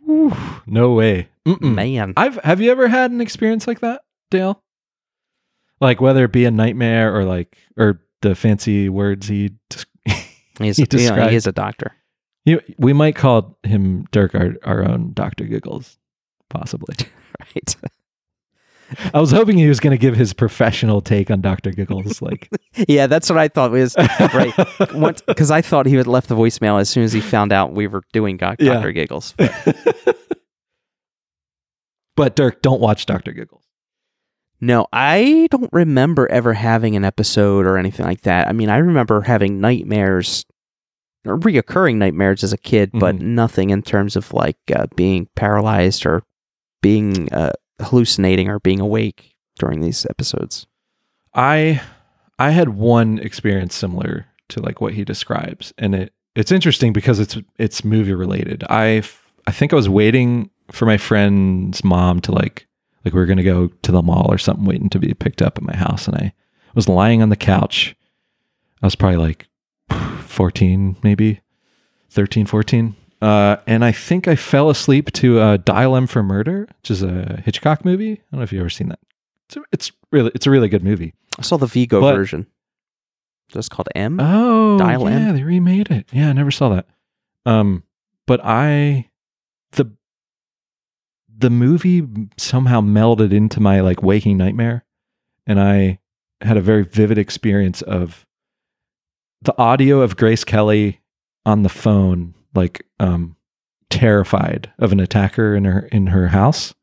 No 0.66 0.94
way. 0.94 1.30
Mm-mm. 1.48 1.76
Man. 1.76 2.14
I've 2.18 2.38
have 2.44 2.60
you 2.62 2.72
ever 2.72 2.88
had 2.88 3.12
an 3.12 3.22
experience 3.22 3.68
like 3.68 3.82
that, 3.82 4.02
Dale? 4.32 4.64
Like 5.80 6.02
whether 6.02 6.24
it 6.26 6.32
be 6.32 6.46
a 6.46 6.52
nightmare 6.52 7.16
or 7.16 7.24
like 7.24 7.58
or 7.78 8.02
the 8.22 8.34
fancy 8.36 8.90
words 8.90 9.28
he 9.28 9.52
He's, 10.60 10.78
he 10.78 10.86
described. 10.86 11.32
he 11.32 11.36
is 11.36 11.48
a 11.48 11.52
doctor. 11.52 11.92
You, 12.46 12.62
we 12.78 12.94
might 12.94 13.16
call 13.16 13.58
him 13.64 14.08
Dirk 14.12 14.34
our, 14.36 14.56
our 14.64 14.84
own 14.84 15.14
Doctor 15.14 15.44
Giggles, 15.46 15.98
possibly. 16.50 16.96
Right. 17.56 17.76
I 19.14 19.20
was 19.20 19.32
hoping 19.32 19.58
he 19.58 19.68
was 19.68 19.80
going 19.80 19.92
to 19.92 19.98
give 19.98 20.16
his 20.16 20.34
professional 20.34 21.02
take 21.02 21.30
on 21.32 21.42
Doctor 21.42 21.72
Giggles, 21.72 22.22
like 22.22 22.50
yeah, 22.88 23.08
that's 23.08 23.30
what 23.30 23.38
I 23.40 23.48
thought 23.48 23.72
was 23.72 23.96
right. 24.34 24.54
Because 25.28 25.52
I 25.52 25.62
thought 25.62 25.86
he 25.86 25.96
had 25.96 26.08
left 26.08 26.28
the 26.30 26.36
voicemail 26.36 26.80
as 26.80 26.90
soon 26.90 27.04
as 27.04 27.14
he 27.14 27.22
found 27.22 27.52
out 27.54 27.74
we 27.74 27.88
were 27.88 28.04
doing 28.14 28.38
Doc- 28.38 28.58
Yeah. 28.60 28.76
Dr. 28.76 28.92
Giggles. 28.92 29.34
But 32.16 32.36
Dirk, 32.36 32.62
don't 32.62 32.82
watch 32.82 33.06
Doctor 33.06 33.32
Giggles. 33.32 33.64
No, 34.60 34.86
I 34.94 35.48
don't 35.50 35.72
remember 35.72 36.28
ever 36.30 36.54
having 36.54 36.96
an 36.96 37.04
episode 37.06 37.66
or 37.66 37.78
anything 37.78 38.06
like 38.06 38.22
that. 38.22 38.48
I 38.48 38.52
mean, 38.52 38.70
I 38.70 38.78
remember 38.78 39.22
having 39.22 39.60
nightmares 39.60 40.46
or 41.26 41.40
reoccurring 41.40 41.96
nightmares 41.96 42.44
as 42.44 42.54
a 42.54 42.58
kid, 42.58 42.92
but 42.94 43.16
Mm-hmm. 43.16 43.36
nothing 43.36 43.70
in 43.72 43.82
terms 43.82 44.16
of 44.16 44.34
like 44.34 44.58
uh, 44.76 44.88
being 44.96 45.30
paralyzed 45.36 46.06
or 46.06 46.22
being 46.82 47.32
uh, 47.34 47.54
hallucinating 47.82 48.50
or 48.50 48.60
being 48.60 48.80
awake 48.80 49.36
during 49.58 49.82
these 49.82 50.06
episodes. 50.10 50.68
I 51.34 51.82
I 52.40 52.52
had 52.52 52.70
one 52.70 53.20
experience 53.20 53.76
similar 53.76 54.28
to 54.50 54.62
like 54.62 54.82
what 54.82 54.94
he 54.94 55.04
describes, 55.04 55.74
and 55.78 55.96
it 55.96 56.14
it's 56.36 56.52
interesting 56.52 56.94
because 56.94 57.20
it's 57.20 57.38
it's 57.58 57.84
movie 57.84 58.14
related. 58.14 58.64
I 58.70 59.04
I 59.48 59.52
think 59.52 59.74
I 59.74 59.76
was 59.76 59.90
waiting 59.90 60.50
for 60.72 60.86
my 60.86 60.98
friend's 60.98 61.84
mom 61.84 62.22
to 62.22 62.32
like 62.32 62.68
like 63.04 63.14
we 63.14 63.20
were 63.20 63.26
gonna 63.26 63.44
go 63.44 63.68
to 63.68 63.92
the 63.92 64.02
mall 64.02 64.28
or 64.30 64.38
something, 64.38 64.66
waiting 64.66 64.90
to 64.90 65.00
be 65.00 65.14
picked 65.14 65.42
up 65.42 65.58
at 65.58 65.64
my 65.64 65.76
house, 65.76 66.08
and 66.08 66.16
I 66.16 66.34
was 66.76 66.90
lying 66.90 67.22
on 67.22 67.30
the 67.30 67.36
couch. 67.36 67.96
I 68.82 68.86
was 68.86 68.96
probably 68.96 69.18
like 69.18 69.48
14, 70.26 70.98
maybe 71.04 71.42
13, 72.10 72.46
14. 72.46 72.96
Uh, 73.22 73.58
and 73.68 73.86
I 73.86 73.92
think 73.92 74.28
I 74.28 74.36
fell 74.36 74.70
asleep 74.70 75.12
to 75.14 75.40
uh, 75.40 75.58
Dial 75.58 75.96
M 75.96 76.08
for 76.08 76.24
Murder, 76.24 76.68
which 76.82 76.90
is 76.92 77.04
a 77.04 77.42
Hitchcock 77.46 77.86
movie. 77.86 78.14
I 78.14 78.16
don't 78.32 78.40
know 78.40 78.42
if 78.42 78.52
you've 78.52 78.62
ever 78.62 78.70
seen 78.70 78.90
that. 78.90 79.00
It's, 79.48 79.58
a, 79.58 79.62
it's 79.72 79.92
really 80.12 80.32
it's 80.34 80.48
a 80.48 80.52
really 80.52 80.70
good 80.70 80.84
movie. 80.84 81.14
I 81.38 81.44
saw 81.44 81.58
the 81.58 81.68
Vigo 81.68 82.02
But- 82.02 82.16
version. 82.16 82.48
That's 83.54 83.68
called 83.68 83.90
M. 83.96 84.18
Oh, 84.22 84.78
Dial 84.78 85.10
yeah, 85.10 85.16
M? 85.28 85.36
they 85.36 85.44
remade 85.44 85.92
it. 85.92 86.08
Yeah, 86.14 86.30
I 86.30 86.34
never 86.34 86.52
saw 86.52 86.70
that. 86.70 86.86
Um, 87.46 87.84
but 88.26 88.40
I 88.46 89.10
the 89.74 89.92
the 91.38 91.50
movie 91.50 92.08
somehow 92.38 92.80
melded 92.80 93.34
into 93.34 93.60
my 93.60 93.82
like 93.82 94.02
waking 94.02 94.38
nightmare, 94.38 94.86
and 95.46 95.60
I 95.60 96.00
had 96.40 96.56
a 96.56 96.62
very 96.62 96.84
vivid 96.84 97.18
experience 97.18 97.82
of 97.82 98.26
the 99.42 99.54
audio 99.62 100.00
of 100.00 100.16
Grace 100.16 100.46
Kelly 100.46 101.02
on 101.46 101.64
the 101.64 101.70
phone, 101.70 102.34
like 102.54 102.86
um, 103.00 103.36
terrified 103.90 104.72
of 104.80 104.92
an 104.92 105.00
attacker 105.00 105.56
in 105.56 105.66
her 105.66 105.82
in 105.92 106.08
her 106.08 106.30
house. 106.30 106.74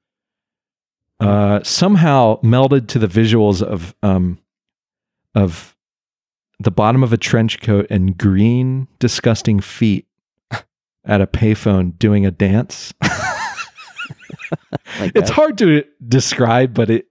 Uh, 1.21 1.63
somehow 1.65 2.41
melded 2.43 2.87
to 2.89 2.99
the 2.99 3.09
visuals 3.09 3.63
of 3.63 3.95
um, 4.03 4.39
of 5.35 5.77
the 6.61 6.71
bottom 6.71 7.03
of 7.03 7.13
a 7.13 7.17
trench 7.17 7.61
coat 7.61 7.87
and 7.91 8.17
green, 8.17 8.89
disgusting 8.99 9.61
feet 9.61 10.07
at 11.05 11.21
a 11.21 11.27
payphone 11.27 11.99
doing 11.99 12.25
a 12.27 12.31
dance. 12.31 12.93
Like 14.99 15.13
it's 15.15 15.29
that. 15.29 15.35
hard 15.35 15.59
to 15.59 15.85
describe, 16.07 16.75
but 16.75 16.91
it. 16.91 17.08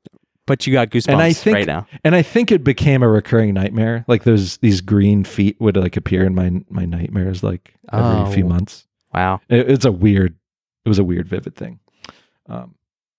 But 0.47 0.65
you 0.65 0.73
got 0.73 0.89
goosebumps 0.89 1.11
And 1.11 1.21
I 1.21 1.33
think, 1.33 1.53
right 1.55 1.67
now. 1.67 1.85
and 2.03 2.15
I 2.15 2.23
think 2.23 2.51
it 2.51 2.63
became 2.63 3.03
a 3.03 3.07
recurring 3.07 3.53
nightmare. 3.53 4.03
Like 4.07 4.23
those, 4.23 4.57
these 4.57 4.81
green 4.81 5.23
feet 5.23 5.57
would 5.61 5.77
like 5.77 5.95
appear 5.97 6.23
in 6.25 6.33
my 6.33 6.63
my 6.69 6.85
nightmares 6.85 7.43
like 7.43 7.75
every 7.93 8.33
few 8.33 8.45
Oh. 8.45 8.49
months. 8.49 8.87
Wow. 9.13 9.41
It, 9.49 9.69
it's 9.69 9.85
a 9.85 9.91
weird, 9.91 10.35
it 10.85 10.89
was 10.89 10.97
a 10.99 11.03
weird, 11.03 11.27
vivid 11.27 11.55
thing. 11.55 11.79
Um, 12.49 12.73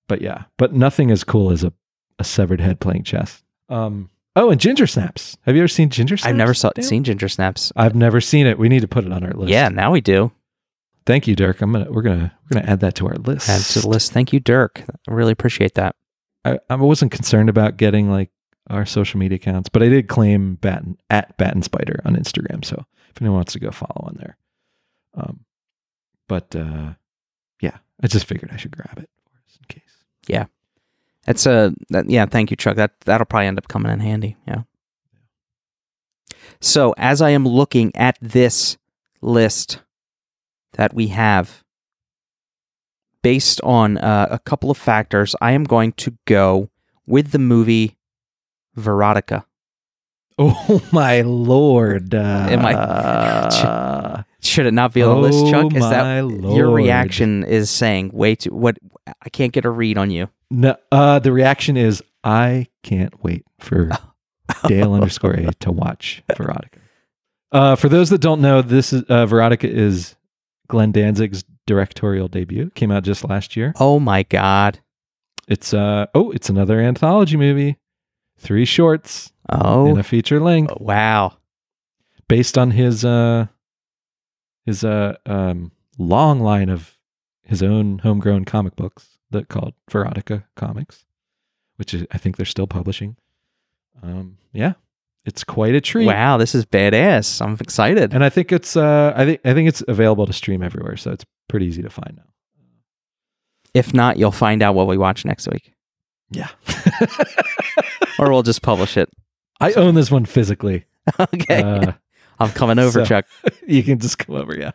but 0.09 0.21
yeah, 0.23 0.45
but 0.57 0.73
nothing 0.73 1.11
as 1.11 1.23
cool 1.23 1.51
as 1.53 1.63
a, 1.63 1.73
a 2.19 2.25
severed 2.25 2.61
head 2.61 2.81
playing 2.81 3.05
chess. 3.05 3.43
Um, 3.69 4.09
oh, 4.35 4.49
and 4.51 4.59
Ginger 4.61 4.87
Snaps. 4.87 5.37
Have 5.43 5.55
you 5.55 5.61
ever 5.61 5.69
seen 5.69 5.91
Ginger 5.91 6.17
Snaps? 6.17 6.31
I've 6.31 6.37
never 6.37 6.55
saw, 6.55 6.71
seen 6.81 7.05
Ginger 7.05 7.29
Snaps. 7.29 7.73
I've 7.77 7.95
never 7.95 8.21
seen 8.23 8.47
it. 8.47 8.59
We 8.59 8.71
need 8.71 8.81
to 8.81 8.89
put 8.89 9.05
it 9.05 9.13
on 9.13 9.23
our 9.23 9.33
list. 9.33 9.51
Yeah, 9.51 9.69
now 9.69 9.93
we 9.93 10.01
do. 10.01 10.33
Thank 11.05 11.27
you, 11.27 11.37
Dirk. 11.37 11.61
I'm 11.61 11.73
gonna 11.73 11.91
we're 11.91 12.03
gonna 12.03 12.33
we're 12.49 12.61
gonna 12.61 12.71
add 12.71 12.81
that 12.81 12.95
to 12.97 13.07
our 13.07 13.17
list. 13.17 13.49
Add 13.51 13.61
to 13.75 13.81
the 13.81 13.89
list. 13.89 14.13
Thank 14.13 14.33
you, 14.33 14.41
Dirk. 14.41 14.83
I 15.09 15.13
really 15.13 15.33
appreciate 15.33 15.75
that. 15.75 15.95
I, 16.45 16.59
I 16.71 16.77
wasn't 16.77 17.13
concerned 17.13 17.49
about 17.49 17.77
getting 17.77 18.11
like 18.11 18.31
our 18.71 18.87
social 18.87 19.19
media 19.19 19.37
accounts, 19.37 19.69
but 19.69 19.83
I 19.83 19.89
did 19.89 20.09
claim 20.09 20.57
Batten 20.57 20.99
at 21.11 21.37
Bat 21.37 21.55
and 21.55 21.65
Spider 21.65 22.01
on 22.05 22.17
Instagram. 22.17 22.65
So 22.65 22.85
if 23.11 23.21
anyone 23.21 23.37
wants 23.37 23.53
to 23.55 23.61
go 23.61 23.71
follow 23.71 24.07
on 24.07 24.17
there, 24.19 24.37
um, 25.15 25.41
but 26.29 26.55
uh, 26.55 26.93
yeah, 27.61 27.79
I 28.03 28.07
just 28.07 28.27
figured 28.27 28.51
I 28.53 28.57
should 28.57 28.77
grab 28.77 28.99
it 28.99 29.09
in 29.61 29.67
case. 29.69 30.05
Yeah. 30.27 30.47
That's 31.27 31.45
a 31.45 31.75
that, 31.91 32.09
yeah, 32.09 32.25
thank 32.25 32.51
you, 32.51 32.57
Chuck. 32.57 32.77
That 32.77 32.99
that'll 33.01 33.27
probably 33.27 33.49
end 33.49 33.59
up 33.59 33.69
coming 33.69 33.93
in 33.93 34.01
handy. 34.01 34.37
Yeah. 34.47 34.63
So 36.61 36.95
as 36.97 37.21
I 37.21 37.31
am 37.31 37.47
looking 37.47 37.95
at 37.95 38.17
this 38.23 38.79
list 39.21 39.83
that 40.73 40.95
we 40.95 41.09
have, 41.09 41.65
based 43.23 43.61
on 43.63 43.99
uh, 43.99 44.29
a 44.31 44.39
couple 44.39 44.71
of 44.71 44.77
factors, 44.77 45.35
I 45.41 45.53
am 45.53 45.65
going 45.65 45.93
to 45.93 46.17
go 46.27 46.71
with 47.07 47.31
the 47.33 47.39
movie 47.39 47.97
Verotika. 48.77 49.45
Oh 50.39 50.81
my 50.93 51.23
lord! 51.23 52.15
Uh, 52.15 52.47
Am 52.51 52.65
I? 52.65 54.25
Should 54.41 54.67
it 54.67 54.75
not 54.75 54.95
be 54.95 55.03
on 55.03 55.17
the 55.17 55.21
list, 55.21 55.39
Oh 55.47 55.51
Chuck? 55.51 55.75
Is 55.75 55.83
that 55.83 56.25
my 56.25 56.55
your 56.55 56.71
reaction? 56.71 57.43
Is 57.45 57.71
saying 57.71 58.11
way 58.13 58.37
too 58.37 58.55
what? 58.55 58.79
I 59.07 59.29
can't 59.31 59.53
get 59.53 59.65
a 59.65 59.71
read 59.71 59.99
on 59.99 60.11
you. 60.11 60.29
No, 60.51 60.77
uh, 60.93 61.19
the 61.19 61.33
reaction 61.33 61.77
is 61.77 62.03
I 62.23 62.69
can't 62.85 63.23
wait 63.23 63.45
for 63.59 63.91
Dale 64.67 64.95
underscore 64.95 65.33
A 65.33 65.53
to 65.61 65.73
watch 65.73 66.23
Verotika. 66.31 66.79
Uh, 67.51 67.77
for 67.77 67.89
those 67.89 68.11
that 68.11 68.21
don't 68.21 68.41
know, 68.41 68.63
this 68.63 68.93
is 68.93 69.03
uh, 69.09 69.27
Verotika 69.27 69.65
is 69.69 70.15
Glenn 70.69 70.93
Danzig's 70.93 71.45
directorial 71.69 72.27
debut. 72.27 72.71
Came 72.71 72.91
out 72.91 73.05
just 73.05 73.29
last 73.29 73.57
year. 73.57 73.73
Oh 73.79 74.01
my 74.01 74.25
god! 74.25 74.81
It's 75.47 75.73
uh 75.73 76.07
oh, 76.15 76.33
it's 76.33 76.49
another 76.49 76.81
anthology 76.81 77.37
movie. 77.37 77.77
Three 78.39 78.65
shorts 78.65 79.33
Oh 79.49 79.89
and 79.89 79.99
a 79.99 80.03
feature 80.03 80.41
length 80.41 80.75
wow! 80.81 81.37
based 82.27 82.59
on 82.59 82.73
his 82.73 83.05
uh 83.05 83.47
his 84.67 84.83
uh 84.83 85.17
um 85.27 85.71
long 85.99 86.41
line 86.41 86.69
of 86.69 86.97
his 87.43 87.63
own 87.63 87.99
homegrown 88.01 88.45
comic 88.45 88.75
books 88.77 89.19
that 89.31 89.49
called 89.49 89.75
Verotik 89.91 90.45
Comics, 90.57 91.05
which 91.77 91.95
is, 91.95 92.07
I 92.11 92.19
think 92.19 92.37
they're 92.37 92.47
still 92.47 92.67
publishing. 92.67 93.17
Um 94.03 94.39
yeah. 94.53 94.75
It's 95.29 95.45
quite 95.45 95.75
a 95.75 95.81
treat. 95.81 96.07
Wow, 96.07 96.37
this 96.39 96.55
is 96.55 96.65
badass. 96.65 97.41
I'm 97.41 97.57
excited. 97.61 98.13
And 98.15 98.25
I 98.25 98.31
think 98.31 98.51
it's 98.51 98.77
uh 98.77 99.13
I 99.15 99.25
think 99.25 99.41
I 99.45 99.55
think 99.55 99.69
it's 99.69 99.83
available 99.87 100.27
to 100.27 100.33
stream 100.33 100.63
everywhere, 100.63 100.97
so 100.97 101.11
it's 101.13 101.25
pretty 101.49 101.67
easy 101.67 101.83
to 101.83 101.91
find 101.91 102.17
now. 102.17 102.23
If 103.75 103.95
not, 103.95 104.17
you'll 104.17 104.33
find 104.33 104.63
out 104.63 104.75
what 104.75 104.87
we 104.89 104.97
watch 104.99 105.25
next 105.25 105.47
week, 105.49 105.73
Yeah. 106.31 106.49
or 108.19 108.31
we'll 108.31 108.43
just 108.43 108.63
publish 108.63 108.97
it. 108.97 109.09
I 109.61 109.73
own 109.75 109.95
this 109.95 110.11
one 110.11 110.25
physically. 110.25 110.85
okay, 111.21 111.63
Uh, 111.63 111.93
I'm 112.41 112.51
coming 112.51 112.79
over, 112.79 113.01
so- 113.01 113.05
Chuck. 113.05 113.27
you 113.67 113.83
can 113.83 113.99
just 113.99 114.19
come 114.19 114.37
over, 114.37 114.57
yeah. 114.59 114.71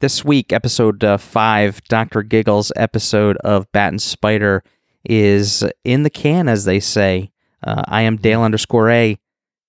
This 0.00 0.24
week, 0.24 0.52
episode 0.52 1.02
uh, 1.04 1.16
five, 1.18 1.82
Doctor 1.84 2.22
Giggles 2.22 2.72
episode 2.76 3.36
of 3.38 3.70
Bat 3.72 3.88
and 3.94 4.02
Spider 4.02 4.62
is 5.04 5.62
in 5.84 6.02
the 6.04 6.10
can, 6.10 6.48
as 6.48 6.64
they 6.64 6.80
say. 6.80 7.30
Uh, 7.62 7.82
I 7.86 8.02
am 8.02 8.16
Dale 8.16 8.42
underscore 8.42 8.90
A. 8.90 9.18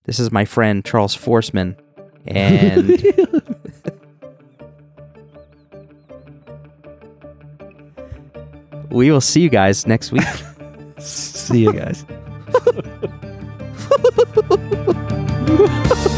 This 0.06 0.20
is 0.20 0.32
my 0.32 0.46
friend 0.46 0.84
Charles 0.84 1.16
Forsman, 1.16 1.76
and 2.26 2.90
we 8.90 9.12
will 9.12 9.22
see 9.22 9.42
you 9.42 9.50
guys 9.50 9.86
next 9.86 10.12
week. 10.12 10.24
See 11.00 11.62
you 11.64 11.74
guys. 11.74 12.06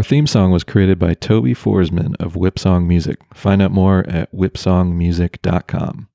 Our 0.00 0.04
theme 0.04 0.26
song 0.26 0.50
was 0.50 0.64
created 0.64 0.98
by 0.98 1.12
Toby 1.12 1.52
Forsman 1.52 2.16
of 2.18 2.32
Whipsong 2.32 2.86
Music. 2.86 3.20
Find 3.34 3.60
out 3.60 3.70
more 3.70 3.98
at 4.08 4.32
whipsongmusic.com. 4.32 6.09